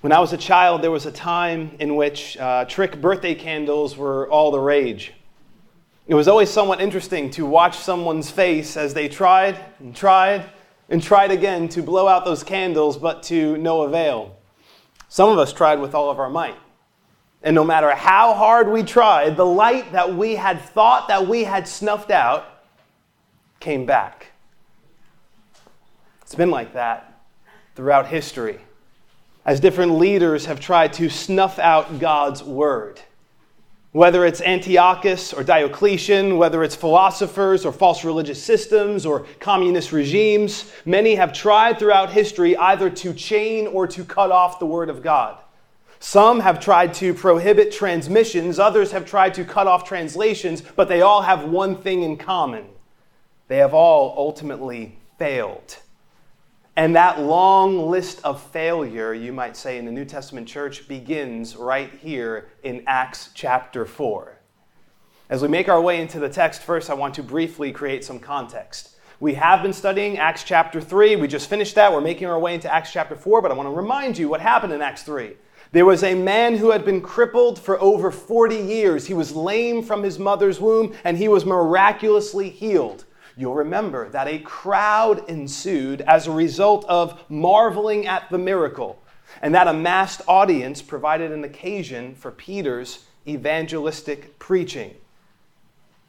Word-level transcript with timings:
When 0.00 0.12
I 0.12 0.20
was 0.20 0.32
a 0.32 0.38
child, 0.38 0.80
there 0.80 0.90
was 0.90 1.04
a 1.04 1.12
time 1.12 1.76
in 1.78 1.94
which 1.94 2.38
uh, 2.38 2.64
trick 2.64 3.02
birthday 3.02 3.34
candles 3.34 3.98
were 3.98 4.26
all 4.30 4.50
the 4.50 4.58
rage. 4.58 5.12
It 6.06 6.14
was 6.14 6.26
always 6.26 6.48
somewhat 6.48 6.80
interesting 6.80 7.28
to 7.32 7.44
watch 7.44 7.76
someone's 7.76 8.30
face 8.30 8.78
as 8.78 8.94
they 8.94 9.08
tried 9.08 9.60
and 9.78 9.94
tried 9.94 10.48
and 10.88 11.02
tried 11.02 11.30
again 11.30 11.68
to 11.68 11.82
blow 11.82 12.08
out 12.08 12.24
those 12.24 12.42
candles, 12.42 12.96
but 12.96 13.22
to 13.24 13.58
no 13.58 13.82
avail. 13.82 14.38
Some 15.10 15.28
of 15.28 15.38
us 15.38 15.52
tried 15.52 15.80
with 15.80 15.94
all 15.94 16.10
of 16.10 16.18
our 16.18 16.30
might. 16.30 16.56
And 17.42 17.54
no 17.54 17.62
matter 17.62 17.94
how 17.94 18.32
hard 18.32 18.68
we 18.68 18.82
tried, 18.82 19.36
the 19.36 19.44
light 19.44 19.92
that 19.92 20.14
we 20.14 20.34
had 20.34 20.62
thought 20.62 21.08
that 21.08 21.28
we 21.28 21.44
had 21.44 21.68
snuffed 21.68 22.10
out 22.10 22.46
came 23.60 23.84
back. 23.84 24.28
It's 26.22 26.34
been 26.34 26.50
like 26.50 26.72
that 26.72 27.20
throughout 27.74 28.06
history 28.06 28.60
as 29.50 29.58
different 29.58 29.98
leaders 29.98 30.46
have 30.46 30.60
tried 30.60 30.92
to 30.92 31.10
snuff 31.10 31.58
out 31.58 31.98
God's 31.98 32.40
word. 32.40 33.00
Whether 33.90 34.24
it's 34.24 34.40
Antiochus 34.40 35.32
or 35.32 35.42
Diocletian, 35.42 36.38
whether 36.38 36.62
it's 36.62 36.76
philosophers 36.76 37.66
or 37.66 37.72
false 37.72 38.04
religious 38.04 38.40
systems 38.40 39.04
or 39.04 39.26
communist 39.40 39.90
regimes, 39.90 40.70
many 40.84 41.16
have 41.16 41.32
tried 41.32 41.80
throughout 41.80 42.12
history 42.12 42.56
either 42.56 42.88
to 42.90 43.12
chain 43.12 43.66
or 43.66 43.88
to 43.88 44.04
cut 44.04 44.30
off 44.30 44.60
the 44.60 44.66
word 44.66 44.88
of 44.88 45.02
God. 45.02 45.36
Some 45.98 46.38
have 46.38 46.60
tried 46.60 46.94
to 46.94 47.12
prohibit 47.12 47.72
transmissions, 47.72 48.60
others 48.60 48.92
have 48.92 49.04
tried 49.04 49.34
to 49.34 49.44
cut 49.44 49.66
off 49.66 49.82
translations, 49.82 50.60
but 50.60 50.86
they 50.86 51.02
all 51.02 51.22
have 51.22 51.42
one 51.42 51.74
thing 51.82 52.04
in 52.04 52.18
common. 52.18 52.66
They 53.48 53.56
have 53.56 53.74
all 53.74 54.14
ultimately 54.16 54.96
failed. 55.18 55.76
And 56.76 56.94
that 56.94 57.20
long 57.20 57.90
list 57.90 58.20
of 58.24 58.40
failure, 58.40 59.12
you 59.12 59.32
might 59.32 59.56
say, 59.56 59.76
in 59.76 59.84
the 59.84 59.90
New 59.90 60.04
Testament 60.04 60.46
church 60.46 60.86
begins 60.86 61.56
right 61.56 61.92
here 62.00 62.48
in 62.62 62.84
Acts 62.86 63.30
chapter 63.34 63.84
4. 63.84 64.38
As 65.28 65.42
we 65.42 65.48
make 65.48 65.68
our 65.68 65.80
way 65.80 66.00
into 66.00 66.20
the 66.20 66.28
text, 66.28 66.62
first 66.62 66.88
I 66.88 66.94
want 66.94 67.14
to 67.14 67.22
briefly 67.22 67.72
create 67.72 68.04
some 68.04 68.18
context. 68.18 68.96
We 69.18 69.34
have 69.34 69.62
been 69.62 69.72
studying 69.72 70.18
Acts 70.18 70.44
chapter 70.44 70.80
3. 70.80 71.16
We 71.16 71.28
just 71.28 71.50
finished 71.50 71.74
that. 71.74 71.92
We're 71.92 72.00
making 72.00 72.28
our 72.28 72.38
way 72.38 72.54
into 72.54 72.72
Acts 72.72 72.92
chapter 72.92 73.16
4, 73.16 73.42
but 73.42 73.50
I 73.50 73.54
want 73.54 73.66
to 73.66 73.74
remind 73.74 74.16
you 74.16 74.28
what 74.28 74.40
happened 74.40 74.72
in 74.72 74.80
Acts 74.80 75.02
3. 75.02 75.36
There 75.72 75.84
was 75.84 76.02
a 76.02 76.14
man 76.14 76.56
who 76.56 76.70
had 76.70 76.84
been 76.84 77.00
crippled 77.00 77.58
for 77.58 77.80
over 77.80 78.10
40 78.10 78.56
years. 78.56 79.06
He 79.06 79.14
was 79.14 79.32
lame 79.32 79.82
from 79.82 80.02
his 80.02 80.18
mother's 80.18 80.60
womb, 80.60 80.94
and 81.04 81.16
he 81.16 81.28
was 81.28 81.44
miraculously 81.44 82.48
healed 82.48 83.04
you'll 83.40 83.54
remember 83.54 84.08
that 84.10 84.28
a 84.28 84.38
crowd 84.40 85.28
ensued 85.28 86.02
as 86.02 86.26
a 86.26 86.30
result 86.30 86.84
of 86.88 87.22
marveling 87.30 88.06
at 88.06 88.28
the 88.30 88.38
miracle, 88.38 89.02
and 89.40 89.54
that 89.54 89.66
amassed 89.66 90.20
audience 90.28 90.82
provided 90.82 91.32
an 91.32 91.44
occasion 91.44 92.14
for 92.14 92.30
Peter's 92.30 93.06
evangelistic 93.26 94.38
preaching. 94.38 94.94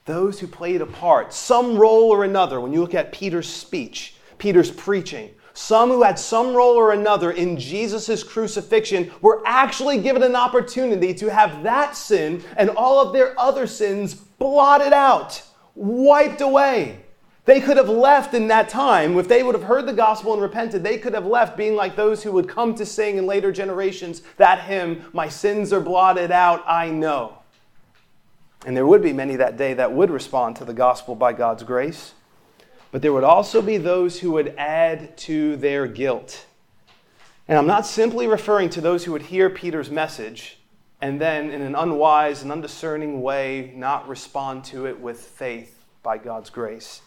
Those 0.05 0.39
who 0.39 0.47
played 0.47 0.81
a 0.81 0.85
part, 0.85 1.33
some 1.33 1.77
role 1.77 2.09
or 2.09 2.23
another, 2.23 2.59
when 2.59 2.73
you 2.73 2.81
look 2.81 2.95
at 2.95 3.13
Peter's 3.13 3.47
speech, 3.47 4.15
Peter's 4.37 4.71
preaching, 4.71 5.29
some 5.53 5.89
who 5.89 6.03
had 6.03 6.17
some 6.17 6.53
role 6.53 6.75
or 6.75 6.91
another 6.91 7.31
in 7.31 7.57
Jesus' 7.57 8.23
crucifixion 8.23 9.11
were 9.21 9.41
actually 9.45 9.99
given 9.99 10.23
an 10.23 10.35
opportunity 10.35 11.13
to 11.13 11.29
have 11.29 11.63
that 11.63 11.95
sin 11.95 12.43
and 12.57 12.69
all 12.71 12.99
of 12.99 13.13
their 13.13 13.39
other 13.39 13.67
sins 13.67 14.15
blotted 14.15 14.93
out, 14.93 15.43
wiped 15.75 16.41
away. 16.41 17.05
They 17.45 17.59
could 17.59 17.77
have 17.77 17.89
left 17.89 18.33
in 18.33 18.47
that 18.49 18.69
time. 18.69 19.17
If 19.17 19.27
they 19.27 19.41
would 19.41 19.55
have 19.55 19.63
heard 19.63 19.87
the 19.87 19.93
gospel 19.93 20.33
and 20.33 20.41
repented, 20.41 20.83
they 20.83 20.97
could 20.97 21.13
have 21.13 21.25
left 21.25 21.57
being 21.57 21.75
like 21.75 21.95
those 21.95 22.21
who 22.21 22.31
would 22.33 22.47
come 22.47 22.75
to 22.75 22.85
sing 22.85 23.17
in 23.17 23.25
later 23.25 23.51
generations 23.51 24.21
that 24.37 24.61
hymn, 24.61 25.05
My 25.11 25.27
sins 25.27 25.73
are 25.73 25.81
blotted 25.81 26.31
out, 26.31 26.63
I 26.67 26.91
know. 26.91 27.39
And 28.65 28.77
there 28.77 28.85
would 28.85 29.01
be 29.01 29.11
many 29.11 29.35
that 29.37 29.57
day 29.57 29.73
that 29.73 29.91
would 29.91 30.11
respond 30.11 30.55
to 30.57 30.65
the 30.65 30.73
gospel 30.73 31.15
by 31.15 31.33
God's 31.33 31.63
grace. 31.63 32.13
But 32.91 33.01
there 33.01 33.13
would 33.13 33.23
also 33.23 33.61
be 33.61 33.77
those 33.77 34.19
who 34.19 34.31
would 34.33 34.53
add 34.57 35.17
to 35.19 35.55
their 35.55 35.87
guilt. 35.87 36.45
And 37.47 37.57
I'm 37.57 37.65
not 37.65 37.87
simply 37.87 38.27
referring 38.27 38.69
to 38.71 38.81
those 38.81 39.03
who 39.05 39.13
would 39.13 39.23
hear 39.23 39.49
Peter's 39.49 39.89
message 39.89 40.59
and 41.01 41.19
then, 41.19 41.49
in 41.49 41.63
an 41.63 41.73
unwise 41.73 42.43
and 42.43 42.51
undiscerning 42.51 43.23
way, 43.23 43.73
not 43.75 44.07
respond 44.07 44.63
to 44.65 44.85
it 44.85 44.99
with 44.99 45.19
faith 45.19 45.83
by 46.03 46.19
God's 46.19 46.51
grace. 46.51 47.01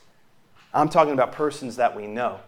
I'm 0.74 0.88
talking 0.88 1.12
about 1.12 1.30
persons 1.30 1.76
that 1.76 1.94
we 1.94 2.08
know. 2.08 2.40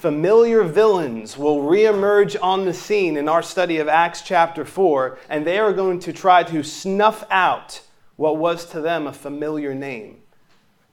Familiar 0.00 0.64
villains 0.64 1.38
will 1.38 1.58
reemerge 1.58 2.36
on 2.42 2.64
the 2.64 2.74
scene 2.74 3.16
in 3.16 3.28
our 3.28 3.42
study 3.42 3.78
of 3.78 3.86
Acts 3.86 4.22
chapter 4.22 4.64
4, 4.64 5.20
and 5.28 5.46
they 5.46 5.60
are 5.60 5.72
going 5.72 6.00
to 6.00 6.12
try 6.12 6.42
to 6.42 6.64
snuff 6.64 7.24
out 7.30 7.80
what 8.16 8.38
was 8.38 8.66
to 8.70 8.80
them 8.80 9.06
a 9.06 9.12
familiar 9.12 9.72
name. 9.72 10.18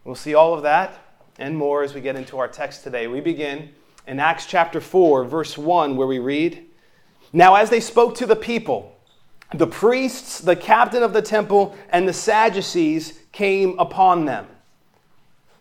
We'll 0.04 0.14
see 0.14 0.36
all 0.36 0.54
of 0.54 0.62
that 0.62 1.00
and 1.40 1.58
more 1.58 1.82
as 1.82 1.96
we 1.96 2.02
get 2.02 2.16
into 2.16 2.38
our 2.38 2.48
text 2.48 2.84
today. 2.84 3.08
We 3.08 3.22
begin 3.22 3.70
in 4.06 4.20
Acts 4.20 4.46
chapter 4.46 4.80
4, 4.80 5.26
verse 5.26 5.58
1, 5.58 5.98
where 5.98 6.06
we 6.06 6.20
read 6.20 6.64
Now, 7.34 7.56
as 7.56 7.72
they 7.72 7.80
spoke 7.80 8.14
to 8.18 8.28
the 8.28 8.36
people, 8.36 8.96
the 9.52 9.66
priests, 9.66 10.42
the 10.42 10.56
captain 10.56 11.02
of 11.02 11.12
the 11.12 11.24
temple, 11.24 11.76
and 11.90 12.08
the 12.08 12.14
Sadducees 12.14 13.20
came 13.32 13.80
upon 13.80 14.26
them. 14.26 14.46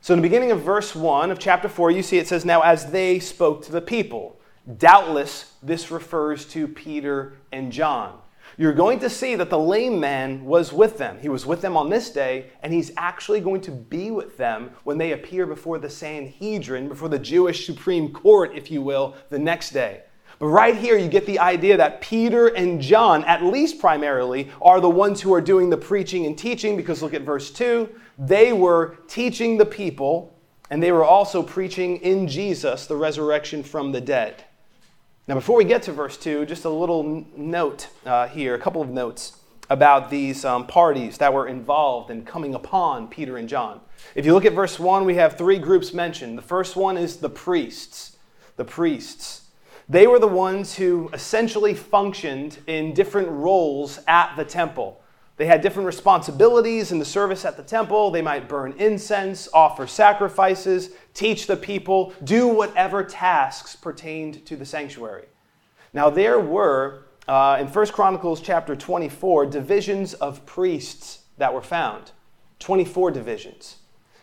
So, 0.04 0.12
in 0.12 0.20
the 0.20 0.28
beginning 0.28 0.50
of 0.50 0.60
verse 0.60 0.94
1 0.94 1.30
of 1.30 1.38
chapter 1.38 1.66
4, 1.66 1.90
you 1.90 2.02
see 2.02 2.18
it 2.18 2.28
says, 2.28 2.44
Now 2.44 2.60
as 2.60 2.90
they 2.90 3.18
spoke 3.18 3.64
to 3.64 3.72
the 3.72 3.80
people. 3.80 4.38
Doubtless, 4.76 5.54
this 5.62 5.90
refers 5.90 6.44
to 6.48 6.68
Peter 6.68 7.38
and 7.52 7.72
John. 7.72 8.18
You're 8.58 8.74
going 8.74 8.98
to 8.98 9.08
see 9.08 9.34
that 9.34 9.48
the 9.48 9.58
lame 9.58 9.98
man 9.98 10.44
was 10.44 10.74
with 10.74 10.98
them. 10.98 11.16
He 11.20 11.30
was 11.30 11.46
with 11.46 11.62
them 11.62 11.74
on 11.74 11.88
this 11.88 12.10
day, 12.10 12.50
and 12.62 12.70
he's 12.70 12.92
actually 12.98 13.40
going 13.40 13.62
to 13.62 13.70
be 13.70 14.10
with 14.10 14.36
them 14.36 14.72
when 14.82 14.98
they 14.98 15.12
appear 15.12 15.46
before 15.46 15.78
the 15.78 15.88
Sanhedrin, 15.88 16.90
before 16.90 17.08
the 17.08 17.18
Jewish 17.18 17.64
Supreme 17.64 18.12
Court, 18.12 18.54
if 18.54 18.70
you 18.70 18.82
will, 18.82 19.16
the 19.30 19.38
next 19.38 19.70
day. 19.70 20.02
But 20.38 20.48
right 20.48 20.76
here, 20.76 20.98
you 20.98 21.08
get 21.08 21.24
the 21.24 21.38
idea 21.38 21.78
that 21.78 22.02
Peter 22.02 22.48
and 22.48 22.78
John, 22.78 23.24
at 23.24 23.42
least 23.42 23.78
primarily, 23.78 24.50
are 24.60 24.82
the 24.82 24.90
ones 24.90 25.22
who 25.22 25.32
are 25.32 25.40
doing 25.40 25.70
the 25.70 25.78
preaching 25.78 26.26
and 26.26 26.36
teaching, 26.36 26.76
because 26.76 27.00
look 27.00 27.14
at 27.14 27.22
verse 27.22 27.50
2. 27.50 27.88
They 28.18 28.52
were 28.52 28.98
teaching 29.08 29.56
the 29.56 29.66
people, 29.66 30.38
and 30.70 30.82
they 30.82 30.92
were 30.92 31.04
also 31.04 31.42
preaching 31.42 31.96
in 31.98 32.28
Jesus 32.28 32.86
the 32.86 32.96
resurrection 32.96 33.62
from 33.62 33.92
the 33.92 34.00
dead. 34.00 34.44
Now, 35.26 35.34
before 35.34 35.56
we 35.56 35.64
get 35.64 35.82
to 35.84 35.92
verse 35.92 36.16
2, 36.18 36.46
just 36.46 36.64
a 36.64 36.70
little 36.70 37.26
note 37.36 37.88
uh, 38.04 38.28
here, 38.28 38.54
a 38.54 38.58
couple 38.58 38.82
of 38.82 38.90
notes 38.90 39.38
about 39.70 40.10
these 40.10 40.44
um, 40.44 40.66
parties 40.66 41.18
that 41.18 41.32
were 41.32 41.48
involved 41.48 42.10
in 42.10 42.24
coming 42.24 42.54
upon 42.54 43.08
Peter 43.08 43.38
and 43.38 43.48
John. 43.48 43.80
If 44.14 44.26
you 44.26 44.34
look 44.34 44.44
at 44.44 44.52
verse 44.52 44.78
1, 44.78 45.04
we 45.04 45.14
have 45.14 45.38
three 45.38 45.58
groups 45.58 45.94
mentioned. 45.94 46.36
The 46.36 46.42
first 46.42 46.76
one 46.76 46.98
is 46.98 47.16
the 47.16 47.30
priests. 47.30 48.16
The 48.56 48.64
priests. 48.64 49.48
They 49.88 50.06
were 50.06 50.18
the 50.18 50.26
ones 50.26 50.76
who 50.76 51.10
essentially 51.12 51.74
functioned 51.74 52.58
in 52.66 52.94
different 52.94 53.28
roles 53.28 54.00
at 54.06 54.34
the 54.36 54.44
temple. 54.44 55.02
They 55.36 55.46
had 55.46 55.62
different 55.62 55.86
responsibilities 55.86 56.92
in 56.92 57.00
the 57.00 57.04
service 57.04 57.44
at 57.44 57.56
the 57.56 57.62
temple. 57.62 58.10
They 58.10 58.22
might 58.22 58.48
burn 58.48 58.72
incense, 58.78 59.48
offer 59.52 59.86
sacrifices, 59.86 60.90
teach 61.12 61.46
the 61.46 61.56
people, 61.56 62.12
do 62.22 62.46
whatever 62.46 63.02
tasks 63.02 63.74
pertained 63.74 64.46
to 64.46 64.56
the 64.56 64.64
sanctuary. 64.64 65.26
Now, 65.92 66.08
there 66.08 66.38
were, 66.38 67.02
uh, 67.26 67.58
in 67.60 67.66
1 67.66 67.86
Chronicles 67.86 68.40
chapter 68.40 68.76
24, 68.76 69.46
divisions 69.46 70.14
of 70.14 70.46
priests 70.46 71.24
that 71.38 71.52
were 71.52 71.62
found 71.62 72.12
24 72.60 73.10
divisions. 73.10 73.76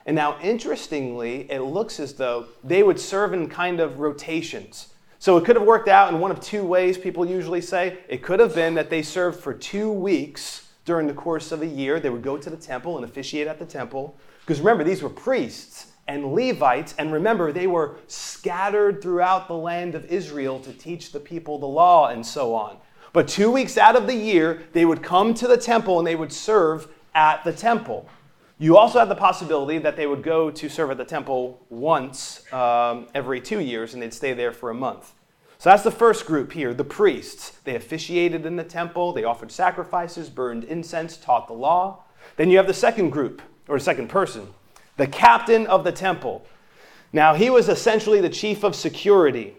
And 0.05 0.15
now, 0.15 0.39
interestingly, 0.41 1.51
it 1.51 1.59
looks 1.59 1.99
as 1.99 2.13
though 2.13 2.47
they 2.63 2.83
would 2.83 2.99
serve 2.99 3.33
in 3.33 3.49
kind 3.49 3.81
of 3.81 3.99
rotations. 3.99 4.93
So 5.19 5.37
it 5.37 5.45
could 5.45 5.55
have 5.55 5.65
worked 5.65 5.89
out 5.89 6.11
in 6.11 6.19
one 6.19 6.31
of 6.31 6.39
two 6.39 6.63
ways, 6.63 6.97
people 6.97 7.25
usually 7.25 7.61
say. 7.61 7.99
It 8.07 8.23
could 8.23 8.39
have 8.39 8.55
been 8.55 8.73
that 8.75 8.89
they 8.89 9.03
served 9.03 9.39
for 9.39 9.53
two 9.53 9.91
weeks 9.91 10.69
during 10.91 11.07
the 11.07 11.13
course 11.13 11.53
of 11.53 11.61
a 11.61 11.65
year. 11.65 12.01
They 12.01 12.09
would 12.09 12.21
go 12.21 12.37
to 12.37 12.49
the 12.49 12.57
temple 12.57 12.97
and 12.97 13.05
officiate 13.05 13.47
at 13.47 13.59
the 13.59 13.65
temple. 13.65 14.13
Because 14.41 14.59
remember, 14.59 14.83
these 14.83 15.01
were 15.01 15.09
priests 15.09 15.93
and 16.09 16.33
Levites, 16.33 16.93
and 16.97 17.13
remember, 17.13 17.53
they 17.53 17.65
were 17.65 17.95
scattered 18.07 19.01
throughout 19.01 19.47
the 19.47 19.53
land 19.53 19.95
of 19.95 20.03
Israel 20.07 20.59
to 20.59 20.73
teach 20.73 21.13
the 21.13 21.19
people 21.21 21.57
the 21.59 21.65
law 21.65 22.09
and 22.09 22.25
so 22.25 22.53
on. 22.53 22.75
But 23.13 23.29
two 23.29 23.49
weeks 23.49 23.77
out 23.77 23.95
of 23.95 24.05
the 24.05 24.13
year, 24.13 24.63
they 24.73 24.83
would 24.83 25.01
come 25.01 25.33
to 25.35 25.47
the 25.47 25.55
temple 25.55 25.97
and 25.97 26.05
they 26.05 26.17
would 26.17 26.33
serve 26.33 26.89
at 27.15 27.45
the 27.45 27.53
temple. 27.53 28.09
You 28.59 28.75
also 28.75 28.99
had 28.99 29.07
the 29.07 29.15
possibility 29.15 29.77
that 29.77 29.95
they 29.95 30.07
would 30.07 30.23
go 30.23 30.51
to 30.51 30.67
serve 30.67 30.91
at 30.91 30.97
the 30.97 31.05
temple 31.05 31.65
once 31.69 32.51
um, 32.51 33.07
every 33.15 33.39
two 33.39 33.61
years 33.61 33.93
and 33.93 34.03
they'd 34.03 34.13
stay 34.13 34.33
there 34.33 34.51
for 34.51 34.71
a 34.71 34.75
month. 34.75 35.13
So 35.61 35.69
that's 35.69 35.83
the 35.83 35.91
first 35.91 36.25
group 36.25 36.53
here, 36.53 36.73
the 36.73 36.83
priests. 36.83 37.51
They 37.65 37.75
officiated 37.75 38.47
in 38.47 38.55
the 38.55 38.63
temple, 38.63 39.13
they 39.13 39.25
offered 39.25 39.51
sacrifices, 39.51 40.27
burned 40.27 40.63
incense, 40.63 41.17
taught 41.17 41.45
the 41.45 41.53
law. 41.53 42.05
Then 42.35 42.49
you 42.49 42.57
have 42.57 42.65
the 42.65 42.73
second 42.73 43.11
group, 43.11 43.43
or 43.67 43.77
second 43.77 44.09
person, 44.09 44.47
the 44.97 45.05
captain 45.05 45.67
of 45.67 45.83
the 45.83 45.91
temple. 45.91 46.47
Now, 47.13 47.35
he 47.35 47.51
was 47.51 47.69
essentially 47.69 48.21
the 48.21 48.27
chief 48.27 48.63
of 48.63 48.75
security. 48.75 49.55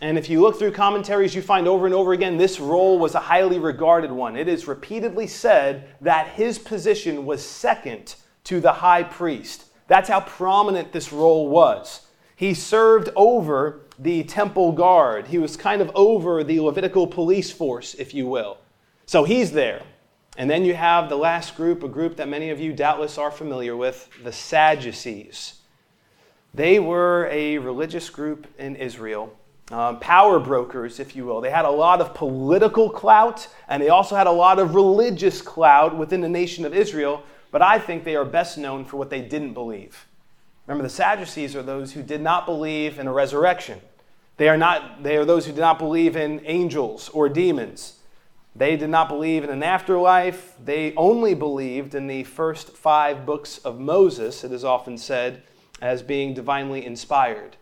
And 0.00 0.18
if 0.18 0.28
you 0.28 0.40
look 0.40 0.58
through 0.58 0.72
commentaries, 0.72 1.36
you 1.36 1.40
find 1.40 1.68
over 1.68 1.86
and 1.86 1.94
over 1.94 2.14
again 2.14 2.36
this 2.36 2.58
role 2.58 2.98
was 2.98 3.14
a 3.14 3.20
highly 3.20 3.60
regarded 3.60 4.10
one. 4.10 4.36
It 4.36 4.48
is 4.48 4.66
repeatedly 4.66 5.28
said 5.28 5.88
that 6.00 6.30
his 6.30 6.58
position 6.58 7.24
was 7.24 7.46
second 7.46 8.16
to 8.42 8.60
the 8.60 8.72
high 8.72 9.04
priest. 9.04 9.66
That's 9.86 10.08
how 10.08 10.22
prominent 10.22 10.90
this 10.90 11.12
role 11.12 11.48
was. 11.48 12.08
He 12.34 12.54
served 12.54 13.10
over 13.14 13.83
the 13.98 14.24
temple 14.24 14.72
guard, 14.72 15.28
he 15.28 15.38
was 15.38 15.56
kind 15.56 15.80
of 15.80 15.90
over 15.94 16.42
the 16.42 16.60
Levitical 16.60 17.06
police 17.06 17.50
force, 17.50 17.94
if 17.94 18.14
you 18.14 18.26
will. 18.26 18.58
So 19.06 19.24
he's 19.24 19.52
there. 19.52 19.82
And 20.36 20.50
then 20.50 20.64
you 20.64 20.74
have 20.74 21.08
the 21.08 21.16
last 21.16 21.56
group, 21.56 21.82
a 21.82 21.88
group 21.88 22.16
that 22.16 22.28
many 22.28 22.50
of 22.50 22.60
you 22.60 22.72
doubtless 22.72 23.18
are 23.18 23.30
familiar 23.30 23.76
with, 23.76 24.08
the 24.24 24.32
Sadducees. 24.32 25.60
They 26.52 26.80
were 26.80 27.28
a 27.30 27.58
religious 27.58 28.10
group 28.10 28.46
in 28.58 28.76
Israel 28.76 29.36
um, 29.70 29.98
power 29.98 30.38
brokers, 30.38 31.00
if 31.00 31.16
you 31.16 31.24
will. 31.24 31.40
They 31.40 31.50
had 31.50 31.64
a 31.64 31.70
lot 31.70 32.00
of 32.00 32.14
political 32.14 32.90
clout, 32.90 33.48
and 33.68 33.82
they 33.82 33.88
also 33.88 34.14
had 34.14 34.26
a 34.26 34.32
lot 34.32 34.58
of 34.58 34.74
religious 34.74 35.40
clout 35.40 35.96
within 35.96 36.20
the 36.20 36.28
nation 36.28 36.64
of 36.64 36.74
Israel, 36.74 37.22
but 37.50 37.62
I 37.62 37.78
think 37.78 38.04
they 38.04 38.16
are 38.16 38.24
best 38.24 38.58
known 38.58 38.84
for 38.84 38.96
what 38.96 39.10
they 39.10 39.22
didn't 39.22 39.54
believe. 39.54 40.06
Remember, 40.66 40.82
the 40.82 40.90
Sadducees 40.90 41.54
are 41.54 41.62
those 41.62 41.92
who 41.92 42.02
did 42.02 42.20
not 42.20 42.46
believe 42.46 42.98
in 42.98 43.06
a 43.06 43.12
resurrection. 43.12 43.80
They 44.36 44.48
are, 44.48 44.56
not, 44.56 45.02
they 45.02 45.16
are 45.16 45.24
those 45.24 45.46
who 45.46 45.52
did 45.52 45.60
not 45.60 45.78
believe 45.78 46.16
in 46.16 46.40
angels 46.44 47.08
or 47.10 47.28
demons. 47.28 47.98
They 48.56 48.76
did 48.76 48.88
not 48.88 49.08
believe 49.08 49.44
in 49.44 49.50
an 49.50 49.62
afterlife. 49.62 50.54
They 50.64 50.94
only 50.94 51.34
believed 51.34 51.94
in 51.94 52.06
the 52.06 52.24
first 52.24 52.70
five 52.70 53.26
books 53.26 53.58
of 53.58 53.78
Moses, 53.78 54.42
it 54.42 54.52
is 54.52 54.64
often 54.64 54.96
said, 54.96 55.42
as 55.82 56.02
being 56.02 56.34
divinely 56.34 56.84
inspired. 56.86 57.56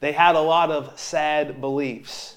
They 0.00 0.12
had 0.12 0.36
a 0.36 0.40
lot 0.40 0.70
of 0.70 0.98
sad 0.98 1.60
beliefs. 1.60 2.36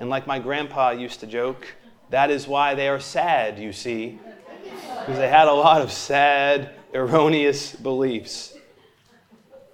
And 0.00 0.10
like 0.10 0.26
my 0.26 0.38
grandpa 0.38 0.90
used 0.90 1.20
to 1.20 1.26
joke, 1.26 1.66
that 2.10 2.30
is 2.30 2.48
why 2.48 2.74
they 2.74 2.88
are 2.88 3.00
sad, 3.00 3.58
you 3.58 3.72
see, 3.72 4.18
because 5.00 5.18
they 5.18 5.28
had 5.28 5.48
a 5.48 5.52
lot 5.52 5.82
of 5.82 5.92
sad, 5.92 6.70
erroneous 6.94 7.74
beliefs. 7.74 8.55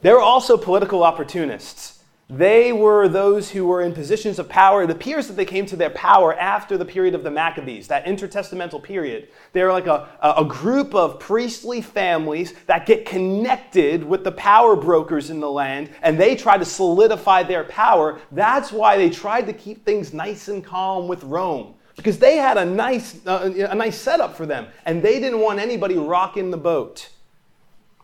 They 0.03 0.13
were 0.13 0.21
also 0.21 0.57
political 0.57 1.05
opportunists. 1.05 2.01
They 2.29 2.73
were 2.73 3.09
those 3.09 3.51
who 3.51 3.67
were 3.67 3.83
in 3.83 3.93
positions 3.93 4.39
of 4.39 4.49
power. 4.49 4.83
It 4.83 4.91
appears 4.91 5.29
that 5.29 5.35
they 5.35 5.45
came 5.45 5.67
to 5.67 5.77
their 5.77 5.91
power 5.91 6.35
after 6.35 6.79
the 6.79 6.85
period 6.85 7.15
of 7.15 7.23
the 7.23 7.31
Maccabees, 7.31 7.89
that 7.89 8.07
intertestamental 8.07 8.83
period. 8.83 9.29
They're 9.53 9.71
like 9.71 9.87
a, 9.87 10.09
a 10.23 10.45
group 10.45 10.95
of 10.95 11.21
priestly 11.21 11.83
families 11.83 12.55
that 12.67 12.87
get 12.87 13.05
connected 13.05 14.03
with 14.03 14.25
the 14.25 14.33
power 14.33 14.77
brokers 14.77 15.31
in 15.31 15.41
the 15.41 15.51
land, 15.51 15.91
and 16.03 16.19
they 16.19 16.35
try 16.35 16.57
to 16.57 16.65
solidify 16.65 17.43
their 17.43 17.65
power. 17.65 18.19
That's 18.33 18.73
why 18.73 18.97
they 18.97 19.11
tried 19.11 19.47
to 19.47 19.53
keep 19.53 19.85
things 19.85 20.15
nice 20.15 20.49
and 20.49 20.65
calm 20.65 21.09
with 21.09 21.23
Rome, 21.25 21.75
because 21.97 22.19
they 22.19 22.39
had 22.39 22.57
a 22.57 22.65
nice, 22.65 23.25
uh, 23.27 23.53
a 23.71 23.75
nice 23.75 23.99
setup 23.99 24.37
for 24.37 24.47
them, 24.47 24.69
and 24.87 25.03
they 25.03 25.21
didn't 25.21 25.41
want 25.41 25.59
anybody 25.59 25.99
rocking 25.99 26.51
the 26.51 26.57
boat. 26.57 27.11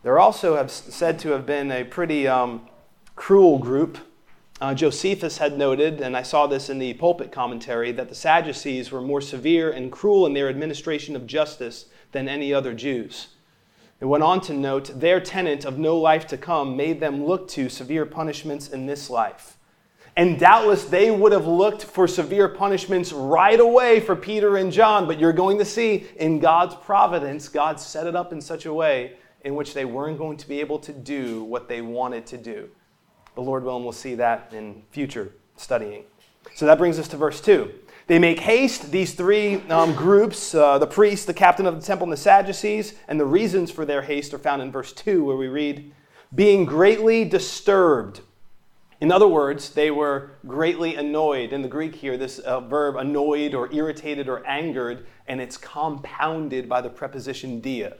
They're 0.03 0.19
also 0.19 0.55
have 0.55 0.71
said 0.71 1.19
to 1.19 1.29
have 1.29 1.45
been 1.45 1.71
a 1.71 1.83
pretty 1.83 2.27
um, 2.27 2.67
cruel 3.15 3.59
group 3.59 3.97
uh, 4.61 4.73
Josephus 4.73 5.37
had 5.37 5.57
noted, 5.57 6.01
and 6.01 6.17
I 6.17 6.21
saw 6.21 6.45
this 6.45 6.69
in 6.69 6.79
the 6.79 6.93
pulpit 6.95 7.31
commentary, 7.31 7.93
that 7.93 8.09
the 8.09 8.15
Sadducees 8.15 8.91
were 8.91 9.01
more 9.01 9.21
severe 9.21 9.71
and 9.71 9.89
cruel 9.89 10.25
in 10.25 10.33
their 10.33 10.49
administration 10.49 11.15
of 11.15 11.25
justice 11.25 11.85
than 12.11 12.27
any 12.27 12.53
other 12.53 12.73
Jews. 12.73 13.29
It 14.01 14.05
went 14.05 14.23
on 14.23 14.41
to 14.41 14.53
note 14.53 14.99
their 14.99 15.21
tenet 15.21 15.63
of 15.63 15.77
no 15.77 15.97
life 15.97 16.27
to 16.27 16.37
come 16.37 16.75
made 16.75 16.99
them 16.99 17.25
look 17.25 17.47
to 17.49 17.69
severe 17.69 18.05
punishments 18.05 18.67
in 18.67 18.85
this 18.85 19.09
life. 19.09 19.55
And 20.17 20.37
doubtless 20.37 20.83
they 20.83 21.09
would 21.09 21.31
have 21.31 21.47
looked 21.47 21.85
for 21.85 22.05
severe 22.05 22.49
punishments 22.49 23.13
right 23.13 23.59
away 23.59 24.01
for 24.01 24.15
Peter 24.15 24.57
and 24.57 24.73
John, 24.73 25.07
but 25.07 25.19
you're 25.19 25.31
going 25.31 25.57
to 25.59 25.65
see 25.65 26.07
in 26.17 26.39
God's 26.39 26.75
providence, 26.75 27.47
God 27.47 27.79
set 27.79 28.07
it 28.07 28.15
up 28.15 28.33
in 28.33 28.41
such 28.41 28.65
a 28.65 28.73
way 28.73 29.13
in 29.43 29.55
which 29.55 29.73
they 29.73 29.85
weren't 29.85 30.17
going 30.17 30.37
to 30.37 30.47
be 30.47 30.59
able 30.59 30.79
to 30.79 30.93
do 30.93 31.43
what 31.43 31.67
they 31.67 31.81
wanted 31.81 32.25
to 32.27 32.37
do. 32.37 32.69
The 33.35 33.41
Lord 33.41 33.63
willing, 33.63 33.83
we'll 33.83 33.93
see 33.93 34.15
that 34.15 34.53
in 34.53 34.83
future 34.91 35.33
studying. 35.55 36.03
So 36.55 36.65
that 36.65 36.77
brings 36.77 36.99
us 36.99 37.07
to 37.09 37.17
verse 37.17 37.41
2. 37.41 37.71
They 38.07 38.19
make 38.19 38.39
haste, 38.39 38.91
these 38.91 39.13
three 39.13 39.57
um, 39.69 39.93
groups 39.93 40.55
uh, 40.55 40.79
the 40.79 40.87
priest, 40.87 41.27
the 41.27 41.33
captain 41.33 41.65
of 41.65 41.79
the 41.79 41.85
temple, 41.85 42.05
and 42.05 42.11
the 42.11 42.17
Sadducees. 42.17 42.95
And 43.07 43.19
the 43.19 43.25
reasons 43.25 43.69
for 43.69 43.85
their 43.85 44.01
haste 44.01 44.33
are 44.33 44.39
found 44.39 44.61
in 44.61 44.71
verse 44.71 44.91
2, 44.93 45.23
where 45.23 45.37
we 45.37 45.47
read, 45.47 45.93
being 46.33 46.65
greatly 46.65 47.23
disturbed. 47.23 48.21
In 49.01 49.11
other 49.11 49.27
words, 49.27 49.69
they 49.69 49.91
were 49.91 50.31
greatly 50.45 50.95
annoyed. 50.95 51.53
In 51.53 51.61
the 51.61 51.67
Greek 51.67 51.95
here, 51.95 52.17
this 52.17 52.39
uh, 52.39 52.59
verb 52.59 52.97
annoyed 52.97 53.53
or 53.53 53.71
irritated 53.71 54.27
or 54.27 54.45
angered, 54.45 55.05
and 55.27 55.39
it's 55.39 55.55
compounded 55.55 56.67
by 56.67 56.81
the 56.81 56.89
preposition 56.89 57.61
dia. 57.61 57.97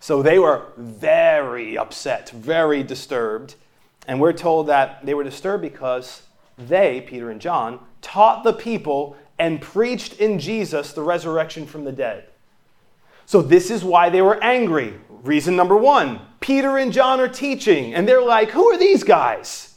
So 0.00 0.22
they 0.22 0.38
were 0.38 0.64
very 0.78 1.76
upset, 1.76 2.30
very 2.30 2.82
disturbed. 2.82 3.54
And 4.08 4.20
we're 4.20 4.32
told 4.32 4.66
that 4.68 5.04
they 5.04 5.14
were 5.14 5.24
disturbed 5.24 5.62
because 5.62 6.22
they, 6.58 7.02
Peter 7.02 7.30
and 7.30 7.40
John, 7.40 7.78
taught 8.00 8.42
the 8.42 8.54
people 8.54 9.16
and 9.38 9.60
preached 9.60 10.14
in 10.14 10.38
Jesus 10.38 10.92
the 10.92 11.02
resurrection 11.02 11.66
from 11.66 11.84
the 11.84 11.92
dead. 11.92 12.24
So, 13.26 13.42
this 13.42 13.70
is 13.70 13.84
why 13.84 14.10
they 14.10 14.22
were 14.22 14.42
angry. 14.42 14.94
Reason 15.22 15.54
number 15.54 15.76
one 15.76 16.20
Peter 16.40 16.78
and 16.78 16.92
John 16.92 17.20
are 17.20 17.28
teaching, 17.28 17.94
and 17.94 18.08
they're 18.08 18.22
like, 18.22 18.50
Who 18.50 18.66
are 18.70 18.78
these 18.78 19.04
guys? 19.04 19.69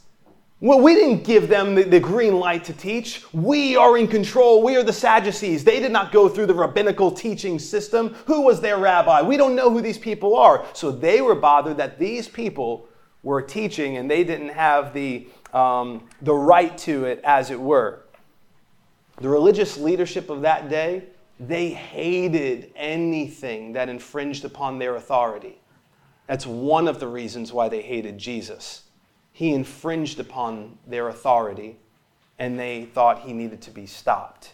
Well, 0.64 0.80
we 0.80 0.96
didn't 0.96 1.26
give 1.26 1.50
them 1.50 1.76
the, 1.76 1.84
the, 1.84 2.00
green 2.00 2.40
light 2.40 2.64
to 2.64 2.74
teach. 2.74 3.22
We 3.34 3.76
are 3.76 3.98
in 3.98 4.08
control. 4.08 4.64
We 4.64 4.78
are 4.78 4.84
the 4.84 4.94
Sadducees. 4.94 5.66
They 5.66 5.82
did 5.82 5.92
not 5.92 6.14
go 6.14 6.30
through 6.30 6.46
the 6.46 6.54
rabbinical 6.54 7.12
teaching 7.12 7.60
system. 7.60 8.16
Who 8.28 8.44
was 8.44 8.62
their 8.62 8.78
rabbi? 8.78 9.22
We 9.24 9.36
don't 9.36 9.58
know 9.58 9.70
who 9.70 9.82
these 9.82 9.98
people 9.98 10.38
are. 10.38 10.66
So 10.72 10.90
they 10.90 11.20
were 11.20 11.36
bothered 11.36 11.76
that 11.76 12.00
these 12.00 12.30
people 12.30 12.88
were 13.24 13.42
teaching 13.42 13.98
and 13.98 14.10
they 14.10 14.24
didn't 14.24 14.54
have 14.54 14.94
the, 14.94 15.28
um, 15.52 16.08
the 16.22 16.34
right 16.34 16.78
to 16.78 17.04
it, 17.04 17.20
as 17.26 17.52
it 17.52 17.60
were. 17.60 18.06
The 19.18 19.28
religious 19.28 19.78
leadership 19.78 20.30
of 20.30 20.44
that 20.44 20.70
day, 20.70 21.04
they 21.42 21.72
hated 21.72 22.72
anything 22.78 23.74
that 23.74 23.90
infringed 23.90 24.46
upon 24.46 24.80
their 24.80 24.96
authority. 24.96 25.60
That's 26.28 26.48
one 26.48 26.88
of 26.88 27.02
the 27.02 27.08
reasons 27.10 27.52
why 27.52 27.68
they 27.68 27.82
hated 27.82 28.18
Jesus. 28.18 28.84
He 29.34 29.52
infringed 29.52 30.20
upon 30.20 30.78
their 30.88 31.10
authority, 31.10 31.78
and 32.40 32.58
they 32.58 32.86
thought 32.86 33.22
he 33.22 33.34
needed 33.34 33.62
to 33.64 33.72
be 33.72 33.86
stopped. 33.86 34.54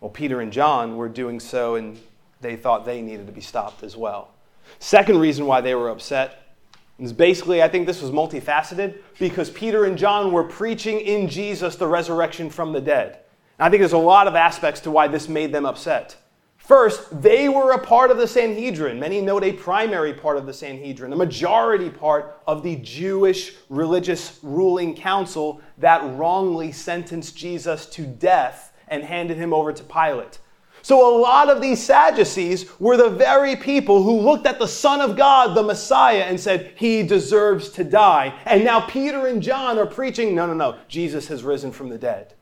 Well, 0.00 0.10
Peter 0.10 0.40
and 0.40 0.52
John 0.52 0.96
were 0.96 1.08
doing 1.08 1.38
so, 1.38 1.76
and 1.76 1.98
they 2.40 2.56
thought 2.56 2.84
they 2.84 3.00
needed 3.00 3.26
to 3.26 3.32
be 3.32 3.40
stopped 3.40 3.82
as 3.82 3.96
well. 3.96 4.30
Second 4.78 5.18
reason 5.18 5.46
why 5.46 5.60
they 5.60 5.74
were 5.74 5.90
upset 5.90 6.56
is 6.98 7.12
basically, 7.12 7.62
I 7.62 7.68
think 7.68 7.86
this 7.86 8.00
was 8.00 8.10
multifaceted 8.10 8.98
because 9.18 9.50
Peter 9.50 9.84
and 9.84 9.98
John 9.98 10.32
were 10.32 10.44
preaching 10.44 11.00
in 11.00 11.28
Jesus 11.28 11.76
the 11.76 11.86
resurrection 11.86 12.50
from 12.50 12.72
the 12.72 12.80
dead. 12.80 13.18
And 13.58 13.66
I 13.66 13.70
think 13.70 13.80
there's 13.80 13.92
a 13.92 13.98
lot 13.98 14.26
of 14.26 14.34
aspects 14.34 14.80
to 14.80 14.90
why 14.90 15.08
this 15.08 15.28
made 15.28 15.52
them 15.52 15.66
upset. 15.66 16.16
First, 16.64 17.20
they 17.20 17.46
were 17.50 17.72
a 17.72 17.78
part 17.78 18.10
of 18.10 18.16
the 18.16 18.26
Sanhedrin. 18.26 18.98
Many 18.98 19.20
note 19.20 19.44
a 19.44 19.52
primary 19.52 20.14
part 20.14 20.38
of 20.38 20.46
the 20.46 20.54
Sanhedrin, 20.54 21.12
a 21.12 21.16
majority 21.16 21.90
part 21.90 22.40
of 22.46 22.62
the 22.62 22.76
Jewish 22.76 23.54
religious 23.68 24.38
ruling 24.42 24.96
council 24.96 25.60
that 25.76 26.02
wrongly 26.16 26.72
sentenced 26.72 27.36
Jesus 27.36 27.84
to 27.86 28.06
death 28.06 28.72
and 28.88 29.04
handed 29.04 29.36
him 29.36 29.52
over 29.52 29.74
to 29.74 29.84
Pilate. 29.84 30.38
So, 30.80 31.06
a 31.06 31.20
lot 31.20 31.50
of 31.50 31.60
these 31.60 31.82
Sadducees 31.82 32.80
were 32.80 32.96
the 32.96 33.10
very 33.10 33.56
people 33.56 34.02
who 34.02 34.20
looked 34.20 34.46
at 34.46 34.58
the 34.58 34.66
Son 34.66 35.02
of 35.02 35.18
God, 35.18 35.54
the 35.54 35.62
Messiah, 35.62 36.22
and 36.22 36.40
said, 36.40 36.72
He 36.76 37.02
deserves 37.02 37.68
to 37.70 37.84
die. 37.84 38.38
And 38.46 38.64
now 38.64 38.80
Peter 38.80 39.26
and 39.26 39.42
John 39.42 39.78
are 39.78 39.86
preaching, 39.86 40.34
No, 40.34 40.46
no, 40.46 40.54
no, 40.54 40.78
Jesus 40.88 41.28
has 41.28 41.44
risen 41.44 41.72
from 41.72 41.90
the 41.90 41.98
dead. 41.98 42.32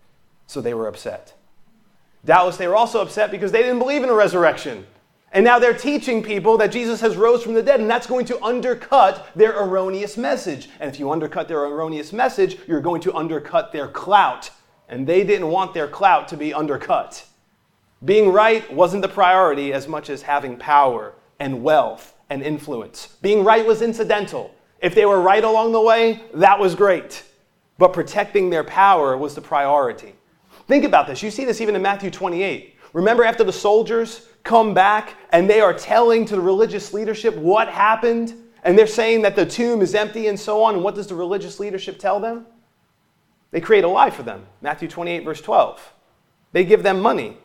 So 0.47 0.61
they 0.61 0.75
were 0.75 0.87
upset. 0.87 1.35
Doubtless 2.25 2.57
they 2.57 2.69
were 2.69 2.77
also 2.77 3.01
upset 3.01 3.31
because 3.31 3.53
they 3.53 3.63
didn't 3.63 3.79
believe 3.79 4.03
in 4.03 4.09
a 4.09 4.15
resurrection. 4.15 4.87
And 5.33 5.45
now 5.45 5.59
they're 5.59 5.73
teaching 5.77 6.23
people 6.23 6.59
that 6.59 6.71
Jesus 6.71 7.01
has 7.01 7.17
rose 7.17 7.43
from 7.43 7.55
the 7.55 7.63
dead, 7.63 7.81
and 7.81 7.91
that's 7.91 8.07
going 8.07 8.27
to 8.27 8.43
undercut 8.45 9.29
their 9.35 9.59
erroneous 9.59 10.19
message. 10.19 10.69
And 10.79 10.93
if 10.93 11.01
you 11.01 11.11
undercut 11.11 11.49
their 11.49 11.65
erroneous 11.65 12.13
message, 12.13 12.59
you're 12.69 12.83
going 12.83 13.01
to 13.03 13.15
undercut 13.15 13.73
their 13.73 13.89
clout. 13.89 14.51
And 14.89 15.07
they 15.07 15.25
didn't 15.25 15.49
want 15.49 15.73
their 15.73 15.89
clout 15.89 16.29
to 16.29 16.37
be 16.37 16.53
undercut. 16.53 17.25
Being 18.05 18.31
right 18.31 18.71
wasn't 18.73 19.03
the 19.03 19.09
priority 19.09 19.73
as 19.73 19.89
much 19.89 20.11
as 20.11 20.23
having 20.23 20.59
power 20.59 21.15
and 21.41 21.63
wealth 21.63 22.15
and 22.29 22.43
influence. 22.43 23.17
Being 23.23 23.43
right 23.43 23.65
was 23.67 23.81
incidental. 23.81 24.55
If 24.81 24.95
they 24.95 25.07
were 25.07 25.21
right 25.21 25.45
along 25.45 25.73
the 25.73 25.81
way, 25.81 26.21
that 26.35 26.59
was 26.59 26.75
great. 26.75 27.23
But 27.79 27.95
protecting 27.95 28.51
their 28.51 28.65
power 28.65 29.17
was 29.17 29.35
the 29.35 29.41
priority. 29.41 30.15
Think 30.73 30.87
about 30.87 31.07
this. 31.07 31.23
You 31.23 31.31
see 31.31 31.45
this 31.45 31.61
even 31.61 31.77
in 31.77 31.83
Matthew 31.83 32.11
28. 32.11 32.77
Remember, 32.95 33.25
after 33.25 33.45
the 33.45 33.53
soldiers 33.53 34.29
come 34.43 34.73
back 34.73 35.17
and 35.31 35.49
they 35.49 35.61
are 35.61 35.75
telling 35.75 36.25
to 36.25 36.35
the 36.35 36.41
religious 36.41 36.95
leadership 36.95 37.37
what 37.37 37.69
happened, 37.69 38.33
and 38.65 38.79
they're 38.79 38.87
saying 38.87 39.21
that 39.21 39.37
the 39.37 39.45
tomb 39.45 39.83
is 39.83 39.95
empty 39.95 40.29
and 40.29 40.41
so 40.41 40.63
on, 40.63 40.77
and 40.77 40.83
what 40.83 40.95
does 40.95 41.09
the 41.09 41.15
religious 41.15 41.61
leadership 41.61 41.99
tell 41.99 42.19
them? 42.21 42.47
They 43.51 43.61
create 43.61 43.85
a 43.85 43.89
lie 43.89 44.09
for 44.09 44.23
them. 44.23 44.47
Matthew 44.63 44.89
28, 44.89 45.25
verse 45.25 45.43
12. 45.43 45.93
They 46.53 46.65
give 46.65 46.83
them 46.83 47.01
money. 47.01 47.37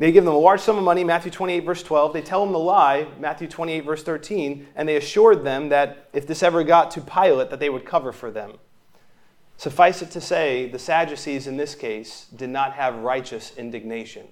They 0.00 0.10
give 0.10 0.24
them 0.24 0.34
a 0.34 0.36
large 0.36 0.62
sum 0.62 0.76
of 0.76 0.82
money, 0.82 1.04
Matthew 1.04 1.30
28, 1.30 1.60
verse 1.60 1.84
12. 1.84 2.12
They 2.12 2.22
tell 2.22 2.44
them 2.44 2.52
the 2.52 2.58
lie, 2.58 3.06
Matthew 3.20 3.46
28, 3.46 3.84
verse 3.84 4.02
13, 4.02 4.66
and 4.74 4.88
they 4.88 4.96
assured 4.96 5.44
them 5.44 5.68
that 5.68 6.08
if 6.12 6.26
this 6.26 6.42
ever 6.42 6.64
got 6.64 6.90
to 6.90 7.02
Pilate, 7.02 7.50
that 7.50 7.60
they 7.60 7.70
would 7.70 7.84
cover 7.84 8.10
for 8.10 8.32
them. 8.32 8.54
Suffice 9.62 10.02
it 10.02 10.10
to 10.10 10.20
say, 10.20 10.68
the 10.68 10.78
Sadducees 10.80 11.46
in 11.46 11.56
this 11.56 11.76
case 11.76 12.26
did 12.34 12.50
not 12.50 12.72
have 12.72 12.96
righteous 12.96 13.56
indignation. 13.56 14.26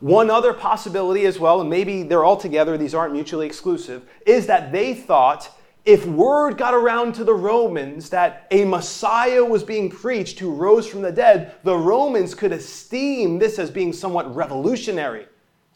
One 0.00 0.28
other 0.28 0.52
possibility 0.52 1.24
as 1.24 1.38
well, 1.38 1.60
and 1.60 1.70
maybe 1.70 2.02
they're 2.02 2.24
all 2.24 2.36
together, 2.36 2.76
these 2.76 2.92
aren't 2.92 3.12
mutually 3.12 3.46
exclusive, 3.46 4.08
is 4.26 4.48
that 4.48 4.72
they 4.72 4.92
thought 4.92 5.56
if 5.84 6.04
word 6.04 6.58
got 6.58 6.74
around 6.74 7.14
to 7.14 7.22
the 7.22 7.32
Romans 7.32 8.10
that 8.10 8.48
a 8.50 8.64
Messiah 8.64 9.44
was 9.44 9.62
being 9.62 9.88
preached 9.88 10.40
who 10.40 10.52
rose 10.52 10.88
from 10.88 11.02
the 11.02 11.12
dead, 11.12 11.54
the 11.62 11.76
Romans 11.76 12.34
could 12.34 12.50
esteem 12.50 13.38
this 13.38 13.60
as 13.60 13.70
being 13.70 13.92
somewhat 13.92 14.34
revolutionary. 14.34 15.26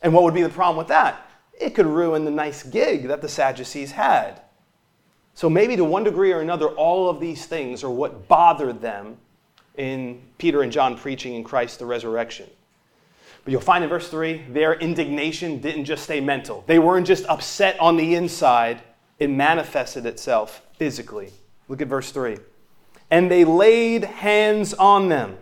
And 0.02 0.12
what 0.12 0.25
would 0.25 0.35
be 0.35 0.42
the 0.42 0.49
problem 0.49 0.78
with 0.78 0.88
that? 0.88 1.28
It 1.61 1.76
could 1.76 1.87
ruin 1.87 2.25
the 2.25 2.32
nice 2.32 2.64
gig 2.64 3.06
that 3.06 3.23
the 3.23 3.28
Sadducees 3.28 3.92
had. 3.92 4.42
So 5.40 5.49
maybe 5.49 5.75
to 5.75 5.85
one 5.85 6.04
degree 6.04 6.32
or 6.32 6.40
another, 6.40 6.68
all 6.68 7.09
of 7.09 7.18
these 7.18 7.47
things 7.47 7.82
are 7.82 7.88
what 7.88 8.28
bothered 8.28 8.82
them 8.82 9.16
in 9.78 10.20
Peter 10.37 10.61
and 10.61 10.70
John 10.70 10.99
preaching 10.99 11.35
in 11.35 11.44
Christ 11.44 11.78
the 11.78 11.87
resurrection. 11.87 12.47
But 13.42 13.52
you'll 13.52 13.62
find 13.62 13.82
in 13.82 13.88
verse 13.88 14.11
3, 14.11 14.49
their 14.50 14.75
indignation 14.75 15.59
didn't 15.59 15.87
just 15.87 16.02
stay 16.02 16.20
mental. 16.20 16.62
They 16.66 16.78
weren't 16.78 17.06
just 17.06 17.25
upset 17.25 17.80
on 17.80 17.97
the 17.97 18.16
inside, 18.16 18.82
it 19.18 19.30
manifested 19.30 20.04
itself 20.04 20.61
physically. 20.76 21.32
Look 21.68 21.80
at 21.80 21.88
verse 21.88 22.12
3. 22.12 22.37
And 23.11 23.30
they 23.30 23.47
laid 23.47 24.04
hands 24.04 24.75
on 24.75 25.09
them. 25.09 25.38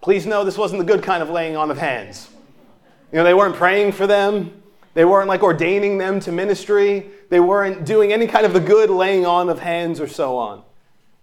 Please 0.00 0.26
know 0.26 0.44
this 0.44 0.56
wasn't 0.56 0.78
the 0.78 0.86
good 0.86 1.02
kind 1.02 1.24
of 1.24 1.28
laying 1.28 1.56
on 1.56 1.72
of 1.72 1.78
hands. 1.78 2.30
You 3.10 3.18
know, 3.18 3.24
they 3.24 3.34
weren't 3.34 3.56
praying 3.56 3.94
for 3.94 4.06
them, 4.06 4.62
they 4.94 5.04
weren't 5.04 5.26
like 5.26 5.42
ordaining 5.42 5.98
them 5.98 6.20
to 6.20 6.30
ministry, 6.30 7.10
they 7.32 7.40
weren't 7.40 7.86
doing 7.86 8.12
any 8.12 8.26
kind 8.26 8.44
of 8.44 8.52
the 8.52 8.60
good 8.60 8.90
laying 8.90 9.24
on 9.24 9.48
of 9.48 9.58
hands 9.58 10.02
or 10.02 10.06
so 10.06 10.36
on. 10.36 10.62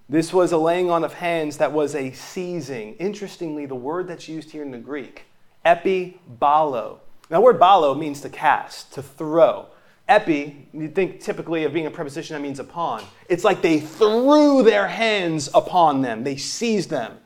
This 0.09 0.33
was 0.33 0.51
a 0.51 0.57
laying 0.57 0.89
on 0.89 1.03
of 1.03 1.13
hands 1.13 1.57
that 1.57 1.71
was 1.71 1.93
a 1.93 2.11
seizing. 2.13 2.95
Interestingly, 2.95 3.67
the 3.67 3.75
word 3.75 4.07
that's 4.07 4.27
used 4.27 4.49
here 4.49 4.63
in 4.63 4.71
the 4.71 4.79
Greek, 4.79 5.25
epibalo. 5.63 6.97
Now, 7.29 7.37
the 7.37 7.41
word 7.41 7.59
balo 7.59 7.95
means 7.95 8.21
to 8.21 8.29
cast, 8.29 8.91
to 8.93 9.03
throw. 9.03 9.67
Epi, 10.07 10.67
you 10.73 10.87
think 10.87 11.21
typically 11.21 11.63
of 11.63 11.73
being 11.73 11.85
a 11.85 11.91
preposition 11.91 12.33
that 12.33 12.41
means 12.41 12.59
upon. 12.59 13.03
It's 13.27 13.43
like 13.43 13.61
they 13.61 13.79
threw 13.79 14.63
their 14.63 14.87
hands 14.87 15.47
upon 15.53 16.01
them, 16.01 16.23
they 16.23 16.37
seized 16.37 16.89
them. 16.89 17.19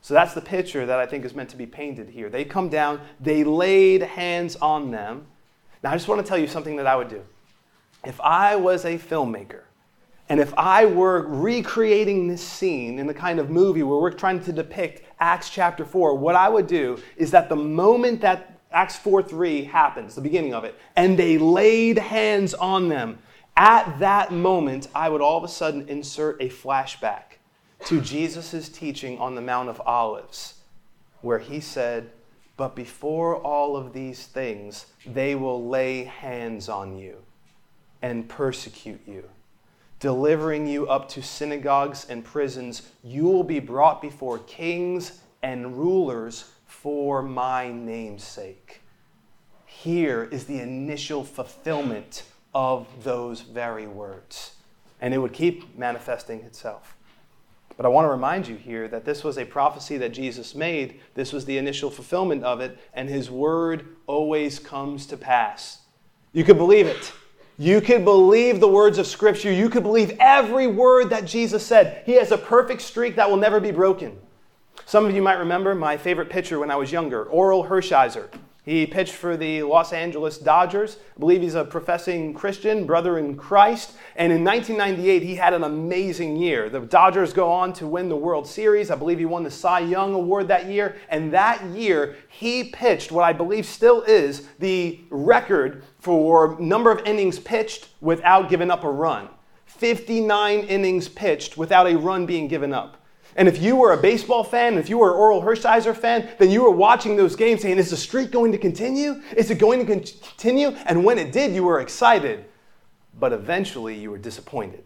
So 0.00 0.14
that's 0.14 0.32
the 0.32 0.40
picture 0.40 0.86
that 0.86 0.98
I 0.98 1.04
think 1.04 1.26
is 1.26 1.34
meant 1.34 1.50
to 1.50 1.56
be 1.58 1.66
painted 1.66 2.08
here. 2.08 2.30
They 2.30 2.46
come 2.46 2.70
down, 2.70 3.02
they 3.20 3.44
laid 3.44 4.00
hands 4.00 4.56
on 4.56 4.90
them. 4.90 5.26
Now, 5.84 5.90
I 5.90 5.96
just 5.96 6.08
want 6.08 6.22
to 6.22 6.26
tell 6.26 6.38
you 6.38 6.46
something 6.46 6.76
that 6.76 6.86
I 6.86 6.96
would 6.96 7.10
do. 7.10 7.22
If 8.04 8.20
I 8.20 8.56
was 8.56 8.84
a 8.84 8.98
filmmaker, 8.98 9.62
and 10.28 10.40
if 10.40 10.52
I 10.56 10.86
were 10.86 11.26
recreating 11.28 12.26
this 12.26 12.42
scene 12.42 12.98
in 12.98 13.06
the 13.06 13.14
kind 13.14 13.38
of 13.38 13.48
movie 13.48 13.82
where 13.84 13.98
we're 13.98 14.10
trying 14.10 14.42
to 14.44 14.52
depict 14.52 15.02
Acts 15.20 15.50
chapter 15.50 15.84
4, 15.84 16.16
what 16.16 16.34
I 16.34 16.48
would 16.48 16.66
do 16.66 16.98
is 17.16 17.30
that 17.30 17.48
the 17.48 17.56
moment 17.56 18.20
that 18.22 18.58
Acts 18.72 18.96
4 18.96 19.22
3 19.22 19.64
happens, 19.64 20.14
the 20.14 20.20
beginning 20.20 20.54
of 20.54 20.64
it, 20.64 20.74
and 20.96 21.16
they 21.16 21.38
laid 21.38 21.98
hands 21.98 22.54
on 22.54 22.88
them. 22.88 23.18
At 23.56 23.98
that 24.00 24.32
moment, 24.32 24.88
I 24.94 25.08
would 25.08 25.20
all 25.20 25.36
of 25.36 25.44
a 25.44 25.48
sudden 25.48 25.88
insert 25.88 26.40
a 26.40 26.48
flashback 26.48 27.36
to 27.84 28.00
Jesus' 28.00 28.68
teaching 28.68 29.18
on 29.18 29.34
the 29.34 29.42
Mount 29.42 29.68
of 29.68 29.80
Olives, 29.84 30.54
where 31.20 31.38
he 31.38 31.60
said, 31.60 32.10
But 32.56 32.74
before 32.74 33.36
all 33.36 33.76
of 33.76 33.92
these 33.92 34.26
things, 34.26 34.86
they 35.06 35.34
will 35.34 35.68
lay 35.68 36.04
hands 36.04 36.68
on 36.68 36.96
you 36.96 37.18
and 38.02 38.28
persecute 38.28 39.00
you, 39.06 39.24
delivering 40.00 40.66
you 40.66 40.88
up 40.88 41.08
to 41.10 41.22
synagogues 41.22 42.06
and 42.08 42.24
prisons. 42.24 42.90
You 43.02 43.24
will 43.24 43.44
be 43.44 43.60
brought 43.60 44.02
before 44.02 44.38
kings 44.40 45.22
and 45.42 45.78
rulers 45.78 46.50
for 46.66 47.22
my 47.22 47.70
name's 47.70 48.24
sake. 48.24 48.80
Here 49.64 50.28
is 50.30 50.44
the 50.44 50.60
initial 50.60 51.24
fulfillment 51.24 52.24
of 52.54 52.86
those 53.02 53.40
very 53.40 53.86
words. 53.86 54.56
And 55.00 55.12
it 55.14 55.18
would 55.18 55.32
keep 55.32 55.76
manifesting 55.76 56.40
itself. 56.40 56.96
But 57.76 57.86
I 57.86 57.88
want 57.88 58.04
to 58.04 58.10
remind 58.10 58.46
you 58.46 58.56
here 58.56 58.86
that 58.88 59.04
this 59.04 59.24
was 59.24 59.38
a 59.38 59.44
prophecy 59.44 59.96
that 59.98 60.10
Jesus 60.10 60.54
made. 60.54 61.00
This 61.14 61.32
was 61.32 61.44
the 61.44 61.58
initial 61.58 61.90
fulfillment 61.90 62.44
of 62.44 62.60
it, 62.60 62.78
and 62.94 63.08
his 63.08 63.30
word 63.30 63.96
always 64.06 64.58
comes 64.58 65.06
to 65.06 65.16
pass. 65.16 65.80
You 66.32 66.44
could 66.44 66.58
believe 66.58 66.86
it. 66.86 67.12
You 67.62 67.80
could 67.80 68.04
believe 68.04 68.58
the 68.58 68.66
words 68.66 68.98
of 68.98 69.06
Scripture. 69.06 69.52
You 69.52 69.70
could 69.70 69.84
believe 69.84 70.16
every 70.18 70.66
word 70.66 71.10
that 71.10 71.24
Jesus 71.24 71.64
said. 71.64 72.02
He 72.04 72.14
has 72.14 72.32
a 72.32 72.36
perfect 72.36 72.82
streak 72.82 73.14
that 73.14 73.30
will 73.30 73.36
never 73.36 73.60
be 73.60 73.70
broken. 73.70 74.18
Some 74.84 75.06
of 75.06 75.14
you 75.14 75.22
might 75.22 75.38
remember 75.38 75.72
my 75.72 75.96
favorite 75.96 76.28
pitcher 76.28 76.58
when 76.58 76.72
I 76.72 76.74
was 76.74 76.90
younger, 76.90 77.22
Oral 77.26 77.62
Hershiser. 77.62 78.28
He 78.64 78.86
pitched 78.86 79.14
for 79.14 79.36
the 79.36 79.64
Los 79.64 79.92
Angeles 79.92 80.38
Dodgers. 80.38 80.98
I 81.16 81.18
believe 81.18 81.42
he's 81.42 81.56
a 81.56 81.64
professing 81.64 82.32
Christian, 82.32 82.86
brother 82.86 83.18
in 83.18 83.36
Christ. 83.36 83.94
And 84.14 84.32
in 84.32 84.44
1998, 84.44 85.22
he 85.24 85.34
had 85.34 85.52
an 85.52 85.64
amazing 85.64 86.36
year. 86.36 86.68
The 86.68 86.78
Dodgers 86.78 87.32
go 87.32 87.50
on 87.50 87.72
to 87.74 87.88
win 87.88 88.08
the 88.08 88.16
World 88.16 88.46
Series. 88.46 88.92
I 88.92 88.94
believe 88.94 89.18
he 89.18 89.24
won 89.24 89.42
the 89.42 89.50
Cy 89.50 89.80
Young 89.80 90.14
Award 90.14 90.46
that 90.46 90.66
year. 90.66 90.96
And 91.08 91.32
that 91.32 91.64
year, 91.70 92.14
he 92.28 92.64
pitched 92.64 93.10
what 93.10 93.24
I 93.24 93.32
believe 93.32 93.66
still 93.66 94.02
is 94.02 94.46
the 94.60 95.00
record 95.10 95.82
for 95.98 96.56
number 96.60 96.92
of 96.92 97.04
innings 97.04 97.40
pitched 97.40 97.88
without 98.00 98.48
giving 98.48 98.70
up 98.70 98.84
a 98.84 98.90
run 98.90 99.28
59 99.66 100.60
innings 100.60 101.08
pitched 101.08 101.56
without 101.56 101.88
a 101.88 101.96
run 101.96 102.24
being 102.24 102.46
given 102.46 102.72
up. 102.72 103.01
And 103.36 103.48
if 103.48 103.62
you 103.62 103.76
were 103.76 103.92
a 103.92 103.96
baseball 103.96 104.44
fan, 104.44 104.76
if 104.76 104.88
you 104.88 104.98
were 104.98 105.12
an 105.12 105.16
Oral 105.16 105.42
Hershiser 105.42 105.96
fan, 105.96 106.28
then 106.38 106.50
you 106.50 106.62
were 106.62 106.70
watching 106.70 107.16
those 107.16 107.34
games 107.34 107.62
saying, 107.62 107.78
is 107.78 107.90
the 107.90 107.96
streak 107.96 108.30
going 108.30 108.52
to 108.52 108.58
continue? 108.58 109.22
Is 109.36 109.50
it 109.50 109.58
going 109.58 109.84
to 109.84 109.86
continue? 109.86 110.68
And 110.86 111.04
when 111.04 111.18
it 111.18 111.32
did, 111.32 111.54
you 111.54 111.64
were 111.64 111.80
excited. 111.80 112.44
But 113.18 113.32
eventually, 113.32 113.94
you 113.94 114.10
were 114.10 114.18
disappointed. 114.18 114.84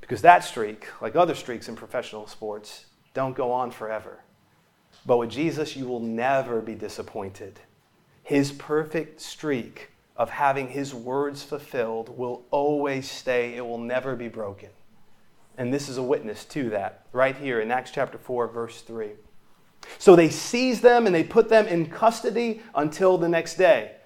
Because 0.00 0.22
that 0.22 0.44
streak, 0.44 0.86
like 1.02 1.16
other 1.16 1.34
streaks 1.34 1.68
in 1.68 1.76
professional 1.76 2.26
sports, 2.26 2.86
don't 3.12 3.36
go 3.36 3.52
on 3.52 3.70
forever. 3.70 4.20
But 5.04 5.18
with 5.18 5.30
Jesus, 5.30 5.76
you 5.76 5.86
will 5.86 6.00
never 6.00 6.60
be 6.62 6.74
disappointed. 6.74 7.60
His 8.22 8.52
perfect 8.52 9.20
streak 9.20 9.90
of 10.16 10.30
having 10.30 10.68
his 10.68 10.94
words 10.94 11.42
fulfilled 11.42 12.16
will 12.16 12.44
always 12.50 13.10
stay, 13.10 13.54
it 13.54 13.64
will 13.64 13.78
never 13.78 14.16
be 14.16 14.28
broken. 14.28 14.70
And 15.58 15.74
this 15.74 15.88
is 15.88 15.98
a 15.98 16.02
witness 16.02 16.44
to 16.46 16.70
that 16.70 17.02
right 17.12 17.36
here 17.36 17.60
in 17.60 17.72
Acts 17.72 17.90
chapter 17.90 18.16
4, 18.16 18.46
verse 18.46 18.80
3. 18.82 19.10
So 19.98 20.14
they 20.14 20.30
seized 20.30 20.82
them 20.82 21.04
and 21.04 21.14
they 21.14 21.24
put 21.24 21.48
them 21.48 21.66
in 21.66 21.86
custody 21.86 22.62
until 22.76 23.18
the 23.18 23.28
next 23.28 23.56
day. 23.56 23.96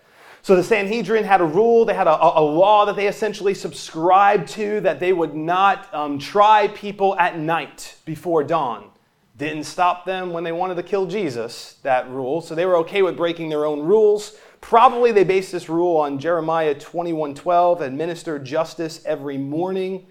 So 0.40 0.56
the 0.56 0.64
Sanhedrin 0.64 1.25
had 1.25 1.40
a 1.40 1.44
rule, 1.44 1.85
they 1.85 1.94
had 1.94 2.09
a, 2.09 2.38
a 2.38 2.40
law 2.40 2.87
that 2.87 2.97
they 2.97 3.06
essentially 3.06 3.54
subscribed 3.54 4.49
to 4.49 4.80
that 4.80 4.99
they 4.99 5.12
would 5.12 5.37
not 5.37 5.92
um, 5.94 6.18
try 6.18 6.68
people 6.68 7.16
at 7.18 7.38
night 7.38 7.97
before 8.06 8.42
dawn. 8.42 8.90
Didn't 9.37 9.64
stop 9.64 10.04
them 10.04 10.32
when 10.32 10.44
they 10.44 10.52
wanted 10.52 10.76
to 10.76 10.82
kill 10.82 11.06
Jesus, 11.06 11.76
that 11.82 12.09
rule. 12.09 12.40
So 12.40 12.54
they 12.54 12.66
were 12.66 12.76
okay 12.78 13.02
with 13.02 13.16
breaking 13.16 13.50
their 13.50 13.66
own 13.66 13.80
rules. 13.80 14.37
Probably 14.61 15.12
they 15.12 15.25
based 15.25 15.52
this 15.52 15.68
rule 15.68 15.97
on 15.99 16.18
Jeremiah 16.18 16.75
21:12, 16.75 17.80
administer 17.80 18.38
justice 18.38 19.02
every 19.04 19.37
morning. 19.37 20.06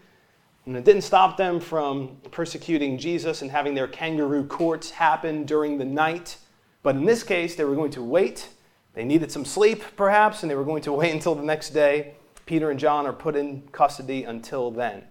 And 0.71 0.77
it 0.77 0.85
didn't 0.85 1.01
stop 1.01 1.35
them 1.35 1.59
from 1.59 2.15
persecuting 2.31 2.97
Jesus 2.97 3.41
and 3.41 3.51
having 3.51 3.75
their 3.75 3.89
kangaroo 3.89 4.45
courts 4.45 4.89
happen 4.89 5.43
during 5.43 5.77
the 5.77 5.83
night. 5.83 6.37
But 6.81 6.95
in 6.95 7.03
this 7.03 7.23
case, 7.23 7.55
they 7.55 7.65
were 7.65 7.75
going 7.75 7.91
to 7.91 8.01
wait. 8.01 8.47
They 8.93 9.03
needed 9.03 9.33
some 9.33 9.43
sleep, 9.43 9.83
perhaps, 9.97 10.43
and 10.43 10.49
they 10.49 10.55
were 10.55 10.63
going 10.63 10.81
to 10.83 10.93
wait 10.93 11.11
until 11.11 11.35
the 11.35 11.43
next 11.43 11.71
day. 11.71 12.13
Peter 12.45 12.71
and 12.71 12.79
John 12.79 13.05
are 13.05 13.11
put 13.11 13.35
in 13.35 13.63
custody 13.73 14.23
until 14.23 14.71
then. 14.71 15.03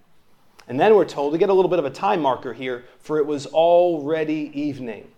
And 0.66 0.80
then 0.80 0.94
we're 0.94 1.04
told 1.04 1.34
to 1.34 1.38
get 1.38 1.50
a 1.50 1.52
little 1.52 1.68
bit 1.68 1.78
of 1.78 1.84
a 1.84 1.90
time 1.90 2.22
marker 2.22 2.54
here, 2.54 2.86
for 2.98 3.18
it 3.18 3.26
was 3.26 3.44
already 3.44 4.50
evening. 4.54 5.08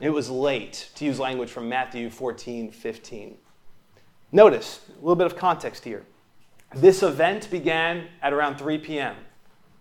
It 0.00 0.10
was 0.10 0.28
late, 0.30 0.90
to 0.96 1.04
use 1.04 1.20
language 1.20 1.50
from 1.50 1.68
Matthew 1.68 2.10
14 2.10 2.72
15. 2.72 3.36
Notice 4.32 4.80
a 4.88 4.94
little 4.94 5.14
bit 5.14 5.26
of 5.26 5.36
context 5.36 5.84
here. 5.84 6.04
This 6.74 7.04
event 7.04 7.52
began 7.52 8.08
at 8.20 8.32
around 8.32 8.56
3 8.56 8.78
p.m. 8.78 9.14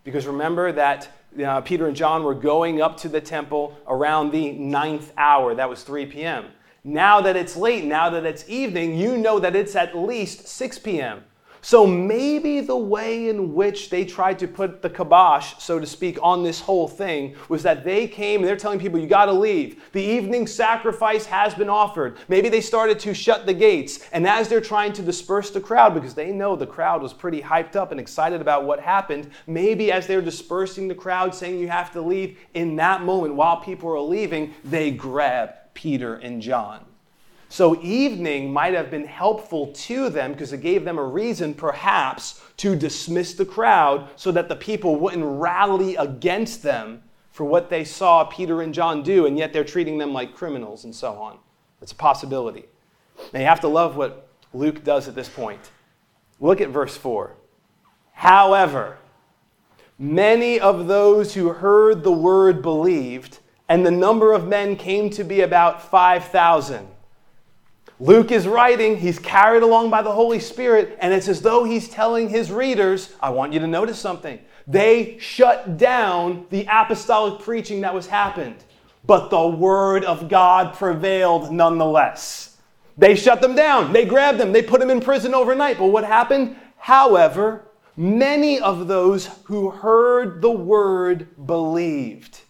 Because 0.04 0.28
remember 0.28 0.72
that 0.72 1.10
uh, 1.44 1.62
Peter 1.62 1.88
and 1.88 1.96
John 1.96 2.24
were 2.24 2.36
going 2.36 2.82
up 2.82 2.98
to 2.98 3.10
the 3.10 3.22
temple 3.22 3.78
around 3.88 4.32
the 4.32 4.52
ninth 4.52 5.12
hour. 5.18 5.56
That 5.56 5.70
was 5.70 5.84
3 5.84 6.06
p.m. 6.08 6.48
Now 6.84 7.22
that 7.22 7.36
it's 7.36 7.56
late, 7.56 7.86
now 7.86 8.10
that 8.10 8.26
it's 8.26 8.48
evening, 8.50 8.98
you 8.98 9.18
know 9.18 9.40
that 9.40 9.56
it's 9.56 9.76
at 9.76 9.98
least 9.98 10.48
6 10.48 10.80
p.m. 10.80 11.24
So 11.66 11.88
maybe 11.88 12.60
the 12.60 12.76
way 12.76 13.30
in 13.30 13.54
which 13.54 13.90
they 13.90 14.04
tried 14.04 14.38
to 14.40 14.50
put 14.50 14.82
the 14.82 14.90
kibosh, 14.90 15.54
so 15.60 15.80
to 15.80 15.86
speak, 15.86 16.20
on 16.22 16.44
this 16.44 16.60
whole 16.60 16.90
thing 16.90 17.38
was 17.48 17.64
that 17.64 17.86
they 17.86 18.06
came 18.06 18.42
and 18.42 18.50
they're 18.50 18.58
telling 18.58 18.80
people, 18.80 19.00
you 19.00 19.08
got 19.08 19.26
to 19.26 19.32
leave. 19.32 19.82
The 19.94 20.02
evening 20.02 20.46
sacrifice 20.46 21.26
has 21.26 21.54
been 21.56 21.70
offered. 21.70 22.18
Maybe 22.28 22.50
they 22.50 22.60
started 22.60 23.00
to 23.00 23.14
shut 23.14 23.46
the 23.46 23.54
gates. 23.54 24.06
And 24.12 24.28
as 24.28 24.50
they're 24.50 24.60
trying 24.60 24.92
to 24.94 25.02
disperse 25.02 25.52
the 25.52 25.62
crowd, 25.62 25.94
because 25.94 26.14
they 26.14 26.34
know 26.34 26.58
the 26.58 26.68
crowd 26.68 27.02
was 27.02 27.14
pretty 27.14 27.42
hyped 27.42 27.78
up 27.78 27.92
and 27.92 28.00
excited 28.00 28.42
about 28.42 28.66
what 28.66 28.82
happened, 28.82 29.32
maybe 29.48 29.90
as 29.90 30.06
they're 30.06 30.22
dispersing 30.22 30.90
the 30.90 30.96
crowd, 30.96 31.34
saying 31.34 31.60
you 31.60 31.70
have 31.70 31.94
to 31.94 32.02
leave, 32.02 32.40
in 32.54 32.76
that 32.76 33.04
moment, 33.04 33.36
while 33.36 33.62
people 33.62 33.90
are 33.90 34.02
leaving, 34.02 34.54
they 34.66 34.92
grab 34.92 35.52
Peter 35.74 36.16
and 36.16 36.42
John. 36.42 36.86
So, 37.54 37.80
evening 37.84 38.52
might 38.52 38.74
have 38.74 38.90
been 38.90 39.06
helpful 39.06 39.68
to 39.74 40.10
them 40.10 40.32
because 40.32 40.54
it 40.54 40.62
gave 40.62 40.84
them 40.86 40.98
a 40.98 41.04
reason, 41.04 41.54
perhaps, 41.54 42.42
to 42.58 42.76
dismiss 42.76 43.36
the 43.36 43.46
crowd 43.46 44.10
so 44.16 44.32
that 44.32 44.50
the 44.50 44.56
people 44.56 44.96
wouldn't 44.96 45.24
rally 45.24 45.96
against 45.98 46.64
them 46.64 47.04
for 47.30 47.44
what 47.44 47.70
they 47.70 47.84
saw 47.84 48.24
Peter 48.24 48.64
and 48.64 48.74
John 48.74 49.04
do, 49.04 49.28
and 49.28 49.38
yet 49.38 49.54
they're 49.54 49.64
treating 49.64 50.00
them 50.00 50.14
like 50.14 50.34
criminals 50.34 50.86
and 50.86 50.96
so 50.96 51.14
on. 51.14 51.38
It's 51.80 51.92
a 51.92 51.96
possibility. 51.96 52.66
Now, 53.34 53.42
you 53.42 53.46
have 53.46 53.60
to 53.60 53.68
love 53.68 53.98
what 53.98 54.28
Luke 54.56 54.84
does 54.84 55.08
at 55.08 55.14
this 55.14 55.30
point. 55.30 55.70
Look 56.40 56.60
at 56.60 56.70
verse 56.70 56.98
4. 56.98 57.36
However, 58.14 58.98
many 60.00 60.60
of 60.60 60.88
those 60.88 61.36
who 61.36 61.50
heard 61.50 62.04
the 62.04 62.12
word 62.12 62.64
believed, 62.64 63.38
and 63.70 63.86
the 63.86 63.92
number 63.92 64.34
of 64.34 64.48
men 64.48 64.76
came 64.76 65.12
to 65.12 65.24
be 65.24 65.42
about 65.42 65.88
5,000. 65.92 66.88
Luke 68.04 68.34
is 68.34 68.46
writing, 68.46 68.98
he's 68.98 69.18
carried 69.18 69.64
along 69.64 69.90
by 69.90 70.02
the 70.02 70.12
Holy 70.12 70.38
Spirit, 70.38 70.98
and 71.00 71.14
it's 71.14 71.30
as 71.30 71.42
though 71.42 71.64
he's 71.64 71.88
telling 71.88 72.28
his 72.28 72.52
readers, 72.52 73.14
I 73.22 73.30
want 73.30 73.54
you 73.54 73.62
to 73.62 73.68
notice 73.68 73.98
something. 73.98 74.40
They 74.68 75.18
shut 75.20 75.78
down 75.78 76.46
the 76.50 76.68
apostolic 76.70 77.42
preaching 77.42 77.80
that 77.80 77.94
was 77.94 78.08
happened, 78.08 78.58
but 79.06 79.30
the 79.30 79.48
word 79.48 80.04
of 80.04 80.28
God 80.28 80.74
prevailed 80.74 81.54
nonetheless. 81.54 82.58
They 82.98 83.16
shut 83.16 83.40
them 83.40 83.56
down, 83.56 83.94
they 83.94 84.04
grabbed 84.04 84.38
them, 84.38 84.52
they 84.52 84.64
put 84.64 84.82
them 84.82 84.90
in 84.90 85.00
prison 85.00 85.34
overnight. 85.34 85.78
But 85.78 85.86
what 85.86 86.04
happened? 86.04 86.58
However, 86.76 87.70
many 87.96 88.60
of 88.60 88.90
those 88.90 89.30
who 89.46 89.70
heard 89.70 90.42
the 90.42 90.52
word 90.52 91.48
believed. 91.48 92.42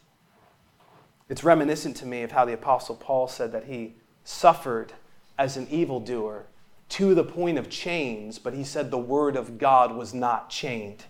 It's 1.29 1.43
reminiscent 1.43 1.95
to 1.97 2.07
me 2.07 2.23
of 2.23 2.31
how 2.31 2.43
the 2.43 2.53
Apostle 2.53 2.95
Paul 2.95 3.27
said 3.27 3.51
that 3.51 3.65
he 3.65 3.97
suffered 4.23 4.93
as 5.37 5.57
an 5.57 5.67
evildoer 5.69 6.45
to 6.89 7.15
the 7.15 7.23
point 7.23 7.57
of 7.57 7.69
chains, 7.69 8.37
but 8.37 8.53
he 8.53 8.63
said 8.63 8.91
the 8.91 8.97
word 8.97 9.35
of 9.35 9.57
God 9.57 9.95
was 9.95 10.13
not 10.13 10.49
chained. 10.49 11.05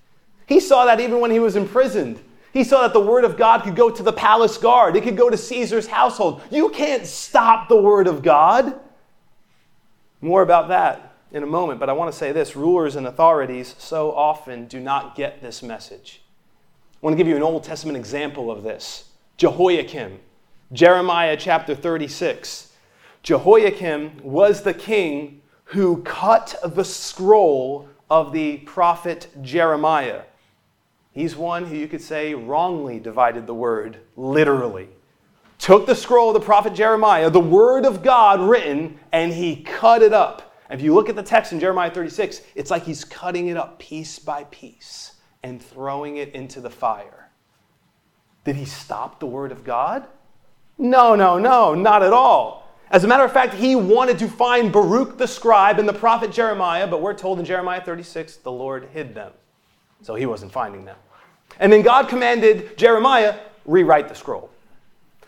He 0.45 0.59
saw 0.59 0.85
that 0.85 0.99
even 0.99 1.19
when 1.19 1.31
he 1.31 1.39
was 1.39 1.55
imprisoned. 1.55 2.19
He 2.53 2.63
saw 2.63 2.83
that 2.83 2.93
the 2.93 2.99
word 2.99 3.25
of 3.25 3.35
God 3.35 3.63
could 3.63 3.75
go 3.75 3.89
to 3.89 4.03
the 4.03 4.13
palace 4.13 4.57
guard, 4.57 4.95
it 4.95 5.03
could 5.03 5.17
go 5.17 5.29
to 5.29 5.37
Caesar's 5.37 5.87
household. 5.87 6.41
You 6.51 6.69
can't 6.69 7.05
stop 7.05 7.67
the 7.67 7.81
word 7.81 8.07
of 8.07 8.21
God. 8.21 8.79
More 10.21 10.43
about 10.43 10.67
that 10.69 11.15
in 11.31 11.41
a 11.43 11.47
moment, 11.47 11.79
but 11.79 11.89
I 11.89 11.93
want 11.93 12.11
to 12.11 12.17
say 12.17 12.31
this 12.31 12.55
rulers 12.55 12.95
and 12.95 13.07
authorities 13.07 13.75
so 13.79 14.11
often 14.13 14.67
do 14.67 14.79
not 14.79 15.15
get 15.15 15.41
this 15.41 15.63
message. 15.63 16.21
I 16.93 17.05
want 17.05 17.15
to 17.15 17.17
give 17.17 17.27
you 17.27 17.35
an 17.35 17.43
Old 17.43 17.63
Testament 17.63 17.97
example 17.97 18.51
of 18.51 18.63
this 18.63 19.09
Jehoiakim, 19.37 20.19
Jeremiah 20.71 21.35
chapter 21.35 21.75
36. 21.75 22.72
Jehoiakim 23.23 24.19
was 24.21 24.61
the 24.61 24.73
king 24.73 25.41
who 25.65 26.03
cut 26.03 26.55
the 26.63 26.83
scroll 26.83 27.87
of 28.09 28.33
the 28.33 28.57
prophet 28.57 29.29
Jeremiah. 29.41 30.23
He's 31.13 31.35
one 31.35 31.65
who 31.65 31.75
you 31.75 31.87
could 31.87 32.01
say 32.01 32.33
wrongly 32.33 32.99
divided 32.99 33.47
the 33.47 33.53
word, 33.53 33.99
literally. 34.17 34.89
Took 35.57 35.85
the 35.85 35.95
scroll 35.95 36.29
of 36.29 36.33
the 36.33 36.45
prophet 36.45 36.73
Jeremiah, 36.73 37.29
the 37.29 37.39
word 37.39 37.85
of 37.85 38.03
God 38.03 38.41
written, 38.41 38.99
and 39.13 39.31
he 39.31 39.63
cut 39.63 40.01
it 40.01 40.11
up. 40.11 40.53
if 40.69 40.81
you 40.81 40.93
look 40.93 41.07
at 41.07 41.15
the 41.15 41.23
text 41.23 41.53
in 41.53 41.59
Jeremiah 41.59 41.91
36, 41.91 42.41
it's 42.55 42.71
like 42.71 42.83
he's 42.83 43.05
cutting 43.05 43.47
it 43.47 43.55
up 43.55 43.79
piece 43.79 44.19
by 44.19 44.43
piece 44.45 45.13
and 45.43 45.61
throwing 45.61 46.17
it 46.17 46.35
into 46.35 46.59
the 46.59 46.69
fire. 46.69 47.29
Did 48.43 48.57
he 48.57 48.65
stop 48.65 49.19
the 49.21 49.27
word 49.27 49.53
of 49.53 49.63
God? 49.63 50.07
No, 50.77 51.15
no, 51.15 51.37
no, 51.37 51.73
not 51.73 52.03
at 52.03 52.11
all. 52.11 52.62
As 52.93 53.03
a 53.03 53.07
matter 53.07 53.23
of 53.23 53.33
fact, 53.33 53.55
he 53.55 53.75
wanted 53.75 54.19
to 54.19 54.27
find 54.27 54.71
Baruch 54.71 55.17
the 55.17 55.27
scribe 55.27 55.79
and 55.79 55.89
the 55.89 55.93
prophet 55.93 56.31
Jeremiah, 56.31 56.85
but 56.85 57.01
we're 57.01 57.15
told 57.15 57.39
in 57.39 57.45
Jeremiah 57.45 57.81
36 57.81 58.35
the 58.37 58.51
Lord 58.51 58.87
hid 58.93 59.15
them. 59.15 59.31
So 60.03 60.13
he 60.13 60.27
wasn't 60.27 60.51
finding 60.51 60.85
them. 60.85 60.97
And 61.59 61.73
then 61.73 61.81
God 61.81 62.07
commanded 62.07 62.77
Jeremiah, 62.77 63.39
rewrite 63.65 64.09
the 64.09 64.13
scroll. 64.13 64.51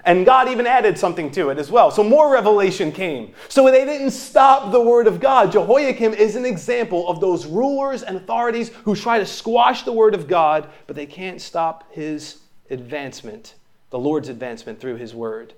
And 0.03 0.27
God 0.27 0.47
even 0.47 0.67
added 0.67 0.99
something 0.99 1.31
to 1.31 1.49
it 1.49 1.57
as 1.57 1.71
well. 1.71 1.89
So 1.89 2.03
more 2.03 2.31
revelation 2.31 2.91
came. 2.91 3.33
So 3.49 3.65
they 3.71 3.83
didn't 3.83 4.11
stop 4.11 4.71
the 4.71 4.79
word 4.79 5.07
of 5.07 5.19
God. 5.19 5.51
Jehoiakim 5.51 6.13
is 6.13 6.35
an 6.35 6.45
example 6.45 7.09
of 7.09 7.19
those 7.19 7.47
rulers 7.47 8.03
and 8.03 8.15
authorities 8.15 8.69
who 8.83 8.95
try 8.95 9.17
to 9.17 9.25
squash 9.25 9.81
the 9.81 9.91
word 9.91 10.13
of 10.13 10.27
God, 10.27 10.69
but 10.85 10.95
they 10.95 11.07
can't 11.07 11.41
stop 11.41 11.91
his 11.91 12.41
advancement, 12.69 13.55
the 13.89 13.97
Lord's 13.97 14.29
advancement 14.29 14.79
through 14.79 14.97
his 14.97 15.15
word. 15.15 15.55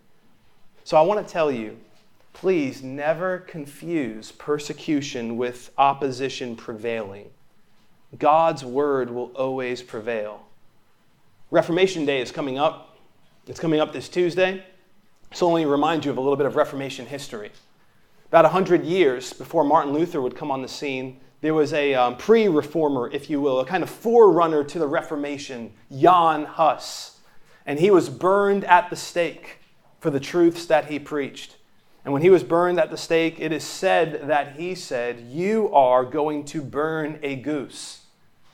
So 0.85 0.95
I 0.95 1.01
want 1.01 1.27
to 1.27 1.29
tell 1.29 1.51
you 1.51 1.77
Please 2.39 2.83
never 2.83 3.39
confuse 3.39 4.31
persecution 4.31 5.37
with 5.37 5.71
opposition 5.75 6.55
prevailing. 6.55 7.31
God's 8.19 8.63
word 8.63 9.09
will 9.09 9.31
always 9.35 9.81
prevail. 9.81 10.45
Reformation 11.49 12.05
Day 12.05 12.21
is 12.21 12.31
coming 12.31 12.59
up. 12.59 12.95
It's 13.47 13.59
coming 13.59 13.79
up 13.79 13.91
this 13.91 14.07
Tuesday. 14.07 14.63
So, 15.33 15.49
let 15.49 15.61
me 15.61 15.65
remind 15.65 16.05
you 16.05 16.11
of 16.11 16.17
a 16.17 16.21
little 16.21 16.35
bit 16.35 16.45
of 16.45 16.55
Reformation 16.55 17.07
history. 17.07 17.49
About 18.27 18.43
100 18.43 18.85
years 18.85 19.33
before 19.33 19.63
Martin 19.63 19.91
Luther 19.91 20.21
would 20.21 20.35
come 20.35 20.51
on 20.51 20.61
the 20.61 20.67
scene, 20.67 21.19
there 21.41 21.55
was 21.55 21.73
a 21.73 21.95
um, 21.95 22.17
pre 22.17 22.47
reformer, 22.47 23.09
if 23.09 23.31
you 23.31 23.41
will, 23.41 23.61
a 23.61 23.65
kind 23.65 23.81
of 23.81 23.89
forerunner 23.89 24.63
to 24.63 24.77
the 24.77 24.87
Reformation, 24.87 25.73
Jan 25.89 26.45
Hus. 26.45 27.17
And 27.65 27.79
he 27.79 27.89
was 27.89 28.09
burned 28.09 28.63
at 28.65 28.91
the 28.91 28.95
stake 28.95 29.57
for 29.99 30.11
the 30.11 30.19
truths 30.19 30.67
that 30.67 30.85
he 30.85 30.99
preached. 30.99 31.55
And 32.07 32.13
when 32.13 32.21
he 32.21 32.29
was 32.29 32.41
burned 32.41 32.79
at 32.79 32.89
the 32.89 32.95
stake, 32.95 33.35
it 33.37 33.51
is 33.51 33.65
said 33.65 34.29
that 34.29 34.55
he 34.55 34.75
said, 34.75 35.27
You 35.27 35.69
are 35.73 36.05
going 36.05 36.45
to 36.45 36.61
burn 36.61 37.19
a 37.21 37.35
goose. 37.35 38.05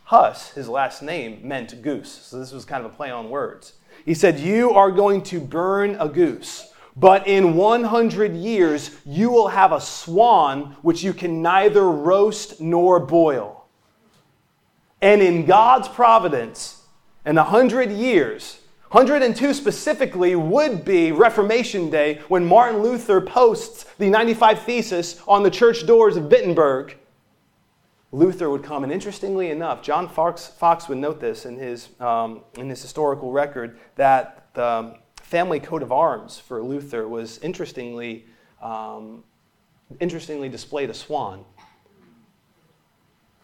Huss, 0.06 0.50
his 0.54 0.68
last 0.68 1.04
name, 1.04 1.48
meant 1.48 1.84
goose. 1.84 2.10
So 2.10 2.40
this 2.40 2.52
was 2.52 2.66
kind 2.66 2.84
of 2.84 2.92
a 2.92 2.96
play 2.96 3.12
on 3.12 3.30
words. 3.30 3.74
He 4.06 4.16
said, 4.16 4.40
You 4.40 4.72
are 4.72 4.90
going 4.90 5.22
to 5.26 5.40
burn 5.40 5.98
a 6.00 6.10
goose. 6.10 6.68
But 6.96 7.28
in 7.28 7.56
100 7.56 8.36
years, 8.36 8.90
you 9.06 9.30
will 9.30 9.50
have 9.50 9.72
a 9.72 9.80
swan 9.80 10.76
which 10.82 11.04
you 11.04 11.14
can 11.14 11.44
neither 11.44 11.88
roast 11.88 12.60
nor 12.60 13.00
boil. 13.00 13.68
And 15.00 15.22
in 15.22 15.46
God's 15.46 15.88
providence, 15.88 16.82
in 17.24 17.36
100 17.36 17.92
years, 17.92 18.62
102 18.94 19.56
specifically 19.56 20.36
would 20.36 20.86
be 20.86 21.12
Reformation 21.12 21.90
Day 21.90 22.22
when 22.28 22.46
Martin 22.46 22.84
Luther 22.84 23.20
posts 23.20 23.86
the 23.98 24.08
95 24.08 24.60
Thesis 24.60 25.20
on 25.28 25.42
the 25.42 25.50
church 25.50 25.88
doors 25.88 26.16
of 26.16 26.26
Wittenberg. 26.26 26.96
Luther 28.12 28.52
would 28.52 28.62
come, 28.62 28.84
and 28.84 28.94
interestingly 28.94 29.50
enough, 29.50 29.82
John 29.82 30.08
Fox, 30.08 30.46
Foxe 30.46 30.88
would 30.90 31.00
note 31.00 31.20
this 31.20 31.48
in 31.48 31.58
his, 31.58 31.90
um, 32.00 32.42
in 32.60 32.70
his 32.70 32.84
historical 32.84 33.32
record 33.32 33.80
that 33.96 34.50
the 34.54 34.96
family 35.16 35.60
coat 35.60 35.82
of 35.82 35.92
arms 35.92 36.38
for 36.38 36.62
Luther 36.62 37.08
was 37.08 37.40
interestingly, 37.40 38.28
um, 38.62 39.24
interestingly 40.02 40.50
displayed 40.50 40.92
a 40.92 40.94
swan. 40.94 41.44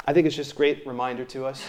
I 0.05 0.13
think 0.13 0.27
it's 0.27 0.35
just 0.35 0.51
a 0.51 0.55
great 0.55 0.85
reminder 0.85 1.25
to 1.25 1.47
us 1.47 1.65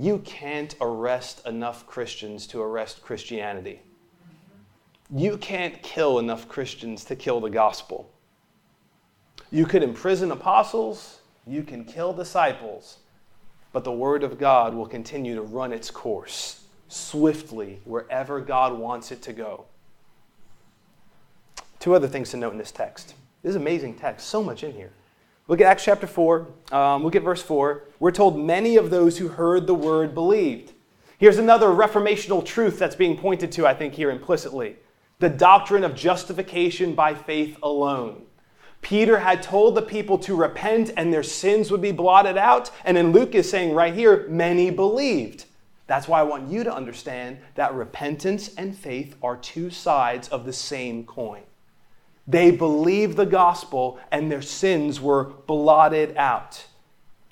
you 0.00 0.18
can't 0.20 0.74
arrest 0.80 1.46
enough 1.46 1.86
Christians 1.86 2.46
to 2.46 2.62
arrest 2.62 3.02
Christianity. 3.02 3.82
You 5.14 5.36
can't 5.36 5.82
kill 5.82 6.18
enough 6.18 6.48
Christians 6.48 7.04
to 7.04 7.16
kill 7.16 7.38
the 7.38 7.50
gospel. 7.50 8.10
You 9.50 9.66
could 9.66 9.82
imprison 9.82 10.30
apostles, 10.30 11.20
you 11.46 11.62
can 11.62 11.84
kill 11.84 12.14
disciples, 12.14 13.00
but 13.74 13.84
the 13.84 13.92
Word 13.92 14.22
of 14.22 14.38
God 14.38 14.72
will 14.74 14.86
continue 14.86 15.34
to 15.34 15.42
run 15.42 15.70
its 15.70 15.90
course 15.90 16.64
swiftly 16.88 17.82
wherever 17.84 18.40
God 18.40 18.78
wants 18.78 19.12
it 19.12 19.20
to 19.22 19.34
go. 19.34 19.66
Two 21.78 21.94
other 21.94 22.08
things 22.08 22.30
to 22.30 22.38
note 22.38 22.52
in 22.52 22.58
this 22.58 22.72
text. 22.72 23.14
This 23.42 23.50
is 23.50 23.56
amazing 23.56 23.96
text, 23.96 24.28
so 24.28 24.42
much 24.42 24.64
in 24.64 24.72
here. 24.72 24.92
Look 25.50 25.60
at 25.60 25.66
Acts 25.66 25.82
chapter 25.82 26.06
4. 26.06 26.46
Um, 26.70 27.02
look 27.02 27.16
at 27.16 27.24
verse 27.24 27.42
4. 27.42 27.82
We're 27.98 28.12
told 28.12 28.38
many 28.38 28.76
of 28.76 28.88
those 28.88 29.18
who 29.18 29.26
heard 29.26 29.66
the 29.66 29.74
word 29.74 30.14
believed. 30.14 30.72
Here's 31.18 31.38
another 31.38 31.66
reformational 31.66 32.46
truth 32.46 32.78
that's 32.78 32.94
being 32.94 33.16
pointed 33.18 33.50
to, 33.52 33.66
I 33.66 33.74
think, 33.74 33.94
here 33.94 34.12
implicitly 34.12 34.76
the 35.18 35.28
doctrine 35.28 35.82
of 35.82 35.96
justification 35.96 36.94
by 36.94 37.14
faith 37.14 37.58
alone. 37.64 38.26
Peter 38.80 39.18
had 39.18 39.42
told 39.42 39.74
the 39.74 39.82
people 39.82 40.18
to 40.18 40.36
repent 40.36 40.92
and 40.96 41.12
their 41.12 41.24
sins 41.24 41.72
would 41.72 41.82
be 41.82 41.90
blotted 41.90 42.36
out. 42.36 42.70
And 42.84 42.96
then 42.96 43.10
Luke 43.10 43.34
is 43.34 43.50
saying 43.50 43.74
right 43.74 43.92
here, 43.92 44.28
many 44.28 44.70
believed. 44.70 45.46
That's 45.88 46.06
why 46.06 46.20
I 46.20 46.22
want 46.22 46.48
you 46.48 46.62
to 46.62 46.72
understand 46.72 47.38
that 47.56 47.74
repentance 47.74 48.54
and 48.54 48.74
faith 48.74 49.16
are 49.20 49.36
two 49.36 49.68
sides 49.68 50.28
of 50.28 50.46
the 50.46 50.52
same 50.52 51.04
coin. 51.04 51.42
They 52.30 52.52
believed 52.52 53.16
the 53.16 53.26
gospel 53.26 53.98
and 54.12 54.30
their 54.30 54.42
sins 54.42 55.00
were 55.00 55.24
blotted 55.24 56.16
out. 56.16 56.64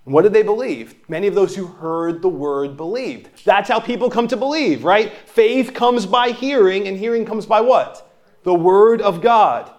What 0.03 0.23
did 0.23 0.33
they 0.33 0.43
believe? 0.43 0.97
Many 1.09 1.27
of 1.27 1.35
those 1.35 1.55
who 1.55 1.67
heard 1.67 2.21
the 2.21 2.29
word 2.29 2.77
believed. 2.77 3.45
That's 3.45 3.69
how 3.69 3.79
people 3.79 4.11
come 4.11 4.27
to 4.29 4.37
believe, 4.37 4.83
right? 4.83 5.13
Faith 5.27 5.75
comes 5.75 6.07
by 6.07 6.31
hearing, 6.31 6.89
and 6.89 6.97
hearing 6.97 7.27
comes 7.27 7.45
by 7.45 7.61
what? 7.61 8.11
The 8.43 8.55
word 8.55 9.03
of 9.03 9.21
God. 9.21 9.71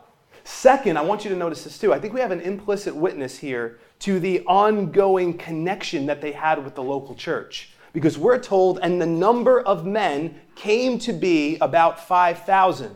Second, 0.43 0.97
I 0.97 1.01
want 1.01 1.23
you 1.23 1.31
to 1.31 1.35
notice 1.35 1.63
this 1.63 1.79
too. 1.79 1.93
I 1.93 1.99
think 1.99 2.13
we 2.13 2.19
have 2.21 2.31
an 2.31 2.41
implicit 2.41 2.95
witness 2.95 3.39
here 3.39 3.79
to 3.99 4.19
the 4.19 4.41
ongoing 4.45 5.37
connection 5.37 6.05
that 6.05 6.21
they 6.21 6.31
had 6.31 6.63
with 6.63 6.75
the 6.75 6.83
local 6.83 7.15
church. 7.15 7.71
Because 7.91 8.17
we're 8.17 8.39
told, 8.39 8.79
and 8.83 9.01
the 9.01 9.07
number 9.07 9.61
of 9.61 9.85
men 9.85 10.39
came 10.55 10.99
to 10.99 11.11
be 11.11 11.57
about 11.59 12.07
5,000. 12.07 12.95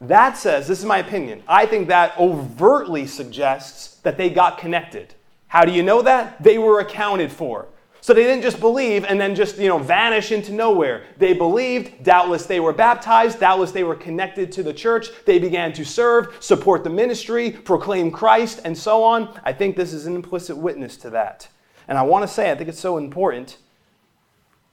That 0.00 0.36
says, 0.36 0.66
this 0.66 0.78
is 0.78 0.84
my 0.84 0.98
opinion, 0.98 1.42
I 1.46 1.66
think 1.66 1.88
that 1.88 2.18
overtly 2.18 3.06
suggests 3.06 3.96
that 4.00 4.16
they 4.16 4.30
got 4.30 4.58
connected. 4.58 5.14
How 5.48 5.64
do 5.64 5.72
you 5.72 5.82
know 5.82 6.00
that? 6.02 6.42
They 6.42 6.58
were 6.58 6.80
accounted 6.80 7.30
for. 7.30 7.68
So 8.02 8.14
they 8.14 8.22
didn't 8.22 8.42
just 8.42 8.60
believe 8.60 9.04
and 9.04 9.20
then 9.20 9.34
just, 9.34 9.58
you 9.58 9.68
know, 9.68 9.78
vanish 9.78 10.32
into 10.32 10.52
nowhere. 10.52 11.04
They 11.18 11.34
believed, 11.34 12.02
doubtless 12.02 12.46
they 12.46 12.60
were 12.60 12.72
baptized, 12.72 13.40
doubtless 13.40 13.72
they 13.72 13.84
were 13.84 13.94
connected 13.94 14.50
to 14.52 14.62
the 14.62 14.72
church. 14.72 15.08
They 15.26 15.38
began 15.38 15.72
to 15.74 15.84
serve, 15.84 16.34
support 16.40 16.82
the 16.82 16.88
ministry, 16.88 17.50
proclaim 17.50 18.10
Christ, 18.10 18.62
and 18.64 18.76
so 18.76 19.02
on. 19.02 19.38
I 19.44 19.52
think 19.52 19.76
this 19.76 19.92
is 19.92 20.06
an 20.06 20.14
implicit 20.14 20.56
witness 20.56 20.96
to 20.98 21.10
that. 21.10 21.48
And 21.88 21.98
I 21.98 22.02
want 22.02 22.22
to 22.22 22.28
say, 22.28 22.50
I 22.50 22.54
think 22.54 22.70
it's 22.70 22.80
so 22.80 22.96
important. 22.96 23.58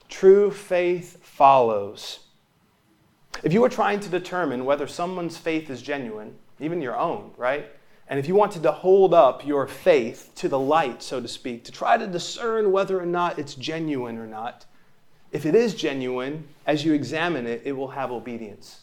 True 0.08 0.50
faith 0.50 1.22
follows. 1.22 2.20
If 3.42 3.52
you 3.52 3.60
were 3.60 3.68
trying 3.68 4.00
to 4.00 4.08
determine 4.08 4.64
whether 4.64 4.86
someone's 4.86 5.36
faith 5.36 5.70
is 5.70 5.80
genuine, 5.80 6.34
even 6.58 6.82
your 6.82 6.98
own, 6.98 7.30
right? 7.36 7.66
And 8.08 8.18
if 8.18 8.26
you 8.26 8.34
wanted 8.34 8.62
to 8.62 8.72
hold 8.72 9.14
up 9.14 9.46
your 9.46 9.66
faith 9.66 10.32
to 10.36 10.48
the 10.48 10.58
light, 10.58 11.02
so 11.02 11.20
to 11.20 11.28
speak, 11.28 11.64
to 11.64 11.72
try 11.72 11.96
to 11.96 12.06
discern 12.06 12.72
whether 12.72 12.98
or 12.98 13.06
not 13.06 13.38
it's 13.38 13.54
genuine 13.54 14.18
or 14.18 14.26
not, 14.26 14.64
if 15.30 15.44
it 15.44 15.54
is 15.54 15.74
genuine, 15.74 16.48
as 16.66 16.84
you 16.84 16.94
examine 16.94 17.46
it, 17.46 17.62
it 17.64 17.72
will 17.72 17.88
have 17.88 18.10
obedience. 18.10 18.80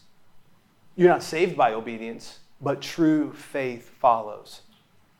You're 0.94 1.10
not 1.10 1.24
saved 1.24 1.56
by 1.56 1.74
obedience, 1.74 2.38
but 2.60 2.80
true 2.80 3.32
faith 3.32 3.90
follows. 3.98 4.62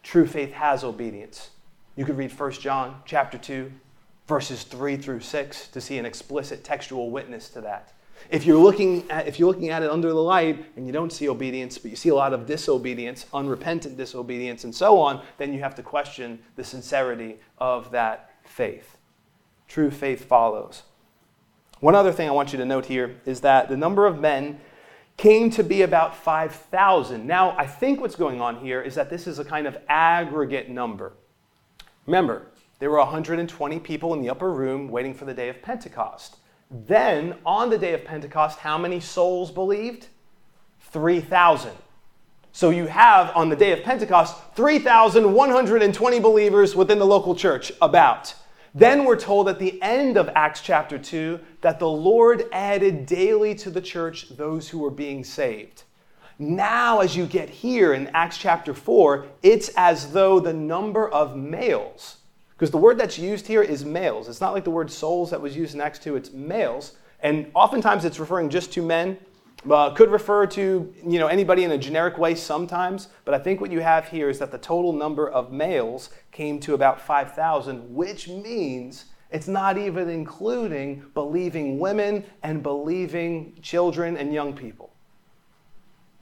True 0.02 0.26
faith 0.26 0.52
has 0.52 0.84
obedience. 0.84 1.50
You 1.96 2.04
could 2.04 2.16
read 2.16 2.32
1 2.32 2.52
John 2.52 3.02
chapter 3.04 3.38
2, 3.38 3.72
verses 4.28 4.62
3 4.62 4.96
through 4.96 5.20
6 5.20 5.68
to 5.68 5.80
see 5.80 5.98
an 5.98 6.06
explicit 6.06 6.62
textual 6.62 7.10
witness 7.10 7.48
to 7.50 7.60
that. 7.62 7.92
If 8.30 8.44
you're 8.44 8.58
looking 8.58 9.08
at, 9.10 9.28
if 9.28 9.38
you're 9.38 9.48
looking 9.48 9.70
at 9.70 9.82
it 9.82 9.90
under 9.90 10.08
the 10.08 10.22
light 10.22 10.64
and 10.76 10.86
you 10.86 10.92
don't 10.92 11.12
see 11.12 11.28
obedience, 11.28 11.78
but 11.78 11.90
you 11.90 11.96
see 11.96 12.08
a 12.08 12.14
lot 12.14 12.32
of 12.32 12.46
disobedience, 12.46 13.26
unrepentant 13.32 13.96
disobedience, 13.96 14.64
and 14.64 14.74
so 14.74 14.98
on, 14.98 15.22
then 15.38 15.52
you 15.52 15.60
have 15.60 15.74
to 15.76 15.82
question 15.82 16.40
the 16.56 16.64
sincerity 16.64 17.38
of 17.58 17.90
that 17.92 18.34
faith. 18.44 18.96
True 19.68 19.90
faith 19.90 20.24
follows. 20.24 20.82
One 21.80 21.94
other 21.94 22.12
thing 22.12 22.28
I 22.28 22.32
want 22.32 22.52
you 22.52 22.58
to 22.58 22.64
note 22.64 22.86
here 22.86 23.20
is 23.26 23.42
that 23.42 23.68
the 23.68 23.76
number 23.76 24.06
of 24.06 24.18
men 24.18 24.60
came 25.16 25.50
to 25.50 25.62
be 25.62 25.82
about 25.82 26.16
5,000. 26.16 27.26
Now, 27.26 27.56
I 27.58 27.66
think 27.66 28.00
what's 28.00 28.16
going 28.16 28.40
on 28.40 28.56
here 28.56 28.82
is 28.82 28.94
that 28.94 29.10
this 29.10 29.26
is 29.26 29.38
a 29.38 29.44
kind 29.44 29.66
of 29.66 29.78
aggregate 29.88 30.68
number. 30.68 31.12
Remember, 32.06 32.48
there 32.78 32.90
were 32.90 32.98
120 32.98 33.80
people 33.80 34.14
in 34.14 34.20
the 34.20 34.30
upper 34.30 34.52
room 34.52 34.88
waiting 34.88 35.14
for 35.14 35.24
the 35.24 35.34
day 35.34 35.48
of 35.48 35.62
Pentecost. 35.62 36.36
Then, 36.70 37.36
on 37.44 37.70
the 37.70 37.78
day 37.78 37.94
of 37.94 38.04
Pentecost, 38.04 38.58
how 38.58 38.76
many 38.76 39.00
souls 39.00 39.50
believed? 39.50 40.08
3,000. 40.80 41.72
So 42.52 42.70
you 42.70 42.86
have 42.86 43.36
on 43.36 43.50
the 43.50 43.56
day 43.56 43.72
of 43.72 43.84
Pentecost 43.84 44.34
3,120 44.54 46.20
believers 46.20 46.74
within 46.74 46.98
the 46.98 47.06
local 47.06 47.34
church, 47.34 47.70
about. 47.82 48.34
Then 48.74 49.04
we're 49.04 49.18
told 49.18 49.48
at 49.48 49.58
the 49.58 49.80
end 49.82 50.16
of 50.16 50.30
Acts 50.34 50.60
chapter 50.60 50.98
2 50.98 51.38
that 51.60 51.78
the 51.78 51.88
Lord 51.88 52.44
added 52.52 53.06
daily 53.06 53.54
to 53.56 53.70
the 53.70 53.80
church 53.80 54.30
those 54.30 54.68
who 54.68 54.78
were 54.78 54.90
being 54.90 55.22
saved. 55.22 55.84
Now, 56.38 57.00
as 57.00 57.16
you 57.16 57.26
get 57.26 57.48
here 57.48 57.94
in 57.94 58.08
Acts 58.08 58.38
chapter 58.38 58.74
4, 58.74 59.26
it's 59.42 59.70
as 59.76 60.12
though 60.12 60.40
the 60.40 60.52
number 60.52 61.08
of 61.08 61.36
males 61.36 62.18
because 62.56 62.70
the 62.70 62.78
word 62.78 62.98
that's 62.98 63.18
used 63.18 63.46
here 63.46 63.62
is 63.62 63.84
males. 63.84 64.28
It's 64.28 64.40
not 64.40 64.54
like 64.54 64.64
the 64.64 64.70
word 64.70 64.90
souls 64.90 65.30
that 65.30 65.40
was 65.40 65.54
used 65.54 65.74
in 65.74 65.80
Acts 65.80 65.98
2, 65.98 66.16
it's 66.16 66.32
males. 66.32 66.92
And 67.20 67.50
oftentimes 67.54 68.04
it's 68.04 68.18
referring 68.18 68.48
just 68.48 68.72
to 68.72 68.82
men. 68.82 69.18
Uh, 69.68 69.90
could 69.90 70.10
refer 70.10 70.46
to 70.46 70.94
you 71.04 71.18
know 71.18 71.26
anybody 71.26 71.64
in 71.64 71.72
a 71.72 71.78
generic 71.78 72.18
way 72.18 72.34
sometimes, 72.34 73.08
but 73.24 73.34
I 73.34 73.38
think 73.38 73.60
what 73.60 73.72
you 73.72 73.80
have 73.80 74.06
here 74.06 74.28
is 74.28 74.38
that 74.38 74.52
the 74.52 74.58
total 74.58 74.92
number 74.92 75.28
of 75.28 75.50
males 75.50 76.10
came 76.30 76.60
to 76.60 76.74
about 76.74 77.00
5,000, 77.00 77.94
which 77.94 78.28
means 78.28 79.06
it's 79.30 79.48
not 79.48 79.76
even 79.76 80.08
including 80.08 81.04
believing 81.14 81.78
women 81.80 82.24
and 82.42 82.62
believing 82.62 83.58
children 83.60 84.16
and 84.16 84.32
young 84.32 84.52
people. 84.54 84.92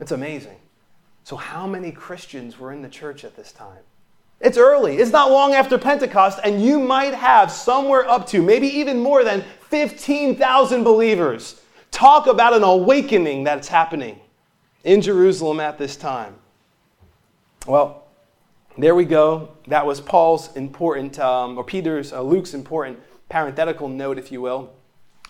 It's 0.01 0.13
amazing. 0.13 0.57
So, 1.25 1.37
how 1.37 1.67
many 1.67 1.93
Christians 1.93 2.59
were 2.59 2.73
in 2.73 2.83
the 2.83 2.89
church 2.89 3.25
at 3.25 3.37
this 3.37 3.53
time? 3.53 3.83
It's 4.45 4.59
early. 4.59 4.99
It's 4.99 5.11
not 5.11 5.31
long 5.31 5.55
after 5.55 5.79
Pentecost, 5.79 6.39
and 6.45 6.63
you 6.63 6.79
might 6.79 7.15
have 7.15 7.51
somewhere 7.51 8.07
up 8.07 8.27
to, 8.27 8.43
maybe 8.43 8.67
even 8.67 9.01
more 9.01 9.25
than 9.25 9.43
15,000 9.71 10.85
believers. 10.85 11.63
Talk 11.91 12.27
about 12.27 12.53
an 12.53 12.63
awakening 12.63 13.45
that's 13.45 13.69
happening 13.69 14.21
in 14.85 15.01
Jerusalem 15.01 15.61
at 15.61 15.79
this 15.79 15.97
time. 15.97 16.35
Well, 17.67 18.07
there 18.77 18.95
we 18.95 19.07
go. 19.07 19.49
That 19.69 19.87
was 19.87 20.03
Paul's 20.03 20.55
important, 20.57 21.19
um, 21.19 21.57
or 21.57 21.65
Peter's, 21.65 22.13
uh, 22.13 22.21
Luke's 22.21 22.53
important 22.53 22.99
parenthetical 23.31 23.89
note, 23.89 24.19
if 24.19 24.31
you 24.31 24.43
will. 24.43 24.75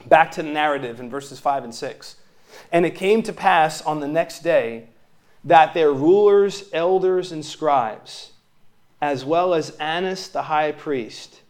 Back 0.06 0.32
to 0.32 0.42
the 0.42 0.48
narrative 0.48 0.98
in 0.98 1.08
verses 1.08 1.38
5 1.38 1.62
and 1.62 1.74
6. 1.74 2.16
And 2.72 2.84
it 2.84 2.96
came 2.96 3.22
to 3.22 3.32
pass 3.32 3.80
on 3.80 4.00
the 4.00 4.08
next 4.08 4.40
day 4.40 4.88
that 5.44 5.72
their 5.72 5.92
rulers, 5.92 6.68
elders, 6.72 7.30
and 7.30 7.44
scribes, 7.44 8.32
as 9.00 9.24
well 9.24 9.54
as 9.54 9.70
Annas 9.76 10.28
the 10.28 10.42
high 10.42 10.72
priest, 10.72 11.42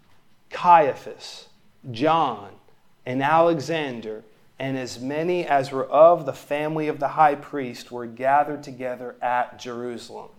Caiaphas, 0.50 1.48
John, 1.90 2.52
and 3.06 3.22
Alexander, 3.22 4.24
and 4.58 4.78
as 4.78 5.00
many 5.00 5.46
as 5.46 5.72
were 5.72 5.86
of 5.86 6.26
the 6.26 6.32
family 6.32 6.88
of 6.88 7.00
the 7.00 7.08
high 7.08 7.34
priest 7.34 7.90
were 7.90 8.06
gathered 8.06 8.62
together 8.62 9.16
at 9.20 9.58
Jerusalem. 9.58 10.30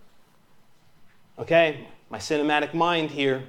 Okay, 1.38 1.88
my 2.10 2.18
cinematic 2.18 2.74
mind 2.74 3.12
here 3.12 3.44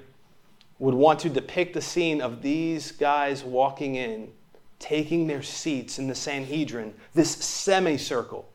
would 0.79 0.95
want 0.95 1.21
to 1.21 1.31
depict 1.31 1.73
the 1.73 1.81
scene 1.81 2.21
of 2.21 2.43
these 2.43 2.93
guys 2.93 3.43
walking 3.45 3.95
in, 3.95 4.29
taking 4.79 5.27
their 5.27 5.43
seats 5.43 5.99
in 5.99 6.09
the 6.09 6.15
Sanhedrin, 6.15 6.95
this 7.15 7.31
semicircle 7.31 8.47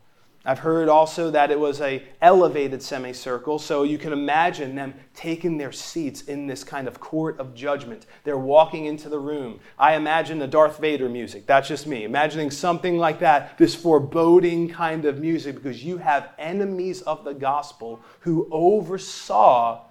I've 0.43 0.59
heard 0.59 0.89
also 0.89 1.29
that 1.31 1.51
it 1.51 1.59
was 1.59 1.81
a 1.81 2.03
elevated 2.19 2.81
semicircle, 2.81 3.59
so 3.59 3.83
you 3.83 3.99
can 3.99 4.11
imagine 4.11 4.73
them 4.73 4.95
taking 5.13 5.57
their 5.57 5.71
seats 5.71 6.23
in 6.23 6.47
this 6.47 6.63
kind 6.63 6.87
of 6.87 6.99
court 6.99 7.39
of 7.39 7.53
judgment. 7.53 8.07
They're 8.23 8.37
walking 8.37 8.85
into 8.85 9.07
the 9.07 9.19
room. 9.19 9.59
I 9.77 9.93
imagine 9.93 10.39
the 10.39 10.47
Darth 10.47 10.79
Vader 10.79 11.09
music. 11.09 11.45
That's 11.45 11.67
just 11.67 11.85
me. 11.85 12.05
Imagining 12.05 12.49
something 12.49 12.97
like 12.97 13.19
that, 13.19 13.55
this 13.59 13.75
foreboding 13.75 14.69
kind 14.69 15.05
of 15.05 15.19
music, 15.19 15.55
because 15.55 15.83
you 15.83 15.97
have 15.97 16.29
enemies 16.39 17.03
of 17.03 17.23
the 17.23 17.33
gospel 17.35 17.99
who 18.21 18.47
oversaw 18.51 19.81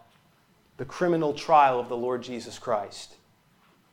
the 0.79 0.85
criminal 0.85 1.33
trial 1.33 1.79
of 1.79 1.89
the 1.89 1.97
Lord 1.97 2.23
Jesus 2.23 2.59
Christ. 2.59 3.15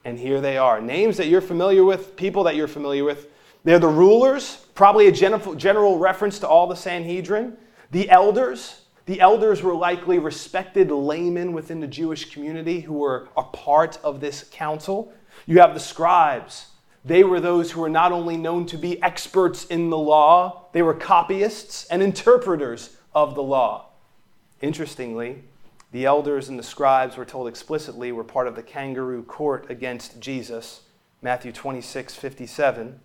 And 0.04 0.18
here 0.18 0.42
they 0.42 0.58
are. 0.58 0.82
Names 0.82 1.18
that 1.18 1.28
you're 1.28 1.42
familiar 1.42 1.84
with, 1.84 2.16
people 2.16 2.46
that 2.46 2.56
you're 2.56 2.68
familiar 2.68 3.04
with. 3.04 3.28
They're 3.68 3.80
the 3.80 3.90
rulers, 3.90 4.66
probably 4.76 5.08
a 5.08 5.12
general 5.12 6.00
reference 6.00 6.40
to 6.40 6.48
all 6.48 6.68
the 6.68 6.76
Sanhedrin. 6.78 7.58
The 7.92 8.10
elders, 8.10 8.84
the 9.08 9.20
elders 9.20 9.62
were 9.62 9.76
likely 9.76 10.20
respected 10.20 10.90
laymen 10.90 11.52
within 11.52 11.82
the 11.82 11.88
Jewish 11.88 12.32
community 12.32 12.80
who 12.80 12.94
were 12.94 13.28
a 13.36 13.44
part 13.44 14.00
of 14.06 14.22
this 14.22 14.48
council. 14.54 15.12
You 15.48 15.60
have 15.60 15.74
the 15.74 15.82
scribes. 15.82 16.68
They 17.04 17.26
were 17.26 17.42
those 17.42 17.72
who 17.72 17.82
were 17.82 17.90
not 17.90 18.14
only 18.14 18.38
known 18.38 18.68
to 18.68 18.78
be 18.78 19.04
experts 19.04 19.66
in 19.66 19.90
the 19.90 19.98
law, 19.98 20.68
they 20.72 20.82
were 20.82 20.94
copyists 20.94 21.88
and 21.88 22.02
interpreters 22.02 22.96
of 23.14 23.36
the 23.36 23.44
law. 23.44 23.88
Interestingly, 24.62 25.44
the 25.92 26.06
elders 26.06 26.48
and 26.48 26.58
the 26.58 26.64
scribes 26.64 27.18
were 27.18 27.26
told 27.26 27.50
explicitly 27.50 28.14
were 28.14 28.24
part 28.24 28.48
of 28.48 28.56
the 28.56 28.64
kangaroo 28.64 29.24
court 29.24 29.70
against 29.70 30.22
Jesus, 30.22 30.84
Matthew 31.22 31.52
26, 31.52 32.16
57 32.16 33.02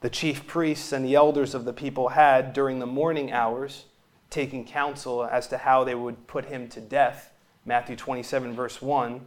the 0.00 0.10
chief 0.10 0.46
priests 0.46 0.92
and 0.92 1.04
the 1.04 1.14
elders 1.14 1.54
of 1.54 1.64
the 1.64 1.72
people 1.72 2.08
had 2.08 2.52
during 2.52 2.78
the 2.78 2.86
morning 2.86 3.30
hours 3.32 3.84
taking 4.30 4.64
counsel 4.64 5.24
as 5.24 5.48
to 5.48 5.58
how 5.58 5.84
they 5.84 5.94
would 5.94 6.26
put 6.26 6.46
him 6.46 6.68
to 6.68 6.80
death. 6.80 7.32
Matthew 7.64 7.96
27, 7.96 8.54
verse 8.54 8.80
1. 8.80 9.26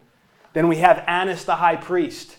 Then 0.53 0.67
we 0.67 0.77
have 0.77 1.03
Annas 1.07 1.45
the 1.45 1.57
high 1.57 1.75
priest. 1.75 2.37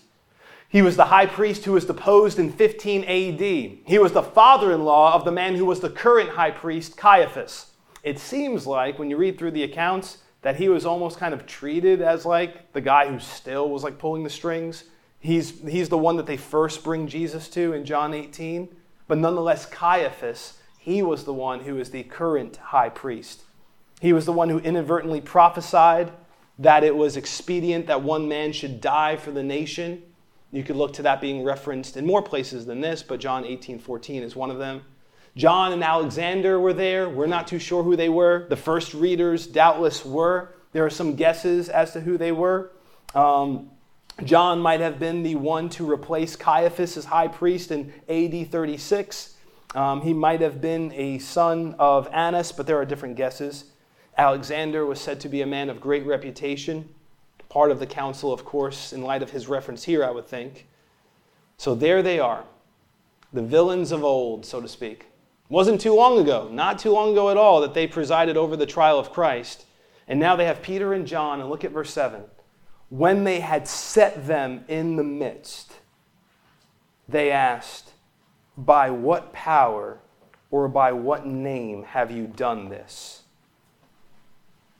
He 0.67 0.81
was 0.81 0.97
the 0.97 1.05
high 1.05 1.27
priest 1.27 1.63
who 1.63 1.73
was 1.73 1.85
deposed 1.85 2.39
in 2.39 2.51
15 2.51 3.03
AD. 3.03 3.39
He 3.39 3.99
was 3.99 4.11
the 4.11 4.23
father 4.23 4.73
in 4.73 4.83
law 4.83 5.13
of 5.13 5.23
the 5.23 5.31
man 5.31 5.55
who 5.55 5.65
was 5.65 5.79
the 5.79 5.89
current 5.89 6.31
high 6.31 6.51
priest, 6.51 6.97
Caiaphas. 6.97 7.71
It 8.03 8.19
seems 8.19 8.67
like, 8.67 8.99
when 8.99 9.09
you 9.09 9.17
read 9.17 9.37
through 9.37 9.51
the 9.51 9.63
accounts, 9.63 10.17
that 10.41 10.57
he 10.57 10.69
was 10.69 10.85
almost 10.85 11.17
kind 11.17 11.33
of 11.33 11.45
treated 11.45 12.01
as 12.01 12.25
like 12.25 12.73
the 12.73 12.81
guy 12.81 13.07
who 13.07 13.19
still 13.19 13.69
was 13.69 13.83
like 13.83 13.97
pulling 13.97 14.23
the 14.23 14.29
strings. 14.29 14.83
He's, 15.25 15.59
he's 15.61 15.89
the 15.89 15.97
one 15.97 16.17
that 16.17 16.27
they 16.27 16.37
first 16.37 16.83
bring 16.83 17.07
Jesus 17.07 17.49
to 17.49 17.73
in 17.73 17.83
John 17.83 18.13
18. 18.13 18.69
But 19.07 19.17
nonetheless, 19.17 19.65
Caiaphas, 19.65 20.59
he 20.77 21.01
was 21.01 21.23
the 21.23 21.33
one 21.33 21.61
who 21.61 21.79
is 21.79 21.89
the 21.89 22.03
current 22.03 22.57
high 22.57 22.89
priest. 22.89 23.41
He 23.99 24.13
was 24.13 24.25
the 24.25 24.31
one 24.31 24.49
who 24.49 24.59
inadvertently 24.59 25.21
prophesied 25.21 26.11
that 26.59 26.83
it 26.83 26.95
was 26.95 27.17
expedient 27.17 27.87
that 27.87 28.03
one 28.03 28.27
man 28.27 28.53
should 28.53 28.79
die 28.79 29.15
for 29.15 29.31
the 29.31 29.41
nation. 29.41 30.03
You 30.51 30.63
could 30.63 30.75
look 30.75 30.93
to 30.93 31.01
that 31.01 31.21
being 31.21 31.43
referenced 31.43 31.97
in 31.97 32.05
more 32.05 32.21
places 32.21 32.67
than 32.67 32.81
this, 32.81 33.01
but 33.01 33.19
John 33.19 33.45
18:14 33.45 34.21
is 34.21 34.35
one 34.35 34.51
of 34.51 34.59
them. 34.59 34.83
John 35.35 35.73
and 35.73 35.83
Alexander 35.83 36.59
were 36.59 36.71
there. 36.71 37.09
We're 37.09 37.25
not 37.25 37.47
too 37.47 37.59
sure 37.59 37.81
who 37.81 37.95
they 37.95 38.09
were. 38.09 38.45
The 38.47 38.55
first 38.55 38.93
readers 38.93 39.47
doubtless 39.47 40.05
were. 40.05 40.53
There 40.71 40.85
are 40.85 40.89
some 40.91 41.15
guesses 41.15 41.67
as 41.67 41.93
to 41.93 42.01
who 42.01 42.17
they 42.17 42.31
were. 42.31 42.71
Um, 43.15 43.71
John 44.23 44.61
might 44.61 44.79
have 44.79 44.97
been 44.97 45.23
the 45.23 45.35
one 45.35 45.69
to 45.69 45.89
replace 45.89 46.35
Caiaphas 46.35 46.95
as 46.95 47.05
high 47.05 47.27
priest 47.27 47.71
in 47.71 47.93
AD 48.07 48.49
36. 48.49 49.35
Um, 49.75 50.01
he 50.01 50.13
might 50.13 50.39
have 50.39 50.61
been 50.61 50.93
a 50.93 51.19
son 51.19 51.75
of 51.77 52.07
Annas, 52.13 52.53
but 52.53 52.65
there 52.65 52.77
are 52.77 52.85
different 52.85 53.17
guesses. 53.17 53.65
Alexander 54.17 54.85
was 54.85 55.01
said 55.01 55.19
to 55.19 55.29
be 55.29 55.41
a 55.41 55.45
man 55.45 55.69
of 55.69 55.81
great 55.81 56.05
reputation, 56.05 56.87
part 57.49 57.71
of 57.71 57.79
the 57.79 57.85
council, 57.85 58.31
of 58.31 58.45
course, 58.45 58.93
in 58.93 59.01
light 59.01 59.21
of 59.21 59.31
his 59.31 59.49
reference 59.49 59.83
here, 59.83 60.03
I 60.05 60.11
would 60.11 60.27
think. 60.27 60.67
So 61.57 61.75
there 61.75 62.01
they 62.01 62.19
are, 62.19 62.45
the 63.33 63.41
villains 63.41 63.91
of 63.91 64.05
old, 64.05 64.45
so 64.45 64.61
to 64.61 64.67
speak. 64.69 65.07
Wasn't 65.49 65.81
too 65.81 65.93
long 65.93 66.19
ago, 66.19 66.47
not 66.49 66.79
too 66.79 66.91
long 66.91 67.11
ago 67.11 67.29
at 67.29 67.37
all, 67.37 67.59
that 67.61 67.73
they 67.73 67.85
presided 67.85 68.37
over 68.37 68.55
the 68.55 68.65
trial 68.65 68.97
of 68.97 69.11
Christ. 69.11 69.65
And 70.07 70.19
now 70.19 70.37
they 70.37 70.45
have 70.45 70.61
Peter 70.61 70.93
and 70.93 71.05
John, 71.05 71.41
and 71.41 71.49
look 71.49 71.65
at 71.65 71.71
verse 71.71 71.91
7. 71.91 72.23
When 72.97 73.25
they 73.25 73.41
had 73.41 73.67
set 73.67 74.25
them 74.25 74.63
in 74.69 74.95
the 74.95 75.03
midst, 75.03 75.79
they 77.09 77.29
asked, 77.29 77.91
By 78.57 78.89
what 78.89 79.33
power 79.33 79.99
or 80.49 80.69
by 80.69 80.93
what 80.93 81.25
name 81.25 81.83
have 81.83 82.09
you 82.09 82.25
done 82.25 82.69
this? 82.69 83.23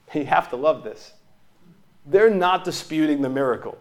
You 0.14 0.24
have 0.24 0.48
to 0.50 0.56
love 0.56 0.82
this. 0.82 1.12
They're 2.06 2.30
not 2.30 2.64
disputing 2.64 3.20
the 3.20 3.28
miracle. 3.28 3.76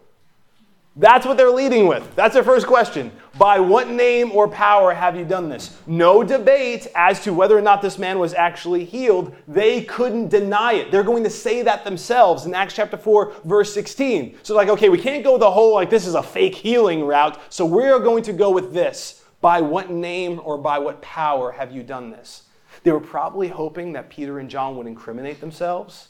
That's 0.98 1.26
what 1.26 1.36
they're 1.36 1.52
leading 1.52 1.88
with. 1.88 2.16
That's 2.16 2.34
their 2.34 2.44
first 2.44 2.66
question. 2.66 3.12
By 3.38 3.60
what 3.60 3.90
name 3.90 4.32
or 4.32 4.48
power 4.48 4.94
have 4.94 5.18
you 5.18 5.26
done 5.26 5.50
this? 5.50 5.78
No 5.86 6.24
debate 6.24 6.88
as 6.96 7.22
to 7.24 7.34
whether 7.34 7.58
or 7.58 7.62
not 7.62 7.82
this 7.82 8.00
man 8.00 8.18
was 8.18 8.34
actually 8.34 8.86
healed. 8.86 9.36
They 9.46 9.84
couldn't 9.84 10.30
deny 10.30 10.76
it. 10.76 10.92
They're 10.92 11.04
going 11.04 11.26
to 11.26 11.30
say 11.30 11.62
that 11.64 11.84
themselves 11.84 12.46
in 12.46 12.56
Acts 12.56 12.76
chapter 12.76 12.96
4, 12.96 13.34
verse 13.44 13.74
16. 13.74 14.38
So, 14.42 14.56
like, 14.56 14.70
okay, 14.70 14.88
we 14.88 14.98
can't 14.98 15.22
go 15.22 15.38
the 15.38 15.52
whole, 15.52 15.74
like, 15.74 15.90
this 15.90 16.08
is 16.08 16.16
a 16.16 16.24
fake 16.24 16.56
healing 16.56 17.04
route. 17.04 17.42
So, 17.50 17.66
we're 17.66 18.00
going 18.00 18.24
to 18.24 18.34
go 18.34 18.50
with 18.52 18.74
this. 18.74 19.22
By 19.42 19.60
what 19.60 19.92
name 19.92 20.40
or 20.46 20.58
by 20.58 20.80
what 20.80 21.02
power 21.02 21.52
have 21.52 21.74
you 21.74 21.84
done 21.84 22.10
this? 22.10 22.44
They 22.84 22.92
were 22.92 23.02
probably 23.02 23.50
hoping 23.50 23.92
that 23.94 24.10
Peter 24.10 24.40
and 24.40 24.50
John 24.50 24.78
would 24.78 24.88
incriminate 24.88 25.42
themselves 25.42 26.08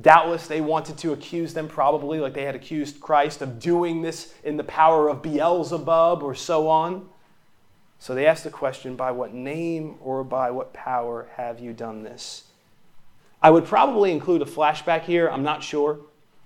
Doubtless 0.00 0.46
they 0.46 0.60
wanted 0.60 0.96
to 0.98 1.12
accuse 1.12 1.54
them, 1.54 1.66
probably 1.66 2.20
like 2.20 2.34
they 2.34 2.44
had 2.44 2.54
accused 2.54 3.00
Christ 3.00 3.42
of 3.42 3.58
doing 3.58 4.02
this 4.02 4.32
in 4.44 4.56
the 4.56 4.64
power 4.64 5.08
of 5.08 5.22
Beelzebub 5.22 6.22
or 6.22 6.34
so 6.34 6.68
on. 6.68 7.08
So 7.98 8.14
they 8.14 8.26
asked 8.26 8.44
the 8.44 8.50
question 8.50 8.94
by 8.94 9.10
what 9.10 9.34
name 9.34 9.96
or 10.00 10.22
by 10.22 10.52
what 10.52 10.72
power 10.72 11.26
have 11.36 11.58
you 11.58 11.72
done 11.72 12.04
this? 12.04 12.44
I 13.42 13.50
would 13.50 13.64
probably 13.64 14.12
include 14.12 14.42
a 14.42 14.44
flashback 14.44 15.02
here, 15.02 15.28
I'm 15.28 15.42
not 15.42 15.62
sure, 15.62 15.98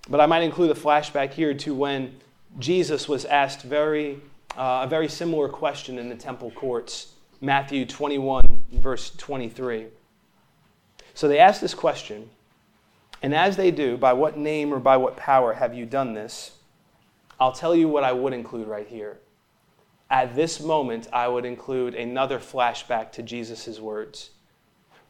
but 0.08 0.20
I 0.20 0.26
might 0.26 0.42
include 0.42 0.70
a 0.70 0.80
flashback 0.80 1.32
here 1.32 1.54
to 1.54 1.74
when 1.74 2.16
Jesus 2.58 3.08
was 3.08 3.24
asked 3.26 3.62
very, 3.62 4.20
uh, 4.56 4.82
a 4.84 4.86
very 4.86 5.08
similar 5.08 5.48
question 5.48 5.98
in 5.98 6.08
the 6.08 6.14
temple 6.14 6.50
courts, 6.50 7.12
Matthew 7.40 7.84
21, 7.84 8.42
verse 8.72 9.10
23. 9.16 9.86
So 11.14 11.28
they 11.28 11.38
asked 11.38 11.60
this 11.60 11.74
question. 11.74 12.30
And 13.22 13.34
as 13.34 13.56
they 13.56 13.70
do, 13.70 13.96
by 13.96 14.12
what 14.12 14.36
name 14.36 14.74
or 14.74 14.80
by 14.80 14.96
what 14.96 15.16
power 15.16 15.52
have 15.52 15.74
you 15.74 15.86
done 15.86 16.12
this? 16.12 16.58
I'll 17.38 17.52
tell 17.52 17.74
you 17.74 17.88
what 17.88 18.04
I 18.04 18.12
would 18.12 18.32
include 18.32 18.66
right 18.66 18.86
here. 18.86 19.18
At 20.10 20.34
this 20.34 20.60
moment, 20.60 21.08
I 21.12 21.28
would 21.28 21.44
include 21.44 21.94
another 21.94 22.38
flashback 22.38 23.12
to 23.12 23.22
Jesus' 23.22 23.80
words. 23.80 24.30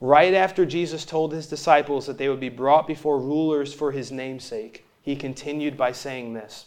Right 0.00 0.34
after 0.34 0.66
Jesus 0.66 1.04
told 1.04 1.32
his 1.32 1.46
disciples 1.46 2.06
that 2.06 2.18
they 2.18 2.28
would 2.28 2.40
be 2.40 2.48
brought 2.48 2.86
before 2.86 3.18
rulers 3.18 3.72
for 3.72 3.92
his 3.92 4.12
namesake, 4.12 4.84
he 5.00 5.16
continued 5.16 5.76
by 5.76 5.92
saying 5.92 6.34
this 6.34 6.66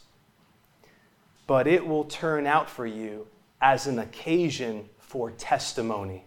But 1.47 1.67
it 1.67 1.85
will 1.85 2.05
turn 2.05 2.47
out 2.47 2.69
for 2.69 2.85
you 2.85 3.27
as 3.61 3.87
an 3.87 3.99
occasion 3.99 4.89
for 4.99 5.31
testimony. 5.31 6.25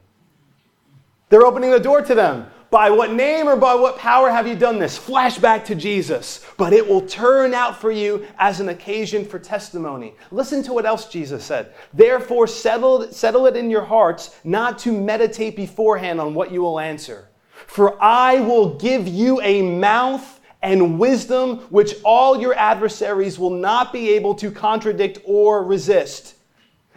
They're 1.29 1.45
opening 1.45 1.71
the 1.71 1.81
door 1.81 2.03
to 2.03 2.15
them. 2.15 2.51
By 2.71 2.91
what 2.91 3.13
name 3.13 3.49
or 3.49 3.57
by 3.57 3.75
what 3.75 3.97
power 3.97 4.31
have 4.31 4.47
you 4.47 4.55
done 4.55 4.79
this? 4.79 4.99
Flashback 4.99 5.65
to 5.67 5.75
Jesus. 5.75 6.45
But 6.59 6.75
it 6.75 6.87
will 6.87 7.01
turn 7.01 7.55
out 7.55 7.81
for 7.81 7.91
you 7.91 8.27
as 8.39 8.61
an 8.61 8.69
occasion 8.69 9.25
for 9.25 9.39
testimony. 9.39 10.15
Listen 10.31 10.63
to 10.65 10.75
what 10.75 10.85
else 10.85 11.09
Jesus 11.09 11.43
said. 11.45 11.73
Therefore, 11.95 12.47
settle, 12.47 13.11
settle 13.11 13.47
it 13.47 13.57
in 13.57 13.71
your 13.71 13.85
hearts 13.85 14.37
not 14.45 14.79
to 14.81 14.93
meditate 14.93 15.57
beforehand 15.57 16.21
on 16.21 16.35
what 16.35 16.53
you 16.53 16.61
will 16.61 16.79
answer. 16.79 17.29
For 17.67 18.03
I 18.03 18.41
will 18.41 18.75
give 18.75 19.09
you 19.09 19.41
a 19.41 19.63
mouth 19.63 20.41
and 20.61 20.99
wisdom 20.99 21.59
which 21.71 21.95
all 22.05 22.39
your 22.39 22.55
adversaries 22.55 23.39
will 23.39 23.51
not 23.51 23.93
be 23.93 24.11
able 24.11 24.35
to 24.35 24.51
contradict 24.51 25.21
or 25.25 25.65
resist. 25.65 26.35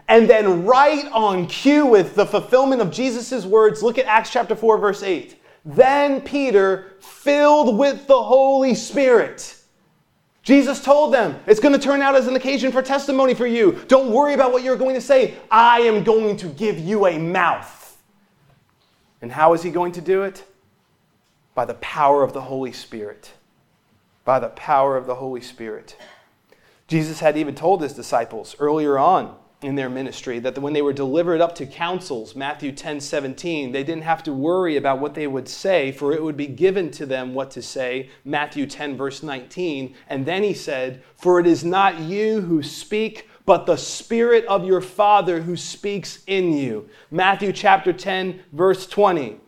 And 0.07 0.29
then, 0.29 0.65
right 0.65 1.05
on 1.13 1.47
cue 1.47 1.86
with 1.86 2.15
the 2.15 2.25
fulfillment 2.25 2.81
of 2.81 2.91
Jesus' 2.91 3.45
words, 3.45 3.81
look 3.81 3.97
at 3.97 4.05
Acts 4.05 4.31
chapter 4.31 4.55
4, 4.55 4.77
verse 4.77 5.03
8. 5.03 5.38
Then 5.63 6.21
Peter, 6.21 6.93
filled 7.00 7.78
with 7.78 8.08
the 8.08 8.21
Holy 8.21 8.74
Spirit, 8.74 9.58
Jesus 10.43 10.84
told 10.84 11.13
them, 11.13 11.39
It's 11.45 11.60
going 11.60 11.74
to 11.74 11.80
turn 11.80 12.02
out 12.02 12.15
as 12.15 12.28
an 12.28 12.36
occasion 12.36 12.71
for 12.71 12.82
testimony 12.82 13.34
for 13.34 13.45
you. 13.45 13.80
Don't 13.88 14.12
worry 14.12 14.34
about 14.34 14.52
what 14.52 14.63
you're 14.63 14.76
going 14.76 14.95
to 14.95 15.02
say. 15.02 15.36
I 15.52 15.82
am 15.82 16.04
going 16.04 16.38
to 16.38 16.47
give 16.47 16.80
you 16.80 17.06
a 17.06 17.19
mouth. 17.19 17.97
And 19.21 19.32
how 19.32 19.54
is 19.54 19.62
he 19.62 19.69
going 19.69 19.91
to 19.93 20.02
do 20.02 20.24
it? 20.24 20.43
By 21.54 21.65
the 21.65 21.76
power 21.76 22.24
of 22.24 22.34
the 22.34 22.41
Holy 22.41 22.71
Spirit. 22.71 23.34
By 24.26 24.39
the 24.39 24.50
power 24.50 24.97
of 24.97 25.06
the 25.06 25.15
Holy 25.15 25.41
Spirit. 25.41 25.95
Jesus 26.88 27.19
had 27.19 27.38
even 27.38 27.54
told 27.54 27.82
his 27.82 27.93
disciples 27.93 28.56
earlier 28.60 28.97
on 28.97 29.38
in 29.62 29.76
their 29.76 29.89
ministry 29.89 30.39
that 30.39 30.58
when 30.58 30.74
they 30.74 30.82
were 30.82 30.93
delivered 30.93 31.41
up 31.41 31.54
to 31.56 31.65
councils 31.65 32.36
matthew 32.36 32.71
10 32.71 33.00
17 33.00 33.71
they 33.71 33.84
didn't 33.84 34.04
have 34.04 34.24
to 34.24 34.34
worry 34.34 34.78
about 34.78 35.00
what 35.00 35.13
they 35.13 35.28
would 35.28 35.47
say 35.47 35.91
for 35.91 36.13
it 36.13 36.24
would 36.24 36.38
be 36.38 36.47
given 36.47 36.89
to 36.89 37.06
them 37.06 37.34
what 37.34 37.52
to 37.52 37.62
say 37.62 38.10
matthew 38.26 38.65
10 38.65 38.97
verse 38.97 39.21
19 39.21 39.95
and 40.10 40.26
then 40.26 40.43
he 40.43 40.54
said 40.54 41.04
for 41.15 41.39
it 41.39 41.47
is 41.47 41.63
not 41.63 42.00
you 42.00 42.41
who 42.41 42.63
speak 42.63 43.28
but 43.45 43.65
the 43.65 43.78
spirit 43.78 44.45
of 44.45 44.65
your 44.65 44.82
father 44.82 45.41
who 45.41 45.58
speaks 45.58 46.24
in 46.28 46.54
you. 46.54 46.88
Matthew 47.10 47.52
chapter 47.52 47.91
10 47.91 48.41
verse 48.52 48.88
20 48.88 49.39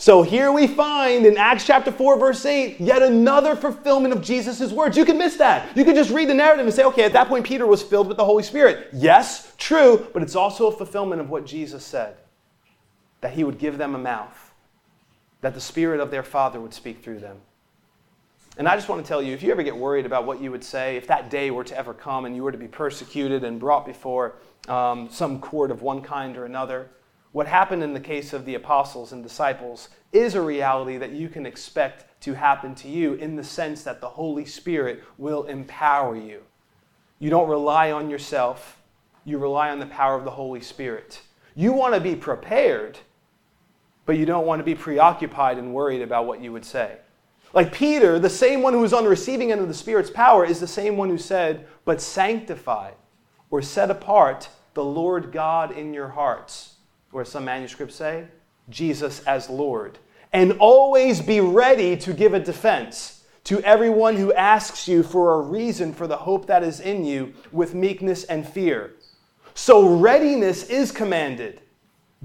so 0.00 0.22
here 0.22 0.50
we 0.50 0.66
find 0.66 1.26
in 1.26 1.36
Acts 1.36 1.66
chapter 1.66 1.92
4, 1.92 2.18
verse 2.18 2.46
8, 2.46 2.80
yet 2.80 3.02
another 3.02 3.54
fulfillment 3.54 4.14
of 4.14 4.22
Jesus' 4.22 4.72
words. 4.72 4.96
You 4.96 5.04
can 5.04 5.18
miss 5.18 5.36
that. 5.36 5.76
You 5.76 5.84
can 5.84 5.94
just 5.94 6.10
read 6.10 6.30
the 6.30 6.34
narrative 6.34 6.64
and 6.64 6.74
say, 6.74 6.84
okay, 6.84 7.04
at 7.04 7.12
that 7.12 7.28
point, 7.28 7.44
Peter 7.44 7.66
was 7.66 7.82
filled 7.82 8.08
with 8.08 8.16
the 8.16 8.24
Holy 8.24 8.42
Spirit. 8.42 8.88
Yes, 8.94 9.52
true, 9.58 10.08
but 10.14 10.22
it's 10.22 10.34
also 10.34 10.68
a 10.68 10.72
fulfillment 10.72 11.20
of 11.20 11.28
what 11.28 11.44
Jesus 11.44 11.84
said 11.84 12.16
that 13.20 13.34
he 13.34 13.44
would 13.44 13.58
give 13.58 13.76
them 13.76 13.94
a 13.94 13.98
mouth, 13.98 14.54
that 15.42 15.52
the 15.52 15.60
Spirit 15.60 16.00
of 16.00 16.10
their 16.10 16.22
Father 16.22 16.58
would 16.58 16.72
speak 16.72 17.04
through 17.04 17.18
them. 17.18 17.36
And 18.56 18.66
I 18.66 18.76
just 18.76 18.88
want 18.88 19.04
to 19.04 19.06
tell 19.06 19.20
you 19.20 19.34
if 19.34 19.42
you 19.42 19.52
ever 19.52 19.62
get 19.62 19.76
worried 19.76 20.06
about 20.06 20.24
what 20.24 20.40
you 20.40 20.50
would 20.50 20.64
say, 20.64 20.96
if 20.96 21.06
that 21.08 21.28
day 21.28 21.50
were 21.50 21.64
to 21.64 21.76
ever 21.76 21.92
come 21.92 22.24
and 22.24 22.34
you 22.34 22.42
were 22.42 22.52
to 22.52 22.58
be 22.58 22.68
persecuted 22.68 23.44
and 23.44 23.60
brought 23.60 23.84
before 23.84 24.36
um, 24.66 25.10
some 25.10 25.40
court 25.40 25.70
of 25.70 25.82
one 25.82 26.00
kind 26.00 26.38
or 26.38 26.46
another, 26.46 26.88
what 27.32 27.46
happened 27.46 27.82
in 27.82 27.94
the 27.94 28.00
case 28.00 28.32
of 28.32 28.44
the 28.44 28.56
apostles 28.56 29.12
and 29.12 29.22
disciples 29.22 29.88
is 30.12 30.34
a 30.34 30.42
reality 30.42 30.96
that 30.98 31.12
you 31.12 31.28
can 31.28 31.46
expect 31.46 32.20
to 32.22 32.34
happen 32.34 32.74
to 32.74 32.88
you 32.88 33.14
in 33.14 33.36
the 33.36 33.44
sense 33.44 33.84
that 33.84 34.00
the 34.00 34.08
Holy 34.08 34.44
Spirit 34.44 35.04
will 35.16 35.44
empower 35.44 36.16
you. 36.16 36.42
You 37.20 37.30
don't 37.30 37.48
rely 37.48 37.92
on 37.92 38.10
yourself, 38.10 38.80
you 39.24 39.38
rely 39.38 39.70
on 39.70 39.78
the 39.78 39.86
power 39.86 40.16
of 40.16 40.24
the 40.24 40.30
Holy 40.30 40.60
Spirit. 40.60 41.20
You 41.54 41.72
want 41.72 41.94
to 41.94 42.00
be 42.00 42.16
prepared, 42.16 42.98
but 44.06 44.16
you 44.16 44.26
don't 44.26 44.46
want 44.46 44.58
to 44.60 44.64
be 44.64 44.74
preoccupied 44.74 45.58
and 45.58 45.72
worried 45.72 46.02
about 46.02 46.26
what 46.26 46.40
you 46.40 46.52
would 46.52 46.64
say. 46.64 46.98
Like 47.52 47.72
Peter, 47.72 48.18
the 48.18 48.30
same 48.30 48.62
one 48.62 48.72
who 48.72 48.80
was 48.80 48.92
on 48.92 49.04
the 49.04 49.10
receiving 49.10 49.52
end 49.52 49.60
of 49.60 49.68
the 49.68 49.74
Spirit's 49.74 50.10
power, 50.10 50.44
is 50.44 50.60
the 50.60 50.66
same 50.66 50.96
one 50.96 51.08
who 51.08 51.18
said, 51.18 51.66
But 51.84 52.00
sanctify 52.00 52.92
or 53.50 53.62
set 53.62 53.90
apart 53.90 54.48
the 54.74 54.84
Lord 54.84 55.32
God 55.32 55.72
in 55.72 55.92
your 55.92 56.08
hearts. 56.08 56.76
Or 57.12 57.24
some 57.24 57.44
manuscripts 57.44 57.96
say, 57.96 58.26
Jesus 58.68 59.20
as 59.24 59.50
Lord. 59.50 59.98
And 60.32 60.52
always 60.58 61.20
be 61.20 61.40
ready 61.40 61.96
to 61.98 62.12
give 62.12 62.34
a 62.34 62.40
defense 62.40 63.24
to 63.44 63.60
everyone 63.62 64.16
who 64.16 64.32
asks 64.32 64.86
you 64.86 65.02
for 65.02 65.34
a 65.34 65.40
reason 65.40 65.92
for 65.92 66.06
the 66.06 66.16
hope 66.16 66.46
that 66.46 66.62
is 66.62 66.80
in 66.80 67.04
you 67.04 67.32
with 67.52 67.74
meekness 67.74 68.24
and 68.24 68.46
fear. 68.46 68.92
So, 69.54 69.96
readiness 69.96 70.64
is 70.64 70.92
commanded. 70.92 71.60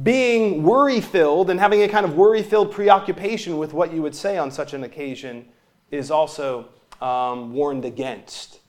Being 0.03 0.63
worry 0.63 1.01
filled 1.01 1.49
and 1.49 1.59
having 1.59 1.81
a 1.81 1.87
kind 1.87 2.05
of 2.05 2.15
worry 2.15 2.43
filled 2.43 2.71
preoccupation 2.71 3.57
with 3.57 3.73
what 3.73 3.93
you 3.93 4.01
would 4.01 4.13
say 4.13 4.37
on 4.37 4.51
such 4.51 4.73
an 4.73 4.83
occasion 4.83 5.47
is 5.89 6.11
also 6.11 6.69
um, 7.01 7.53
warned 7.53 7.85
against. 7.85 8.59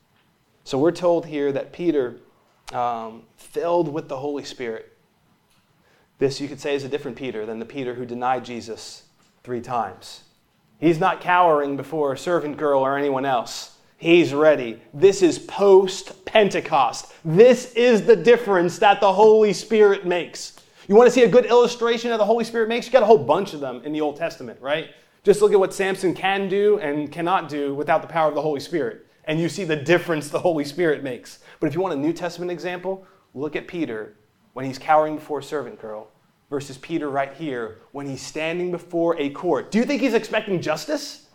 So, 0.65 0.79
we're 0.79 0.93
told 0.93 1.27
here 1.27 1.53
that 1.53 1.73
Peter, 1.73 2.21
um, 2.73 3.25
filled 3.37 3.93
with 3.93 4.09
the 4.09 4.17
Holy 4.17 4.45
Spirit, 4.45 4.96
this 6.19 6.41
you 6.41 6.49
could 6.49 6.61
say 6.61 6.75
is 6.75 6.85
a 6.85 6.89
different 6.89 7.17
Peter 7.17 7.45
than 7.45 7.59
the 7.59 7.65
Peter 7.65 7.95
who 7.95 8.07
denied 8.07 8.45
Jesus 8.45 9.05
three 9.43 9.61
times. 9.61 10.23
He's 10.79 10.99
not 10.99 11.21
cowering 11.21 11.77
before 11.77 12.13
a 12.13 12.19
servant 12.19 12.57
girl 12.57 12.81
or 12.81 12.99
anyone 12.99 13.25
else. 13.25 13.77
He's 13.99 14.35
ready. 14.35 14.81
This 14.93 15.23
is 15.23 15.39
post 15.39 16.25
Pentecost. 16.27 17.13
This 17.25 17.73
is 17.75 18.03
the 18.03 18.17
difference 18.17 18.79
that 18.79 19.01
the 19.01 19.13
Holy 19.13 19.53
Spirit 19.53 20.05
makes. 20.07 20.55
You 20.87 20.95
want 20.95 21.07
to 21.07 21.11
see 21.11 21.23
a 21.23 21.29
good 21.29 21.47
illustration 21.47 22.13
of 22.13 22.19
the 22.19 22.25
Holy 22.25 22.45
Spirit 22.45 22.69
makes? 22.69 22.87
You 22.87 22.93
got 22.93 23.03
a 23.03 23.07
whole 23.07 23.19
bunch 23.19 23.55
of 23.55 23.61
them 23.61 23.83
in 23.85 23.93
the 23.93 24.01
Old 24.01 24.17
Testament, 24.17 24.61
right? 24.61 24.91
Just 25.25 25.41
look 25.41 25.53
at 25.53 25.59
what 25.59 25.75
Samson 25.75 26.15
can 26.15 26.49
do 26.49 26.79
and 26.79 27.11
cannot 27.11 27.49
do 27.49 27.75
without 27.75 28.03
the 28.03 28.09
power 28.09 28.29
of 28.29 28.35
the 28.35 28.43
Holy 28.43 28.61
Spirit. 28.61 29.07
And 29.25 29.41
you 29.41 29.49
see 29.49 29.65
the 29.65 29.77
difference 29.77 30.29
the 30.29 30.39
Holy 30.39 30.65
Spirit 30.65 31.03
makes. 31.03 31.41
But 31.59 31.67
if 31.67 31.75
you 31.75 31.81
want 31.81 31.95
a 31.95 31.99
New 31.99 32.13
Testament 32.13 32.51
example, 32.51 33.07
look 33.35 33.57
at 33.57 33.67
Peter 33.67 34.15
when 34.57 34.65
he's 34.65 34.79
cowering 34.79 35.17
before 35.17 35.41
a 35.41 35.43
servant 35.43 35.79
girl 35.79 36.09
versus 36.49 36.79
Peter 36.79 37.11
right 37.11 37.35
here 37.35 37.77
when 37.93 38.07
he's 38.07 38.23
standing 38.23 38.71
before 38.71 39.15
a 39.21 39.29
court. 39.29 39.71
Do 39.71 39.77
you 39.77 39.85
think 39.85 40.01
he's 40.01 40.15
expecting 40.15 40.63
justice? 40.63 41.27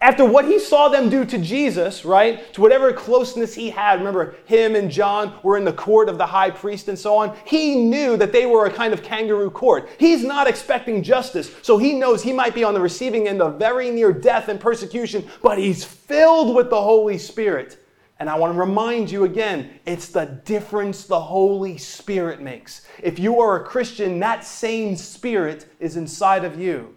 After 0.00 0.24
what 0.24 0.44
he 0.44 0.60
saw 0.60 0.88
them 0.88 1.08
do 1.08 1.24
to 1.24 1.38
Jesus, 1.38 2.04
right, 2.04 2.54
to 2.54 2.60
whatever 2.60 2.92
closeness 2.92 3.52
he 3.52 3.68
had, 3.68 3.98
remember 3.98 4.36
him 4.44 4.76
and 4.76 4.92
John 4.92 5.40
were 5.42 5.56
in 5.56 5.64
the 5.64 5.72
court 5.72 6.08
of 6.08 6.18
the 6.18 6.26
high 6.26 6.52
priest 6.52 6.86
and 6.86 6.96
so 6.96 7.16
on. 7.16 7.36
He 7.44 7.74
knew 7.74 8.16
that 8.16 8.30
they 8.30 8.46
were 8.46 8.66
a 8.66 8.72
kind 8.72 8.92
of 8.92 9.02
kangaroo 9.02 9.50
court. 9.50 9.88
He's 9.98 10.22
not 10.22 10.46
expecting 10.46 11.02
justice, 11.02 11.50
so 11.62 11.78
he 11.78 11.94
knows 11.94 12.22
he 12.22 12.32
might 12.32 12.54
be 12.54 12.62
on 12.62 12.74
the 12.74 12.80
receiving 12.80 13.26
end 13.26 13.42
of 13.42 13.58
very 13.58 13.90
near 13.90 14.12
death 14.12 14.46
and 14.46 14.60
persecution, 14.60 15.28
but 15.42 15.58
he's 15.58 15.82
filled 15.82 16.54
with 16.54 16.70
the 16.70 16.80
Holy 16.80 17.18
Spirit. 17.18 17.84
And 18.20 18.28
I 18.28 18.36
want 18.36 18.52
to 18.52 18.58
remind 18.58 19.10
you 19.10 19.24
again, 19.24 19.78
it's 19.86 20.08
the 20.08 20.24
difference 20.44 21.04
the 21.04 21.20
Holy 21.20 21.78
Spirit 21.78 22.40
makes. 22.40 22.86
If 23.00 23.18
you 23.18 23.40
are 23.40 23.62
a 23.62 23.64
Christian, 23.64 24.18
that 24.20 24.44
same 24.44 24.96
Spirit 24.96 25.66
is 25.78 25.96
inside 25.96 26.44
of 26.44 26.58
you. 26.58 26.96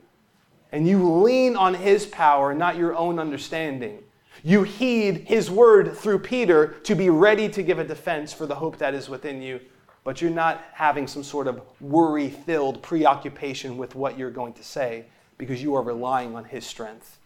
And 0.71 0.87
you 0.87 1.11
lean 1.21 1.55
on 1.55 1.73
His 1.75 2.07
power, 2.07 2.55
not 2.55 2.77
your 2.77 2.95
own 2.95 3.19
understanding. 3.19 3.99
You 4.43 4.63
heed 4.63 5.25
His 5.27 5.51
word 5.51 5.95
through 5.95 6.19
Peter 6.19 6.67
to 6.83 6.95
be 6.95 7.09
ready 7.11 7.49
to 7.49 7.61
give 7.61 7.77
a 7.77 7.83
defense 7.83 8.33
for 8.33 8.47
the 8.47 8.55
hope 8.55 8.77
that 8.77 8.95
is 8.95 9.07
within 9.07 9.41
you, 9.41 9.59
but 10.03 10.21
you're 10.21 10.31
not 10.31 10.63
having 10.73 11.05
some 11.05 11.23
sort 11.23 11.47
of 11.47 11.61
worry 11.79 12.29
filled 12.29 12.81
preoccupation 12.81 13.77
with 13.77 13.93
what 13.93 14.17
you're 14.17 14.31
going 14.31 14.53
to 14.53 14.63
say 14.63 15.05
because 15.37 15.61
you 15.61 15.75
are 15.75 15.83
relying 15.83 16.35
on 16.35 16.45
His 16.45 16.65
strength. 16.65 17.19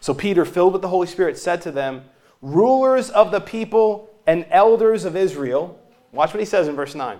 So 0.00 0.14
Peter, 0.14 0.44
filled 0.44 0.74
with 0.74 0.82
the 0.82 0.88
Holy 0.88 1.06
Spirit, 1.08 1.38
said 1.38 1.62
to 1.62 1.72
them, 1.72 2.04
rulers 2.42 3.08
of 3.10 3.30
the 3.30 3.40
people 3.40 4.10
and 4.26 4.44
elders 4.50 5.04
of 5.04 5.16
Israel. 5.16 5.78
Watch 6.12 6.34
what 6.34 6.40
he 6.40 6.46
says 6.46 6.68
in 6.68 6.76
verse 6.76 6.94
9. 6.94 7.18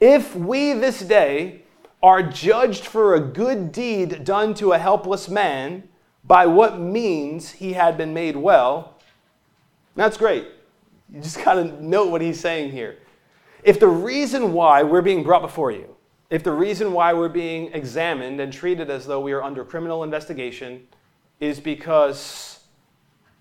If 0.00 0.36
we 0.36 0.74
this 0.74 1.00
day 1.00 1.62
are 2.02 2.22
judged 2.22 2.86
for 2.86 3.14
a 3.14 3.20
good 3.20 3.72
deed 3.72 4.22
done 4.24 4.54
to 4.54 4.72
a 4.72 4.78
helpless 4.78 5.28
man, 5.28 5.88
by 6.22 6.46
what 6.46 6.78
means 6.78 7.52
he 7.52 7.72
had 7.72 7.96
been 7.96 8.12
made 8.12 8.36
well, 8.36 8.98
that's 9.96 10.16
great. 10.16 10.46
You 11.12 11.20
just 11.20 11.42
got 11.42 11.54
to 11.54 11.64
note 11.82 12.10
what 12.10 12.20
he's 12.20 12.38
saying 12.38 12.70
here. 12.70 12.98
If 13.64 13.80
the 13.80 13.88
reason 13.88 14.52
why 14.52 14.82
we're 14.82 15.02
being 15.02 15.24
brought 15.24 15.42
before 15.42 15.72
you, 15.72 15.96
if 16.30 16.44
the 16.44 16.52
reason 16.52 16.92
why 16.92 17.14
we're 17.14 17.30
being 17.30 17.72
examined 17.72 18.40
and 18.40 18.52
treated 18.52 18.90
as 18.90 19.06
though 19.06 19.20
we 19.20 19.32
are 19.32 19.42
under 19.42 19.64
criminal 19.64 20.04
investigation 20.04 20.86
is 21.40 21.58
because 21.58 22.57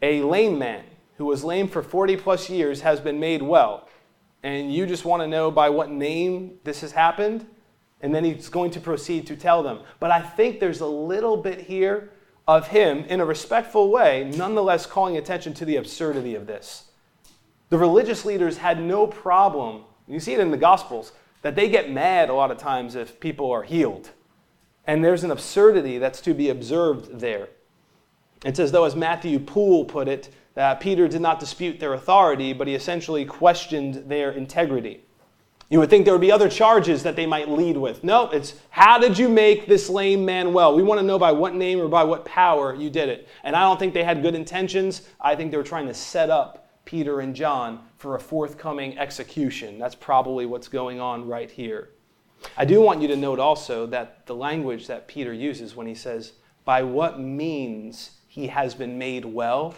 a 0.01 0.21
lame 0.21 0.60
man 0.60 0.83
who 1.17 1.25
was 1.25 1.43
lame 1.43 1.67
for 1.67 1.81
40 1.81 2.17
plus 2.17 2.49
years 2.49 2.81
has 2.81 2.99
been 2.99 3.19
made 3.19 3.41
well. 3.41 3.88
And 4.43 4.73
you 4.73 4.86
just 4.86 5.05
want 5.05 5.23
to 5.23 5.27
know 5.27 5.49
by 5.49 5.69
what 5.69 5.89
name 5.89 6.60
this 6.63 6.81
has 6.81 6.91
happened. 6.91 7.45
And 8.01 8.13
then 8.13 8.23
he's 8.23 8.49
going 8.49 8.71
to 8.71 8.79
proceed 8.79 9.25
to 9.27 9.36
tell 9.36 9.63
them. 9.63 9.79
But 9.99 10.12
I 10.12 10.21
think 10.21 10.60
there's 10.60 10.81
a 10.81 10.88
little 10.88 11.38
bit 11.38 11.62
here 11.62 12.12
of 12.47 12.67
him, 12.67 12.99
in 13.05 13.19
a 13.19 13.25
respectful 13.25 13.91
way, 13.91 14.31
nonetheless 14.36 14.86
calling 14.86 15.17
attention 15.17 15.53
to 15.55 15.65
the 15.65 15.75
absurdity 15.75 16.33
of 16.33 16.47
this. 16.47 16.86
The 17.69 17.77
religious 17.77 18.23
leaders 18.23 18.57
had 18.57 18.81
no 18.81 19.07
problem, 19.07 19.83
you 20.07 20.21
see 20.21 20.33
it 20.33 20.39
in 20.39 20.51
the 20.51 20.57
Gospels, 20.57 21.12
that 21.41 21.55
they 21.55 21.67
get 21.67 21.91
mad 21.91 22.29
a 22.29 22.33
lot 22.33 22.51
of 22.51 22.57
times 22.57 22.95
if 22.95 23.19
people 23.19 23.51
are 23.51 23.63
healed. 23.63 24.12
And 24.86 25.03
there's 25.03 25.25
an 25.25 25.31
absurdity 25.31 25.97
that's 25.97 26.21
to 26.21 26.33
be 26.33 26.49
observed 26.49 27.19
there. 27.19 27.49
It's 28.45 28.60
as 28.60 28.71
though, 28.71 28.86
as 28.86 28.95
Matthew 28.95 29.39
Poole 29.39 29.86
put 29.86 30.08
it, 30.08 30.30
that 30.54 30.80
Peter 30.80 31.08
did 31.08 31.21
not 31.21 31.39
dispute 31.39 31.80
their 31.80 31.93
authority, 31.93 32.54
but 32.54 32.67
he 32.67 32.76
essentially 32.76 33.26
questioned 33.26 34.10
their 34.10 34.32
integrity. 34.32 35.02
You 35.69 35.80
would 35.80 35.89
think 35.89 36.06
there 36.06 36.13
would 36.13 36.21
be 36.21 36.32
other 36.32 36.50
charges 36.50 37.04
that 37.04 37.17
they 37.17 37.26
might 37.26 37.50
lead 37.50 37.76
with. 37.76 38.04
No, 38.04 38.30
it's 38.30 38.54
how 38.69 38.97
did 38.97 39.17
you 39.17 39.28
make 39.28 39.67
this 39.67 39.89
lame 39.89 40.23
man 40.23 40.54
well? 40.54 40.76
We 40.76 40.82
want 40.82 41.00
to 41.00 41.06
know 41.06 41.19
by 41.19 41.34
what 41.34 41.54
name 41.54 41.80
or 41.80 41.89
by 41.89 42.06
what 42.06 42.23
power 42.23 42.73
you 42.73 42.89
did 42.89 43.10
it. 43.10 43.28
And 43.43 43.56
I 43.56 43.62
don't 43.62 43.78
think 43.78 43.93
they 43.93 44.04
had 44.04 44.21
good 44.21 44.34
intentions. 44.34 45.10
I 45.19 45.36
think 45.36 45.52
they 45.52 45.58
were 45.58 45.63
trying 45.63 45.88
to 45.88 45.93
set 45.93 46.30
up 46.30 46.69
Peter 46.86 47.19
and 47.19 47.36
John 47.36 47.84
for 47.97 48.15
a 48.15 48.19
forthcoming 48.19 48.97
execution. 48.97 49.78
That's 49.78 49.93
probably 49.93 50.45
what's 50.45 50.69
going 50.69 51.02
on 51.02 51.28
right 51.28 51.52
here. 51.52 51.89
I 52.56 52.63
do 52.63 52.82
want 52.82 53.02
you 53.02 53.10
to 53.10 53.15
note 53.17 53.39
also 53.39 53.86
that 53.88 54.26
the 54.26 54.36
language 54.36 54.88
that 54.88 55.08
Peter 55.08 55.34
uses 55.34 55.76
when 55.76 55.86
he 55.86 55.95
says, 55.95 56.34
By 56.63 56.82
what 56.82 57.19
means 57.19 58.12
he 58.38 58.45
has 58.45 58.76
been 58.76 59.00
made 59.00 59.26
well. 59.26 59.73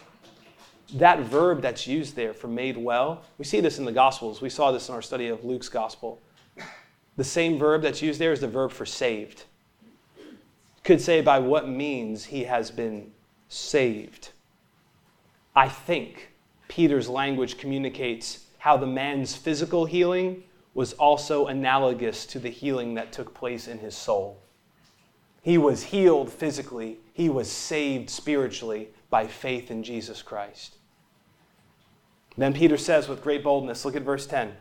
That 0.95 1.21
verb 1.21 1.61
that's 1.61 1.87
used 1.87 2.17
there 2.17 2.33
for 2.33 2.49
made 2.49 2.75
well, 2.75 3.23
we 3.37 3.45
see 3.45 3.61
this 3.61 3.79
in 3.79 3.85
the 3.85 3.91
Gospels. 3.93 4.41
We 4.41 4.49
saw 4.49 4.73
this 4.73 4.89
in 4.89 4.95
our 4.95 5.01
study 5.01 5.29
of 5.29 5.45
Luke's 5.45 5.69
Gospel. 5.69 6.21
The 7.15 7.23
same 7.23 7.57
verb 7.57 7.83
that's 7.83 8.01
used 8.01 8.19
there 8.19 8.33
is 8.33 8.41
the 8.41 8.49
verb 8.49 8.71
for 8.71 8.85
saved. 8.85 9.45
Could 10.83 10.99
say 10.99 11.21
by 11.21 11.39
what 11.39 11.69
means 11.69 12.25
he 12.25 12.43
has 12.43 12.69
been 12.69 13.11
saved. 13.47 14.31
I 15.55 15.69
think 15.69 16.33
Peter's 16.67 17.07
language 17.07 17.57
communicates 17.57 18.45
how 18.57 18.75
the 18.75 18.87
man's 18.87 19.37
physical 19.37 19.85
healing 19.85 20.43
was 20.73 20.91
also 20.93 21.47
analogous 21.47 22.25
to 22.25 22.39
the 22.39 22.49
healing 22.49 22.95
that 22.95 23.13
took 23.13 23.33
place 23.33 23.69
in 23.69 23.77
his 23.77 23.95
soul. 23.95 24.37
He 25.41 25.57
was 25.57 25.81
healed 25.81 26.29
physically, 26.29 26.97
he 27.19 27.27
was 27.27 27.51
saved 27.51 28.09
spiritually 28.09 28.87
by 29.09 29.27
faith 29.27 29.71
in 29.71 29.83
Jesus 29.83 30.21
Christ. 30.21 30.77
Then 32.37 32.53
Peter 32.53 32.77
says 32.77 33.09
with 33.09 33.21
great 33.21 33.43
boldness, 33.43 33.83
look 33.83 33.97
at 33.97 34.03
verse 34.03 34.25
10 34.25 34.53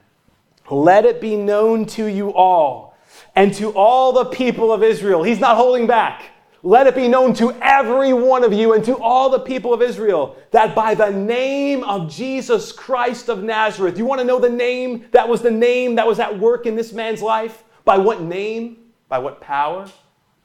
Let 0.68 1.04
it 1.04 1.20
be 1.20 1.36
known 1.36 1.86
to 1.86 2.06
you 2.06 2.34
all 2.34 2.98
and 3.36 3.54
to 3.54 3.70
all 3.76 4.12
the 4.12 4.24
people 4.24 4.72
of 4.72 4.82
Israel. 4.82 5.22
He's 5.22 5.38
not 5.38 5.56
holding 5.56 5.86
back. 5.86 6.30
Let 6.64 6.88
it 6.88 6.96
be 6.96 7.06
known 7.06 7.32
to 7.34 7.52
every 7.62 8.12
one 8.12 8.42
of 8.42 8.52
you 8.52 8.72
and 8.72 8.84
to 8.86 8.98
all 8.98 9.30
the 9.30 9.38
people 9.38 9.72
of 9.72 9.80
Israel 9.80 10.36
that 10.50 10.74
by 10.74 10.96
the 10.96 11.10
name 11.10 11.84
of 11.84 12.10
Jesus 12.10 12.72
Christ 12.72 13.28
of 13.28 13.44
Nazareth, 13.44 13.96
you 13.96 14.04
want 14.04 14.20
to 14.20 14.26
know 14.26 14.40
the 14.40 14.48
name 14.48 15.06
that 15.12 15.28
was 15.28 15.42
the 15.42 15.50
name 15.52 15.94
that 15.94 16.08
was 16.08 16.18
at 16.18 16.36
work 16.36 16.66
in 16.66 16.74
this 16.74 16.92
man's 16.92 17.22
life? 17.22 17.62
By 17.84 17.98
what 17.98 18.20
name? 18.20 18.78
By 19.08 19.20
what 19.20 19.40
power? 19.40 19.88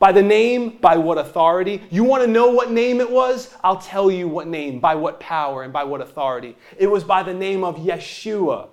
By 0.04 0.12
the 0.12 0.22
name, 0.22 0.80
by 0.82 0.98
what 0.98 1.18
authority? 1.18 1.82
You 1.90 2.04
want 2.04 2.24
to 2.24 2.28
know 2.28 2.50
what 2.50 2.70
name 2.70 3.00
it 3.00 3.10
was? 3.10 3.56
I'll 3.64 3.80
tell 3.80 4.12
you 4.12 4.28
what 4.28 4.48
name, 4.48 4.82
by 4.82 4.96
what 4.96 5.18
power, 5.22 5.64
and 5.64 5.72
by 5.72 5.86
what 5.86 6.02
authority. 6.02 6.58
It 6.78 6.88
was 6.88 7.06
by 7.06 7.24
the 7.24 7.34
name 7.34 7.64
of 7.64 7.78
Yeshua. 7.78 8.68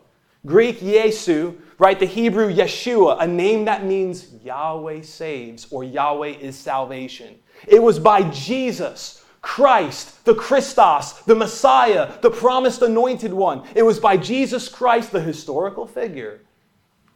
Greek 0.44 0.80
Yesu, 0.80 1.56
right? 1.78 2.00
The 2.00 2.06
Hebrew 2.06 2.52
Yeshua, 2.52 3.18
a 3.20 3.28
name 3.28 3.66
that 3.66 3.84
means 3.84 4.26
Yahweh 4.42 5.02
saves 5.02 5.68
or 5.70 5.84
Yahweh 5.84 6.30
is 6.40 6.58
salvation. 6.58 7.38
It 7.68 7.80
was 7.80 8.00
by 8.00 8.28
Jesus, 8.30 9.24
Christ, 9.40 10.24
the 10.24 10.34
Christos, 10.34 11.12
the 11.26 11.36
Messiah, 11.36 12.10
the 12.22 12.30
promised 12.32 12.82
anointed 12.82 13.32
one. 13.32 13.62
It 13.76 13.84
was 13.84 14.00
by 14.00 14.16
Jesus 14.16 14.68
Christ, 14.68 15.12
the 15.12 15.20
historical 15.20 15.86
figure 15.86 16.40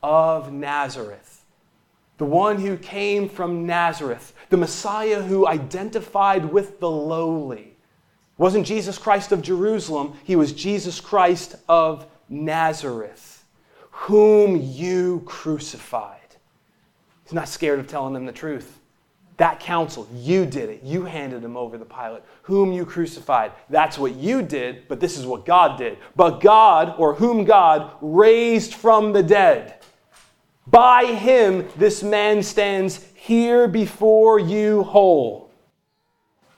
of 0.05 0.53
Nazareth 0.53 1.34
the 2.19 2.25
one 2.25 2.61
who 2.61 2.77
came 2.77 3.29
from 3.29 3.67
Nazareth, 3.67 4.33
the 4.51 4.57
Messiah 4.57 5.23
who 5.23 5.47
identified 5.47 6.45
with 6.45 6.81
the 6.81 6.91
lowly. 6.91 7.77
Wasn't 8.39 8.67
Jesus 8.67 8.99
Christ 8.99 9.33
of 9.33 9.43
Jerusalem, 9.43 10.15
he 10.25 10.37
was 10.37 10.53
Jesus 10.53 11.01
Christ 11.01 11.57
of 11.69 12.07
Nazareth, 12.29 13.45
whom 13.91 14.61
you 14.61 15.23
crucified. 15.25 16.21
He's 17.25 17.33
not 17.33 17.49
scared 17.49 17.79
of 17.79 17.87
telling 17.87 18.12
them 18.12 18.27
the 18.27 18.33
truth. 18.33 18.81
That 19.37 19.59
council, 19.59 20.07
you 20.15 20.47
did 20.47 20.71
it. 20.71 20.83
You 20.85 21.05
handed 21.05 21.43
him 21.43 21.57
over 21.57 21.77
to 21.77 21.85
Pilate, 21.85 22.23
whom 22.43 22.73
you 22.73 22.87
crucified. 22.87 23.51
That's 23.69 23.99
what 23.99 24.15
you 24.15 24.43
did, 24.43 24.87
but 24.87 25.01
this 25.01 25.19
is 25.19 25.27
what 25.27 25.45
God 25.45 25.77
did. 25.77 25.99
But 26.15 26.41
God, 26.41 26.95
or 26.99 27.15
whom 27.15 27.45
God, 27.45 27.93
raised 28.01 28.75
from 28.75 29.12
the 29.12 29.25
dead. 29.25 29.81
By 30.67 31.05
him, 31.05 31.69
this 31.77 32.03
man 32.03 32.43
stands 32.43 33.05
here 33.15 33.69
before 33.69 34.39
you 34.39 34.83
whole. 34.85 35.51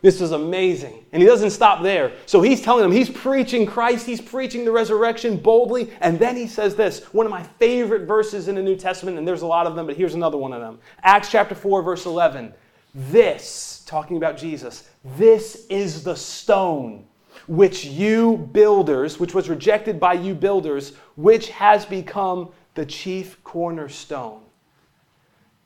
This 0.02 0.20
is 0.20 0.30
amazing. 0.30 1.04
And 1.10 1.20
he 1.20 1.26
doesn't 1.26 1.50
stop 1.50 1.82
there. 1.82 2.12
So 2.26 2.40
he's 2.40 2.62
telling 2.62 2.82
them, 2.82 2.92
he's 2.92 3.10
preaching 3.10 3.66
Christ, 3.66 4.06
he's 4.06 4.20
preaching 4.20 4.64
the 4.64 4.70
resurrection 4.70 5.36
boldly. 5.36 5.90
And 6.00 6.18
then 6.18 6.36
he 6.36 6.46
says 6.46 6.76
this 6.76 7.02
one 7.12 7.26
of 7.26 7.32
my 7.32 7.42
favorite 7.42 8.06
verses 8.06 8.46
in 8.46 8.54
the 8.54 8.62
New 8.62 8.76
Testament, 8.76 9.18
and 9.18 9.26
there's 9.26 9.42
a 9.42 9.46
lot 9.46 9.66
of 9.66 9.74
them, 9.74 9.86
but 9.86 9.96
here's 9.96 10.14
another 10.14 10.36
one 10.36 10.52
of 10.52 10.60
them 10.60 10.78
Acts 11.02 11.30
chapter 11.30 11.54
4, 11.54 11.82
verse 11.82 12.06
11. 12.06 12.52
This, 12.94 13.82
talking 13.86 14.16
about 14.16 14.38
Jesus, 14.38 14.88
this 15.16 15.66
is 15.68 16.04
the 16.04 16.16
stone 16.16 17.04
which 17.48 17.84
you 17.84 18.48
builders, 18.52 19.20
which 19.20 19.34
was 19.34 19.48
rejected 19.48 20.00
by 20.00 20.14
you 20.14 20.34
builders, 20.34 20.94
which 21.16 21.50
has 21.50 21.84
become 21.84 22.50
the 22.76 22.86
chief 22.86 23.42
cornerstone. 23.42 24.42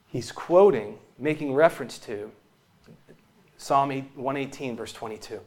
He's 0.07 0.33
quoting, 0.33 0.99
making 1.19 1.53
reference 1.53 1.99
to 1.99 2.31
Psalm 3.59 3.91
118, 3.91 4.77
verse 4.77 4.93
22. 4.93 5.41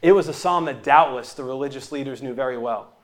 It 0.00 0.12
was 0.12 0.28
a 0.28 0.32
psalm 0.32 0.64
that 0.64 0.82
doubtless 0.82 1.34
the 1.34 1.44
religious 1.44 1.92
leaders 1.92 2.22
knew 2.22 2.34
very 2.34 2.58
well. 2.58 2.94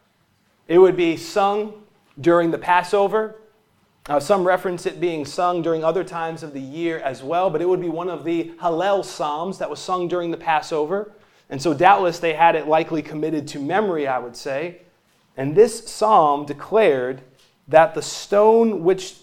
It 0.66 0.78
would 0.78 0.96
be 0.96 1.16
sung 1.16 1.82
during 2.20 2.50
the 2.50 2.58
Passover. 2.58 3.36
Uh, 4.08 4.18
some 4.18 4.46
reference 4.46 4.86
it 4.86 5.00
being 5.00 5.26
sung 5.26 5.60
during 5.60 5.84
other 5.84 6.02
times 6.02 6.42
of 6.42 6.54
the 6.54 6.60
year 6.60 6.98
as 6.98 7.22
well, 7.22 7.50
but 7.50 7.60
it 7.60 7.68
would 7.68 7.80
be 7.80 7.90
one 7.90 8.08
of 8.08 8.24
the 8.24 8.52
Hallel 8.60 9.04
psalms 9.04 9.58
that 9.58 9.68
was 9.68 9.78
sung 9.78 10.08
during 10.08 10.30
the 10.30 10.36
Passover. 10.36 11.12
And 11.50 11.60
so, 11.60 11.74
doubtless, 11.74 12.18
they 12.18 12.32
had 12.32 12.54
it 12.54 12.66
likely 12.66 13.02
committed 13.02 13.46
to 13.48 13.58
memory, 13.58 14.06
I 14.06 14.18
would 14.18 14.36
say. 14.36 14.82
And 15.38 15.54
this 15.54 15.88
psalm 15.88 16.44
declared 16.46 17.22
that 17.68 17.94
the 17.94 18.02
stone 18.02 18.82
which 18.82 19.14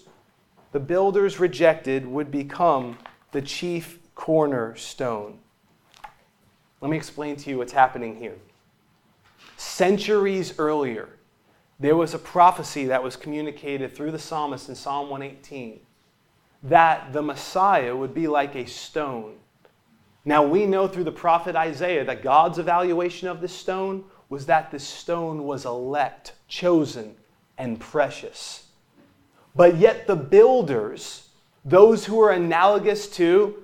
the 0.72 0.80
builders 0.80 1.38
rejected 1.38 2.06
would 2.06 2.30
become 2.30 2.96
the 3.32 3.42
chief 3.42 3.98
cornerstone. 4.14 5.38
Let 6.80 6.90
me 6.90 6.96
explain 6.96 7.36
to 7.36 7.50
you 7.50 7.58
what's 7.58 7.72
happening 7.72 8.16
here. 8.16 8.36
Centuries 9.58 10.58
earlier, 10.58 11.10
there 11.78 11.96
was 11.96 12.14
a 12.14 12.18
prophecy 12.18 12.86
that 12.86 13.02
was 13.02 13.14
communicated 13.14 13.94
through 13.94 14.12
the 14.12 14.18
psalmist 14.18 14.70
in 14.70 14.74
Psalm 14.74 15.10
118 15.10 15.80
that 16.62 17.12
the 17.12 17.22
Messiah 17.22 17.94
would 17.94 18.14
be 18.14 18.26
like 18.26 18.54
a 18.54 18.64
stone. 18.64 19.34
Now, 20.24 20.42
we 20.42 20.64
know 20.64 20.88
through 20.88 21.04
the 21.04 21.12
prophet 21.12 21.54
Isaiah 21.54 22.04
that 22.06 22.22
God's 22.22 22.58
evaluation 22.58 23.28
of 23.28 23.42
this 23.42 23.52
stone 23.52 24.04
was 24.28 24.46
that 24.46 24.70
the 24.70 24.78
stone 24.78 25.44
was 25.44 25.64
elect, 25.64 26.32
chosen, 26.48 27.14
and 27.58 27.78
precious. 27.78 28.64
But 29.54 29.76
yet, 29.76 30.06
the 30.06 30.16
builders, 30.16 31.28
those 31.64 32.04
who 32.04 32.16
were 32.16 32.32
analogous 32.32 33.08
to 33.10 33.62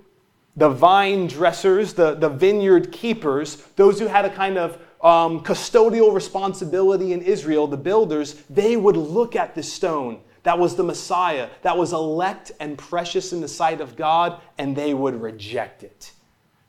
the 0.56 0.68
vine 0.68 1.26
dressers, 1.26 1.94
the, 1.94 2.14
the 2.14 2.28
vineyard 2.28 2.92
keepers, 2.92 3.56
those 3.76 3.98
who 3.98 4.06
had 4.06 4.24
a 4.24 4.30
kind 4.30 4.58
of 4.58 4.74
um, 5.02 5.42
custodial 5.42 6.14
responsibility 6.14 7.12
in 7.12 7.22
Israel, 7.22 7.66
the 7.66 7.76
builders, 7.76 8.34
they 8.48 8.76
would 8.76 8.96
look 8.96 9.34
at 9.34 9.54
the 9.54 9.62
stone 9.62 10.20
that 10.42 10.58
was 10.58 10.74
the 10.74 10.82
Messiah, 10.82 11.48
that 11.62 11.76
was 11.76 11.92
elect 11.92 12.52
and 12.58 12.76
precious 12.76 13.32
in 13.32 13.40
the 13.40 13.48
sight 13.48 13.80
of 13.80 13.96
God, 13.96 14.40
and 14.58 14.74
they 14.74 14.92
would 14.92 15.20
reject 15.20 15.82
it. 15.84 16.12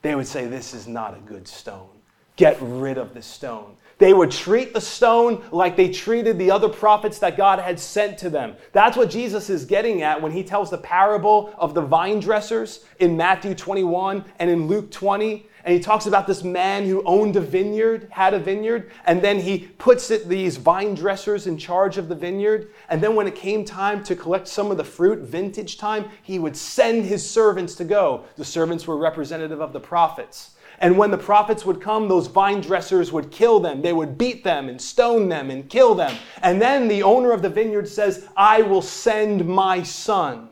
They 0.01 0.15
would 0.15 0.27
say, 0.27 0.45
This 0.45 0.73
is 0.73 0.87
not 0.87 1.17
a 1.17 1.19
good 1.19 1.47
stone. 1.47 1.89
Get 2.35 2.57
rid 2.61 2.97
of 2.97 3.13
the 3.13 3.21
stone. 3.21 3.75
They 4.03 4.13
would 4.13 4.31
treat 4.31 4.73
the 4.73 4.81
stone 4.81 5.41
like 5.53 5.77
they 5.77 5.87
treated 5.87 6.37
the 6.37 6.51
other 6.51 6.67
prophets 6.67 7.19
that 7.19 7.37
God 7.37 7.59
had 7.59 7.79
sent 7.79 8.17
to 8.17 8.29
them. 8.29 8.57
That's 8.73 8.97
what 8.97 9.09
Jesus 9.09 9.49
is 9.49 9.63
getting 9.63 10.01
at 10.01 10.21
when 10.21 10.33
he 10.33 10.43
tells 10.43 10.69
the 10.69 10.77
parable 10.77 11.53
of 11.57 11.73
the 11.73 11.83
vine 11.83 12.19
dressers 12.19 12.83
in 12.99 13.15
Matthew 13.15 13.55
21 13.55 14.25
and 14.39 14.49
in 14.49 14.67
Luke 14.67 14.91
20. 14.91 15.47
And 15.63 15.73
he 15.73 15.79
talks 15.79 16.05
about 16.05 16.27
this 16.27 16.43
man 16.43 16.85
who 16.85 17.01
owned 17.05 17.37
a 17.37 17.39
vineyard, 17.39 18.09
had 18.11 18.33
a 18.33 18.39
vineyard, 18.39 18.91
and 19.05 19.21
then 19.21 19.39
he 19.39 19.59
puts 19.77 20.11
it, 20.11 20.27
these 20.27 20.57
vine 20.57 20.95
dressers 20.95 21.47
in 21.47 21.57
charge 21.57 21.97
of 21.97 22.09
the 22.09 22.15
vineyard. 22.15 22.71
And 22.89 23.01
then 23.01 23.15
when 23.15 23.25
it 23.25 23.35
came 23.35 23.63
time 23.63 24.03
to 24.03 24.17
collect 24.17 24.49
some 24.49 24.69
of 24.69 24.75
the 24.75 24.83
fruit, 24.83 25.19
vintage 25.19 25.77
time, 25.77 26.09
he 26.23 26.39
would 26.39 26.57
send 26.57 27.05
his 27.05 27.27
servants 27.27 27.73
to 27.75 27.85
go. 27.85 28.25
The 28.35 28.43
servants 28.43 28.85
were 28.85 28.97
representative 28.97 29.61
of 29.61 29.71
the 29.71 29.79
prophets. 29.79 30.49
And 30.83 30.97
when 30.97 31.11
the 31.11 31.17
prophets 31.17 31.65
would 31.65 31.79
come, 31.79 32.09
those 32.09 32.27
vine 32.27 32.59
dressers 32.59 33.09
would 33.13 33.31
kill 33.31 33.61
them. 33.61 33.81
They 33.81 33.93
would 33.93 34.17
beat 34.17 34.43
them 34.43 34.67
and 34.67 34.81
stone 34.81 35.29
them 35.29 35.49
and 35.49 35.69
kill 35.69 35.95
them. 35.95 36.13
And 36.41 36.61
then 36.61 36.89
the 36.89 37.03
owner 37.03 37.31
of 37.31 37.41
the 37.41 37.47
vineyard 37.47 37.87
says, 37.87 38.27
I 38.35 38.63
will 38.63 38.81
send 38.81 39.47
my 39.47 39.81
son. 39.81 40.49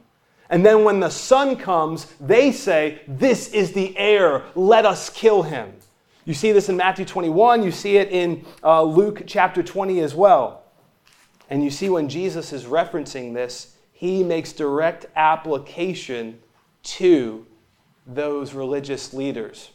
And 0.50 0.66
then 0.66 0.86
when 0.86 1.02
the 1.02 1.10
son 1.10 1.58
comes, 1.58 2.06
they 2.22 2.54
say, 2.54 3.02
This 3.10 3.50
is 3.50 3.74
the 3.74 3.94
heir. 3.98 4.44
Let 4.56 4.86
us 4.86 5.10
kill 5.10 5.44
him. 5.44 5.74
You 6.24 6.34
see 6.34 6.54
this 6.54 6.70
in 6.70 6.78
Matthew 6.78 7.04
21. 7.04 7.62
You 7.62 7.72
see 7.72 7.98
it 7.98 8.10
in 8.10 8.46
uh, 8.64 8.84
Luke 8.84 9.24
chapter 9.28 9.62
20 9.62 10.00
as 10.00 10.16
well. 10.16 10.64
And 11.50 11.62
you 11.62 11.70
see 11.70 11.90
when 11.90 12.08
Jesus 12.08 12.54
is 12.54 12.64
referencing 12.64 13.34
this, 13.34 13.76
he 13.92 14.24
makes 14.24 14.54
direct 14.54 15.08
application 15.18 16.40
to 16.84 17.46
those 18.08 18.54
religious 18.54 19.14
leaders. 19.14 19.72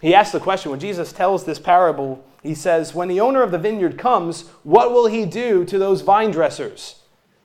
He 0.00 0.14
asks 0.14 0.32
the 0.32 0.40
question 0.40 0.70
when 0.70 0.80
Jesus 0.80 1.12
tells 1.12 1.44
this 1.44 1.58
parable, 1.58 2.24
he 2.42 2.54
says, 2.54 2.94
When 2.94 3.08
the 3.08 3.20
owner 3.20 3.42
of 3.42 3.50
the 3.50 3.58
vineyard 3.58 3.98
comes, 3.98 4.48
what 4.62 4.92
will 4.92 5.06
he 5.06 5.26
do 5.26 5.64
to 5.66 5.78
those 5.78 6.00
vine 6.00 6.30
dressers? 6.30 7.00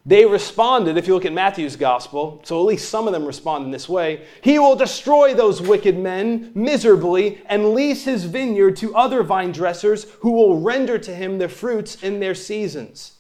They 0.08 0.26
responded, 0.26 0.98
if 0.98 1.08
you 1.08 1.16
look 1.16 1.26
at 1.26 1.34
Matthew's 1.34 1.76
gospel, 1.76 2.40
so 2.44 2.60
at 2.60 2.66
least 2.66 2.90
some 2.90 3.08
of 3.08 3.14
them 3.14 3.26
respond 3.26 3.66
in 3.66 3.72
this 3.72 3.90
way 3.90 4.26
He 4.42 4.60
will 4.60 4.76
destroy 4.76 5.34
those 5.34 5.64
wicked 5.64 5.98
men 5.98 6.52
miserably 6.54 7.42
and 7.48 7.74
lease 7.74 8.06
his 8.06 8.26
vineyard 8.26 8.76
to 8.78 8.96
other 8.96 9.24
vine 9.24 9.52
dressers 9.52 10.06
who 10.20 10.32
will 10.32 10.62
render 10.62 11.00
to 11.00 11.14
him 11.14 11.40
the 11.40 11.50
fruits 11.50 12.04
in 12.04 12.20
their 12.20 12.36
seasons. 12.36 13.14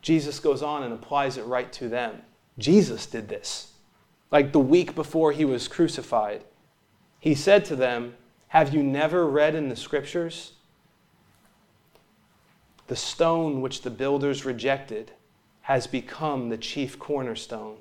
Jesus 0.00 0.40
goes 0.40 0.62
on 0.62 0.82
and 0.82 0.94
applies 0.94 1.36
it 1.36 1.44
right 1.44 1.70
to 1.74 1.90
them. 1.90 2.22
Jesus 2.58 3.04
did 3.04 3.28
this, 3.28 3.72
like 4.30 4.52
the 4.52 4.58
week 4.58 4.94
before 4.94 5.32
he 5.32 5.44
was 5.44 5.68
crucified. 5.68 6.42
He 7.20 7.34
said 7.34 7.64
to 7.66 7.76
them, 7.76 8.14
Have 8.48 8.72
you 8.72 8.82
never 8.82 9.26
read 9.26 9.54
in 9.54 9.68
the 9.68 9.76
scriptures? 9.76 10.52
The 12.86 12.96
stone 12.96 13.60
which 13.60 13.82
the 13.82 13.90
builders 13.90 14.44
rejected 14.44 15.12
has 15.62 15.86
become 15.86 16.48
the 16.48 16.56
chief 16.56 16.98
cornerstone. 16.98 17.76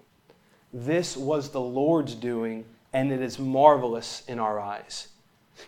This 0.73 1.15
was 1.15 1.49
the 1.49 1.61
Lord's 1.61 2.13
doing, 2.13 2.65
and 2.91 3.11
it 3.11 3.21
is 3.21 3.39
marvelous 3.39 4.23
in 4.27 4.39
our 4.39 4.59
eyes. 4.59 5.07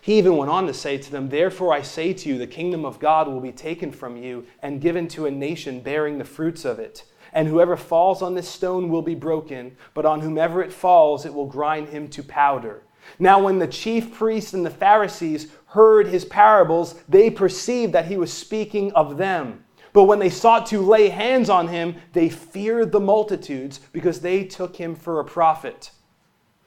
He 0.02 0.18
even 0.18 0.36
went 0.36 0.50
on 0.50 0.66
to 0.66 0.74
say 0.74 0.98
to 0.98 1.10
them, 1.10 1.30
Therefore 1.30 1.72
I 1.72 1.82
say 1.82 2.12
to 2.12 2.28
you, 2.28 2.38
the 2.38 2.46
kingdom 2.46 2.84
of 2.84 3.00
God 3.00 3.26
will 3.26 3.40
be 3.40 3.52
taken 3.52 3.90
from 3.90 4.16
you 4.16 4.46
and 4.62 4.80
given 4.80 5.08
to 5.08 5.26
a 5.26 5.30
nation 5.30 5.80
bearing 5.80 6.18
the 6.18 6.24
fruits 6.24 6.64
of 6.64 6.78
it. 6.78 7.04
And 7.32 7.48
whoever 7.48 7.76
falls 7.76 8.22
on 8.22 8.34
this 8.34 8.48
stone 8.48 8.88
will 8.88 9.02
be 9.02 9.14
broken, 9.14 9.76
but 9.94 10.04
on 10.04 10.20
whomever 10.20 10.62
it 10.62 10.72
falls, 10.72 11.24
it 11.24 11.32
will 11.32 11.46
grind 11.46 11.88
him 11.88 12.08
to 12.08 12.22
powder. 12.22 12.82
Now, 13.18 13.42
when 13.42 13.58
the 13.58 13.66
chief 13.66 14.14
priests 14.14 14.54
and 14.54 14.64
the 14.64 14.70
Pharisees 14.70 15.48
heard 15.66 16.06
his 16.06 16.24
parables, 16.24 16.94
they 17.08 17.30
perceived 17.30 17.92
that 17.92 18.06
he 18.06 18.16
was 18.16 18.32
speaking 18.32 18.92
of 18.92 19.16
them. 19.16 19.64
But 19.92 20.04
when 20.04 20.18
they 20.18 20.30
sought 20.30 20.66
to 20.66 20.80
lay 20.80 21.08
hands 21.08 21.50
on 21.50 21.68
him, 21.68 21.96
they 22.12 22.28
feared 22.28 22.92
the 22.92 23.00
multitudes 23.00 23.80
because 23.92 24.20
they 24.20 24.44
took 24.44 24.76
him 24.76 24.94
for 24.94 25.20
a 25.20 25.24
prophet. 25.24 25.90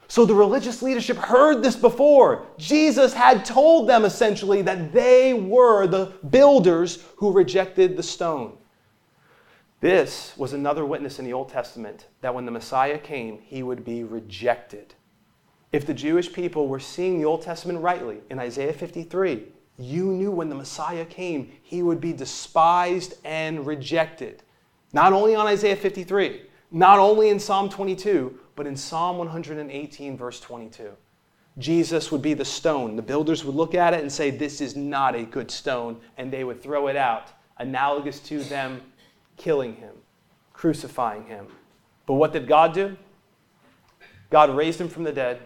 So 0.08 0.24
the 0.24 0.34
religious 0.34 0.82
leadership 0.82 1.16
heard 1.16 1.62
this 1.62 1.76
before. 1.76 2.46
Jesus 2.58 3.14
had 3.14 3.44
told 3.44 3.88
them 3.88 4.04
essentially 4.04 4.62
that 4.62 4.92
they 4.92 5.32
were 5.32 5.86
the 5.86 6.12
builders 6.28 7.02
who 7.16 7.32
rejected 7.32 7.96
the 7.96 8.02
stone. 8.02 8.58
This 9.80 10.32
was 10.36 10.52
another 10.52 10.84
witness 10.84 11.18
in 11.18 11.24
the 11.24 11.32
Old 11.32 11.48
Testament 11.48 12.06
that 12.20 12.34
when 12.34 12.46
the 12.46 12.50
Messiah 12.50 12.98
came, 12.98 13.38
he 13.40 13.62
would 13.62 13.84
be 13.84 14.04
rejected. 14.04 14.94
If 15.74 15.86
the 15.86 15.92
Jewish 15.92 16.32
people 16.32 16.68
were 16.68 16.78
seeing 16.78 17.18
the 17.18 17.24
Old 17.24 17.42
Testament 17.42 17.80
rightly 17.80 18.18
in 18.30 18.38
Isaiah 18.38 18.72
53, 18.72 19.42
you 19.76 20.04
knew 20.04 20.30
when 20.30 20.48
the 20.48 20.54
Messiah 20.54 21.04
came, 21.04 21.50
he 21.64 21.82
would 21.82 22.00
be 22.00 22.12
despised 22.12 23.14
and 23.24 23.66
rejected. 23.66 24.44
Not 24.92 25.12
only 25.12 25.34
on 25.34 25.48
Isaiah 25.48 25.74
53, 25.74 26.42
Not 26.70 27.00
only 27.00 27.28
in 27.28 27.40
Psalm 27.40 27.68
22, 27.68 28.38
but 28.54 28.68
in 28.68 28.76
Psalm 28.76 29.18
118, 29.18 30.16
verse 30.16 30.38
22. 30.38 30.90
Jesus 31.58 32.12
would 32.12 32.22
be 32.22 32.34
the 32.34 32.44
stone. 32.44 32.94
The 32.94 33.02
builders 33.02 33.44
would 33.44 33.56
look 33.56 33.74
at 33.74 33.94
it 33.94 34.00
and 34.00 34.12
say, 34.12 34.30
This 34.30 34.60
is 34.60 34.76
not 34.76 35.16
a 35.16 35.24
good 35.24 35.50
stone, 35.50 36.00
and 36.18 36.32
they 36.32 36.44
would 36.44 36.62
throw 36.62 36.86
it 36.86 36.94
out, 36.94 37.32
analogous 37.58 38.20
to 38.20 38.44
them 38.44 38.80
killing 39.36 39.74
him, 39.74 39.96
crucifying 40.52 41.24
him. 41.26 41.48
But 42.06 42.14
what 42.14 42.32
did 42.32 42.46
God 42.46 42.74
do? 42.74 42.96
God 44.30 44.56
raised 44.56 44.80
him 44.80 44.88
from 44.88 45.02
the 45.02 45.12
dead 45.12 45.40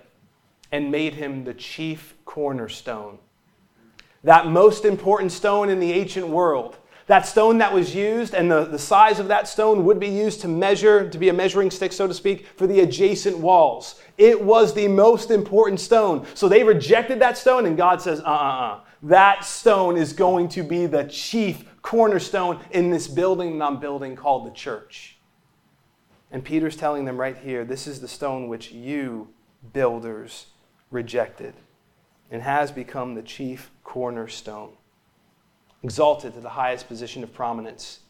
and 0.70 0.90
made 0.90 1.14
him 1.14 1.44
the 1.44 1.54
chief 1.54 2.14
cornerstone. 2.24 3.18
That 4.24 4.46
most 4.46 4.84
important 4.84 5.32
stone 5.32 5.70
in 5.70 5.80
the 5.80 5.92
ancient 5.92 6.28
world. 6.28 6.78
That 7.06 7.26
stone 7.26 7.58
that 7.58 7.72
was 7.72 7.94
used, 7.94 8.34
and 8.34 8.50
the, 8.50 8.66
the 8.66 8.78
size 8.78 9.18
of 9.18 9.28
that 9.28 9.48
stone 9.48 9.86
would 9.86 9.98
be 9.98 10.08
used 10.08 10.42
to 10.42 10.48
measure, 10.48 11.08
to 11.08 11.18
be 11.18 11.30
a 11.30 11.32
measuring 11.32 11.70
stick, 11.70 11.92
so 11.92 12.06
to 12.06 12.12
speak, 12.12 12.46
for 12.56 12.66
the 12.66 12.80
adjacent 12.80 13.38
walls. 13.38 13.98
It 14.18 14.42
was 14.42 14.74
the 14.74 14.88
most 14.88 15.30
important 15.30 15.80
stone. 15.80 16.26
So 16.34 16.48
they 16.48 16.62
rejected 16.64 17.18
that 17.20 17.38
stone, 17.38 17.64
and 17.64 17.78
God 17.78 18.02
says, 18.02 18.20
uh 18.20 18.24
uh 18.24 18.28
uh. 18.28 18.80
That 19.04 19.44
stone 19.44 19.96
is 19.96 20.12
going 20.12 20.48
to 20.50 20.62
be 20.62 20.84
the 20.84 21.04
chief 21.04 21.64
cornerstone 21.80 22.60
in 22.72 22.90
this 22.90 23.08
building 23.08 23.58
that 23.58 23.64
I'm 23.64 23.80
building 23.80 24.14
called 24.16 24.46
the 24.46 24.50
church. 24.50 25.16
And 26.30 26.44
Peter's 26.44 26.76
telling 26.76 27.04
them 27.06 27.16
right 27.16 27.36
here 27.36 27.64
this 27.64 27.86
is 27.86 28.00
the 28.00 28.08
stone 28.08 28.48
which 28.48 28.70
you, 28.70 29.28
builders, 29.72 30.46
rejected 30.90 31.54
and 32.30 32.42
has 32.42 32.70
become 32.70 33.14
the 33.14 33.22
chief 33.22 33.70
cornerstone, 33.84 34.72
exalted 35.82 36.34
to 36.34 36.40
the 36.40 36.50
highest 36.50 36.88
position 36.88 37.22
of 37.22 37.32
prominence. 37.32 38.00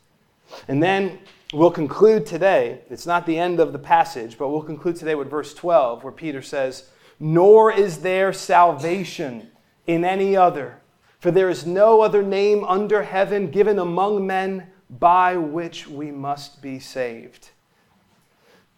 And 0.66 0.82
then 0.82 1.18
we'll 1.52 1.70
conclude 1.70 2.26
today. 2.26 2.80
It's 2.90 3.06
not 3.06 3.26
the 3.26 3.38
end 3.38 3.60
of 3.60 3.72
the 3.72 3.78
passage, 3.78 4.38
but 4.38 4.48
we'll 4.48 4.62
conclude 4.62 4.96
today 4.96 5.14
with 5.14 5.30
verse 5.30 5.54
12, 5.54 6.02
where 6.02 6.12
Peter 6.12 6.42
says, 6.42 6.90
Nor 7.20 7.72
is 7.72 7.98
there 7.98 8.32
salvation 8.32 9.50
in 9.86 10.04
any 10.04 10.36
other, 10.36 10.80
for 11.18 11.30
there 11.30 11.50
is 11.50 11.66
no 11.66 12.00
other 12.00 12.22
name 12.22 12.64
under 12.64 13.02
heaven 13.02 13.50
given 13.50 13.78
among 13.78 14.26
men 14.26 14.68
by 14.90 15.36
which 15.36 15.86
we 15.86 16.10
must 16.10 16.62
be 16.62 16.78
saved. 16.78 17.50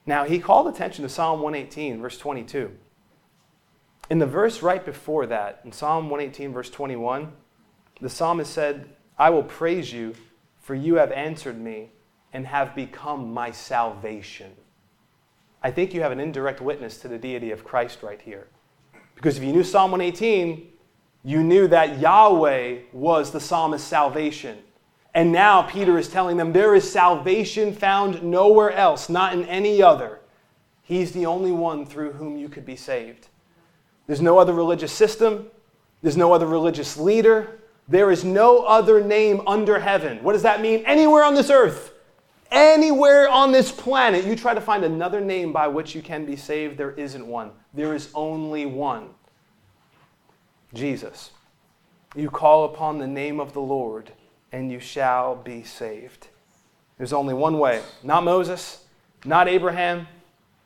Now, 0.07 0.25
he 0.25 0.41
called 0.41 0.67
attention 0.67 1.03
to 1.05 1.09
Psalm 1.09 1.41
118, 1.41 2.01
verse 2.01 2.19
22. 2.19 2.73
In 4.11 4.19
the 4.19 4.27
verse 4.27 4.61
right 4.61 4.85
before 4.85 5.25
that, 5.27 5.61
in 5.65 5.71
Psalm 5.71 6.11
118, 6.11 6.53
verse 6.53 6.69
21, 6.69 7.33
the 8.01 8.09
psalmist 8.09 8.53
said, 8.53 8.89
I 9.17 9.31
will 9.31 9.45
praise 9.45 9.93
you, 9.93 10.15
for 10.59 10.75
you 10.75 10.97
have 10.97 11.13
answered 11.13 11.61
me 11.61 11.91
and 12.33 12.45
have 12.47 12.75
become 12.75 13.33
my 13.33 13.53
salvation. 13.53 14.51
I 15.63 15.71
think 15.71 15.95
you 15.95 16.01
have 16.01 16.11
an 16.11 16.19
indirect 16.19 16.61
witness 16.61 16.99
to 16.99 17.09
the 17.09 17.19
deity 17.19 17.53
of 17.53 17.65
Christ 17.65 18.03
right 18.03 18.21
here. 18.21 18.49
Because 19.15 19.37
if 19.37 19.45
you 19.45 19.53
knew 19.53 19.63
Psalm 19.63 19.93
118, 19.93 20.67
you 21.23 21.43
knew 21.45 21.69
that 21.69 22.01
Yahweh 22.01 22.79
was 22.93 23.31
the 23.31 23.41
psalmist's 23.41 23.87
salvation. 23.87 24.59
And 25.15 25.31
now 25.31 25.63
Peter 25.63 25.99
is 25.99 26.09
telling 26.09 26.37
them 26.37 26.53
there 26.53 26.75
is 26.75 26.91
salvation 26.91 27.73
found 27.73 28.23
nowhere 28.25 28.73
else, 28.73 29.09
not 29.09 29.35
in 29.35 29.45
any 29.45 29.83
other. 29.83 30.21
He's 30.83 31.13
the 31.13 31.27
only 31.27 31.53
one 31.53 31.87
through 31.87 32.13
whom 32.13 32.37
you 32.37 32.49
could 32.49 32.65
be 32.65 32.77
saved. 32.77 33.29
There's 34.11 34.21
no 34.21 34.39
other 34.39 34.53
religious 34.53 34.91
system, 34.91 35.47
there's 36.03 36.17
no 36.17 36.33
other 36.33 36.47
religious 36.47 36.97
leader, 36.97 37.61
there 37.87 38.11
is 38.11 38.25
no 38.25 38.65
other 38.65 39.01
name 39.01 39.41
under 39.47 39.79
heaven. 39.79 40.21
What 40.25 40.33
does 40.33 40.43
that 40.43 40.61
mean? 40.61 40.83
Anywhere 40.85 41.23
on 41.23 41.37
this 41.37 41.49
earth, 41.49 41.93
anywhere 42.51 43.29
on 43.29 43.53
this 43.53 43.71
planet, 43.71 44.25
you 44.25 44.35
try 44.35 44.53
to 44.53 44.61
find 44.61 44.83
another 44.83 45.21
name 45.21 45.53
by 45.53 45.69
which 45.69 45.95
you 45.95 46.03
can 46.03 46.27
be 46.27 46.35
saved, 46.35 46.77
there 46.77 46.91
isn't 46.91 47.25
one. 47.25 47.53
There 47.73 47.95
is 47.95 48.11
only 48.13 48.67
one 48.67 49.11
Jesus. 50.75 51.31
You 52.17 52.31
call 52.31 52.65
upon 52.65 52.99
the 52.99 53.07
name 53.07 53.39
of 53.39 53.53
the 53.53 53.61
Lord 53.61 54.11
and 54.51 54.73
you 54.73 54.81
shall 54.81 55.37
be 55.37 55.63
saved. 55.63 56.27
There's 56.99 57.13
only 57.13 57.35
one 57.35 57.61
way. 57.61 57.81
Not 58.03 58.25
Moses, 58.25 58.87
not 59.25 59.47
Abraham. 59.47 60.09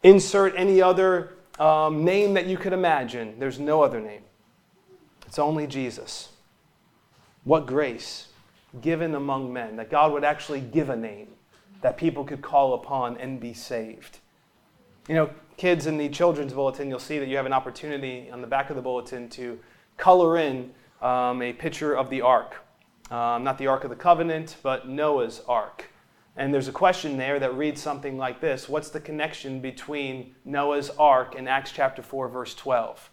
Insert 0.02 0.54
any 0.56 0.80
other 0.80 1.34
um, 1.58 2.04
name 2.04 2.34
that 2.34 2.46
you 2.46 2.56
could 2.56 2.72
imagine. 2.72 3.38
There's 3.38 3.58
no 3.58 3.82
other 3.82 4.00
name. 4.00 4.22
It's 5.26 5.38
only 5.38 5.66
Jesus. 5.66 6.30
What 7.44 7.66
grace 7.66 8.28
given 8.80 9.14
among 9.14 9.52
men 9.52 9.76
that 9.76 9.90
God 9.90 10.12
would 10.12 10.24
actually 10.24 10.60
give 10.60 10.90
a 10.90 10.96
name 10.96 11.28
that 11.80 11.96
people 11.96 12.24
could 12.24 12.42
call 12.42 12.74
upon 12.74 13.16
and 13.18 13.38
be 13.38 13.52
saved. 13.52 14.18
You 15.08 15.14
know, 15.14 15.30
kids 15.56 15.86
in 15.86 15.98
the 15.98 16.08
children's 16.08 16.52
bulletin, 16.52 16.88
you'll 16.88 16.98
see 16.98 17.18
that 17.18 17.28
you 17.28 17.36
have 17.36 17.46
an 17.46 17.52
opportunity 17.52 18.30
on 18.30 18.40
the 18.40 18.46
back 18.46 18.70
of 18.70 18.76
the 18.76 18.82
bulletin 18.82 19.28
to 19.30 19.58
color 19.96 20.38
in 20.38 20.72
um, 21.02 21.42
a 21.42 21.52
picture 21.52 21.94
of 21.94 22.10
the 22.10 22.22
ark 22.22 22.64
um, 23.10 23.44
not 23.44 23.58
the 23.58 23.66
Ark 23.66 23.84
of 23.84 23.90
the 23.90 23.96
Covenant, 23.96 24.56
but 24.62 24.88
Noah's 24.88 25.42
Ark. 25.46 25.90
And 26.36 26.52
there's 26.52 26.68
a 26.68 26.72
question 26.72 27.16
there 27.16 27.38
that 27.38 27.54
reads 27.54 27.80
something 27.80 28.18
like 28.18 28.40
this 28.40 28.68
What's 28.68 28.90
the 28.90 29.00
connection 29.00 29.60
between 29.60 30.34
Noah's 30.44 30.90
Ark 30.90 31.34
and 31.36 31.48
Acts 31.48 31.72
chapter 31.72 32.02
4, 32.02 32.28
verse 32.28 32.54
12? 32.54 33.10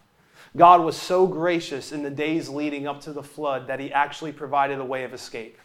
God 0.57 0.82
was 0.82 0.97
so 0.97 1.28
gracious 1.28 1.91
in 1.91 2.03
the 2.03 2.09
days 2.09 2.49
leading 2.49 2.88
up 2.88 2.99
to 3.01 3.13
the 3.13 3.24
flood 3.24 3.67
that 3.67 3.80
he 3.80 3.93
actually 3.93 4.34
provided 4.34 4.80
a 4.80 4.86
way 4.86 5.03
of 5.03 5.13
escape. 5.13 5.57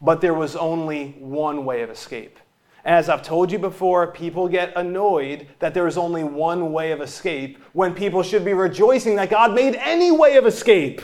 But 0.00 0.20
there 0.20 0.34
was 0.34 0.54
only 0.54 1.16
one 1.18 1.64
way 1.64 1.82
of 1.82 1.90
escape. 1.90 2.38
As 2.84 3.08
I've 3.08 3.24
told 3.24 3.50
you 3.50 3.58
before, 3.58 4.06
people 4.12 4.46
get 4.46 4.72
annoyed 4.76 5.48
that 5.58 5.74
there 5.74 5.88
is 5.88 5.98
only 5.98 6.22
one 6.22 6.72
way 6.72 6.92
of 6.92 7.00
escape 7.00 7.58
when 7.72 7.92
people 7.92 8.22
should 8.22 8.44
be 8.44 8.54
rejoicing 8.54 9.16
that 9.16 9.30
God 9.30 9.52
made 9.52 9.74
any 9.74 10.12
way 10.12 10.36
of 10.36 10.46
escape. 10.46 11.02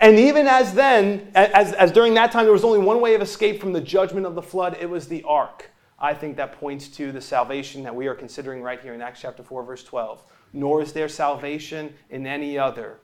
And 0.00 0.18
even 0.18 0.46
as 0.46 0.74
then, 0.74 1.30
as, 1.34 1.72
as 1.72 1.90
during 1.90 2.14
that 2.14 2.30
time, 2.30 2.44
there 2.44 2.52
was 2.52 2.64
only 2.64 2.78
one 2.78 3.00
way 3.00 3.14
of 3.14 3.22
escape 3.22 3.60
from 3.60 3.72
the 3.72 3.80
judgment 3.80 4.26
of 4.26 4.34
the 4.34 4.42
flood, 4.42 4.76
it 4.80 4.90
was 4.90 5.08
the 5.08 5.22
ark. 5.22 5.70
I 5.98 6.12
think 6.12 6.36
that 6.36 6.60
points 6.60 6.88
to 6.88 7.12
the 7.12 7.20
salvation 7.20 7.82
that 7.84 7.94
we 7.94 8.06
are 8.06 8.14
considering 8.14 8.62
right 8.62 8.80
here 8.80 8.92
in 8.92 9.00
Acts 9.00 9.20
chapter 9.22 9.42
4, 9.42 9.62
verse 9.62 9.82
12. 9.82 10.22
Nor 10.52 10.82
is 10.82 10.92
there 10.92 11.08
salvation 11.08 11.94
in 12.10 12.26
any 12.26 12.58
other, 12.58 12.98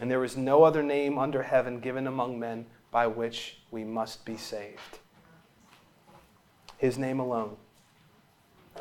and 0.00 0.10
there 0.10 0.24
is 0.24 0.36
no 0.36 0.64
other 0.64 0.82
name 0.82 1.18
under 1.18 1.42
heaven 1.42 1.78
given 1.78 2.08
among 2.08 2.38
men 2.40 2.66
by 2.90 3.06
which 3.06 3.58
we 3.70 3.84
must 3.84 4.24
be 4.24 4.36
saved. 4.36 4.98
His 6.78 6.98
name 6.98 7.20
alone. 7.20 7.56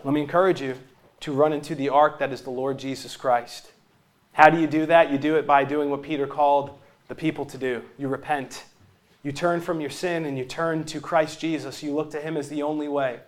Let 0.03 0.13
me 0.15 0.21
encourage 0.21 0.61
you 0.61 0.75
to 1.19 1.31
run 1.31 1.53
into 1.53 1.75
the 1.75 1.89
ark 1.89 2.17
that 2.17 2.33
is 2.33 2.41
the 2.41 2.49
Lord 2.49 2.79
Jesus 2.79 3.15
Christ. 3.15 3.71
How 4.33 4.49
do 4.49 4.59
you 4.59 4.65
do 4.65 4.87
that? 4.87 5.11
You 5.11 5.19
do 5.19 5.35
it 5.35 5.45
by 5.45 5.63
doing 5.63 5.91
what 5.91 6.01
Peter 6.01 6.25
called 6.25 6.79
the 7.11 7.15
people 7.15 7.45
to 7.45 7.57
do. 7.57 7.83
You 7.97 8.07
repent. 8.07 8.63
You 9.21 9.33
turn 9.33 9.59
from 9.59 9.81
your 9.81 9.89
sin 9.89 10.23
and 10.23 10.37
you 10.37 10.45
turn 10.45 10.85
to 10.85 11.01
Christ 11.01 11.41
Jesus. 11.41 11.83
You 11.83 11.93
look 11.93 12.09
to 12.11 12.21
him 12.21 12.37
as 12.37 12.47
the 12.47 12.63
only 12.63 12.87
way. 12.87 13.19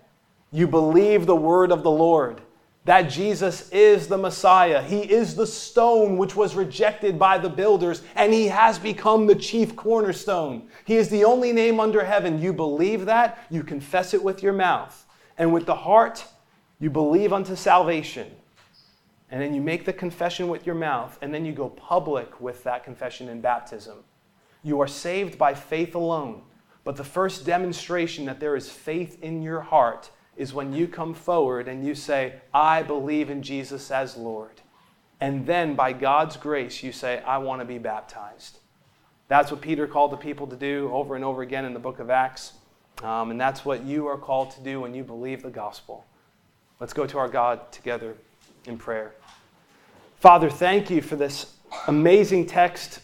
You 0.53 0.69
believe 0.69 1.25
the 1.25 1.35
word 1.35 1.69
of 1.69 1.83
the 1.83 1.91
Lord 1.91 2.39
that 2.85 3.09
Jesus 3.09 3.69
is 3.71 4.07
the 4.07 4.17
Messiah. 4.17 4.81
He 4.81 5.01
is 5.01 5.35
the 5.35 5.45
stone 5.45 6.15
which 6.15 6.33
was 6.33 6.55
rejected 6.55 7.19
by 7.19 7.37
the 7.37 7.49
builders, 7.49 8.03
and 8.15 8.31
he 8.31 8.47
has 8.47 8.79
become 8.79 9.27
the 9.27 9.35
chief 9.35 9.75
cornerstone. 9.75 10.69
He 10.85 10.95
is 10.95 11.09
the 11.09 11.25
only 11.25 11.51
name 11.51 11.81
under 11.81 12.05
heaven. 12.05 12.41
You 12.41 12.53
believe 12.53 13.05
that, 13.07 13.45
you 13.49 13.63
confess 13.63 14.13
it 14.13 14.23
with 14.23 14.41
your 14.41 14.53
mouth, 14.53 15.05
and 15.37 15.51
with 15.51 15.65
the 15.65 15.75
heart, 15.75 16.23
you 16.79 16.89
believe 16.89 17.33
unto 17.33 17.57
salvation 17.57 18.31
and 19.33 19.41
then 19.41 19.55
you 19.55 19.61
make 19.61 19.83
the 19.83 19.93
confession 19.93 20.47
with 20.47 20.63
your 20.63 20.75
mouth, 20.75 21.17
and 21.23 21.33
then 21.33 21.43
you 21.43 21.53
go 21.53 21.67
public 21.67 22.39
with 22.39 22.63
that 22.65 22.83
confession 22.83 23.29
in 23.29 23.41
baptism. 23.41 24.03
You 24.61 24.79
are 24.79 24.87
saved 24.87 25.39
by 25.39 25.55
faith 25.55 25.95
alone. 25.95 26.43
But 26.83 26.97
the 26.97 27.03
first 27.03 27.43
demonstration 27.43 28.25
that 28.25 28.39
there 28.39 28.55
is 28.55 28.69
faith 28.69 29.17
in 29.23 29.41
your 29.41 29.61
heart 29.61 30.11
is 30.37 30.53
when 30.53 30.71
you 30.71 30.87
come 30.87 31.15
forward 31.15 31.67
and 31.67 31.83
you 31.83 31.95
say, 31.95 32.41
I 32.53 32.83
believe 32.83 33.31
in 33.31 33.41
Jesus 33.41 33.89
as 33.89 34.15
Lord. 34.15 34.61
And 35.19 35.47
then 35.47 35.73
by 35.73 35.93
God's 35.93 36.37
grace, 36.37 36.83
you 36.83 36.91
say, 36.91 37.23
I 37.23 37.39
want 37.39 37.59
to 37.59 37.65
be 37.65 37.79
baptized. 37.79 38.59
That's 39.29 39.49
what 39.49 39.61
Peter 39.61 39.87
called 39.87 40.11
the 40.11 40.17
people 40.17 40.45
to 40.45 40.55
do 40.55 40.91
over 40.93 41.15
and 41.15 41.25
over 41.25 41.41
again 41.41 41.65
in 41.65 41.73
the 41.73 41.79
book 41.79 41.97
of 41.97 42.11
Acts. 42.11 42.53
Um, 43.01 43.31
and 43.31 43.41
that's 43.41 43.65
what 43.65 43.83
you 43.83 44.05
are 44.05 44.17
called 44.19 44.51
to 44.51 44.61
do 44.61 44.81
when 44.81 44.93
you 44.93 45.03
believe 45.03 45.41
the 45.41 45.49
gospel. 45.49 46.05
Let's 46.79 46.93
go 46.93 47.07
to 47.07 47.17
our 47.17 47.29
God 47.29 47.71
together 47.71 48.15
in 48.67 48.77
prayer. 48.77 49.15
Father, 50.23 50.49
thank 50.49 50.89
you 50.89 51.01
for 51.01 51.17
this 51.17 51.57
amazing 51.87 52.45
text. 52.45 53.01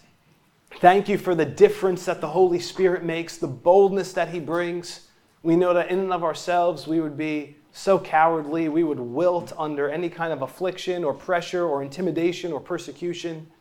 Thank 0.79 1.09
you 1.09 1.17
for 1.17 1.35
the 1.35 1.43
difference 1.43 2.05
that 2.05 2.21
the 2.21 2.29
Holy 2.29 2.61
Spirit 2.61 3.03
makes, 3.03 3.35
the 3.35 3.45
boldness 3.45 4.13
that 4.13 4.29
He 4.29 4.39
brings. 4.39 5.09
We 5.43 5.57
know 5.57 5.73
that 5.73 5.91
in 5.91 5.99
and 5.99 6.13
of 6.13 6.23
ourselves 6.23 6.87
we 6.87 7.01
would 7.01 7.17
be 7.17 7.57
so 7.73 7.99
cowardly, 7.99 8.69
we 8.69 8.85
would 8.85 9.01
wilt 9.01 9.51
under 9.57 9.89
any 9.89 10.09
kind 10.09 10.31
of 10.31 10.43
affliction 10.43 11.03
or 11.03 11.13
pressure 11.13 11.65
or 11.65 11.83
intimidation 11.83 12.53
or 12.53 12.61
persecution. 12.61 13.51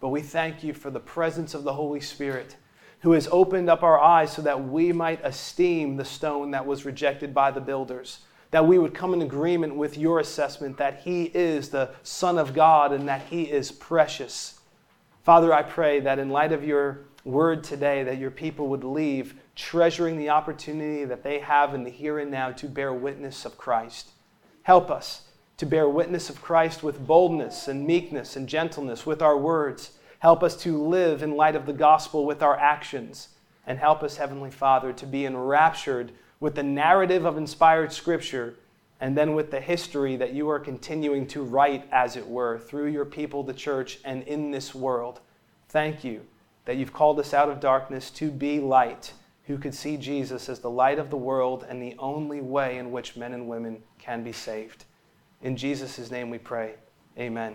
But 0.00 0.10
we 0.10 0.20
thank 0.20 0.62
you 0.62 0.72
for 0.72 0.92
the 0.92 1.00
presence 1.00 1.54
of 1.54 1.64
the 1.64 1.74
Holy 1.74 2.00
Spirit 2.00 2.54
who 3.00 3.10
has 3.10 3.26
opened 3.32 3.68
up 3.68 3.82
our 3.82 3.98
eyes 3.98 4.32
so 4.32 4.42
that 4.42 4.68
we 4.68 4.92
might 4.92 5.18
esteem 5.24 5.96
the 5.96 6.04
stone 6.04 6.52
that 6.52 6.66
was 6.66 6.84
rejected 6.84 7.34
by 7.34 7.50
the 7.50 7.60
builders 7.60 8.20
that 8.50 8.66
we 8.66 8.78
would 8.78 8.94
come 8.94 9.12
in 9.12 9.22
agreement 9.22 9.74
with 9.76 9.98
your 9.98 10.20
assessment 10.20 10.76
that 10.78 11.00
He 11.00 11.24
is 11.24 11.68
the 11.68 11.90
Son 12.02 12.38
of 12.38 12.54
God 12.54 12.92
and 12.92 13.08
that 13.08 13.22
He 13.22 13.42
is 13.42 13.70
precious. 13.70 14.60
Father, 15.22 15.52
I 15.52 15.62
pray 15.62 16.00
that 16.00 16.18
in 16.18 16.30
light 16.30 16.52
of 16.52 16.64
your 16.64 17.00
word 17.24 17.62
today, 17.62 18.02
that 18.04 18.18
your 18.18 18.30
people 18.30 18.68
would 18.68 18.84
leave 18.84 19.34
treasuring 19.54 20.16
the 20.16 20.30
opportunity 20.30 21.04
that 21.04 21.22
they 21.22 21.40
have 21.40 21.74
in 21.74 21.84
the 21.84 21.90
here 21.90 22.18
and 22.18 22.30
now 22.30 22.50
to 22.52 22.66
bear 22.66 22.92
witness 22.92 23.44
of 23.44 23.58
Christ. 23.58 24.10
Help 24.62 24.90
us 24.90 25.22
to 25.58 25.66
bear 25.66 25.88
witness 25.88 26.30
of 26.30 26.40
Christ 26.40 26.82
with 26.82 27.06
boldness 27.06 27.68
and 27.68 27.86
meekness 27.86 28.36
and 28.36 28.48
gentleness 28.48 29.04
with 29.04 29.20
our 29.20 29.36
words. 29.36 29.98
Help 30.20 30.42
us 30.42 30.56
to 30.62 30.82
live 30.82 31.22
in 31.22 31.36
light 31.36 31.56
of 31.56 31.66
the 31.66 31.72
gospel 31.72 32.24
with 32.24 32.42
our 32.42 32.56
actions. 32.58 33.28
And 33.66 33.78
help 33.78 34.02
us, 34.02 34.16
Heavenly 34.16 34.50
Father, 34.50 34.92
to 34.94 35.06
be 35.06 35.26
enraptured 35.26 36.12
with 36.40 36.54
the 36.54 36.62
narrative 36.62 37.24
of 37.24 37.36
inspired 37.36 37.92
Scripture 37.92 38.54
and 39.00 39.16
then 39.16 39.34
with 39.34 39.50
the 39.50 39.60
history 39.60 40.16
that 40.16 40.32
you 40.32 40.48
are 40.50 40.58
continuing 40.58 41.26
to 41.28 41.42
write, 41.42 41.88
as 41.92 42.16
it 42.16 42.26
were, 42.26 42.58
through 42.58 42.86
your 42.86 43.04
people, 43.04 43.42
the 43.42 43.52
church, 43.52 43.98
and 44.04 44.22
in 44.24 44.50
this 44.50 44.74
world. 44.74 45.20
Thank 45.68 46.02
you 46.02 46.22
that 46.64 46.76
you've 46.76 46.92
called 46.92 47.18
us 47.18 47.32
out 47.32 47.48
of 47.48 47.60
darkness 47.60 48.10
to 48.10 48.30
be 48.30 48.60
light, 48.60 49.12
who 49.44 49.56
could 49.56 49.74
see 49.74 49.96
Jesus 49.96 50.48
as 50.48 50.58
the 50.58 50.68
light 50.68 50.98
of 50.98 51.10
the 51.10 51.16
world 51.16 51.64
and 51.68 51.80
the 51.80 51.94
only 51.98 52.40
way 52.40 52.76
in 52.76 52.90
which 52.90 53.16
men 53.16 53.32
and 53.32 53.48
women 53.48 53.82
can 53.98 54.22
be 54.22 54.32
saved. 54.32 54.84
In 55.42 55.56
Jesus' 55.56 56.10
name 56.10 56.28
we 56.28 56.38
pray. 56.38 56.74
Amen. 57.18 57.54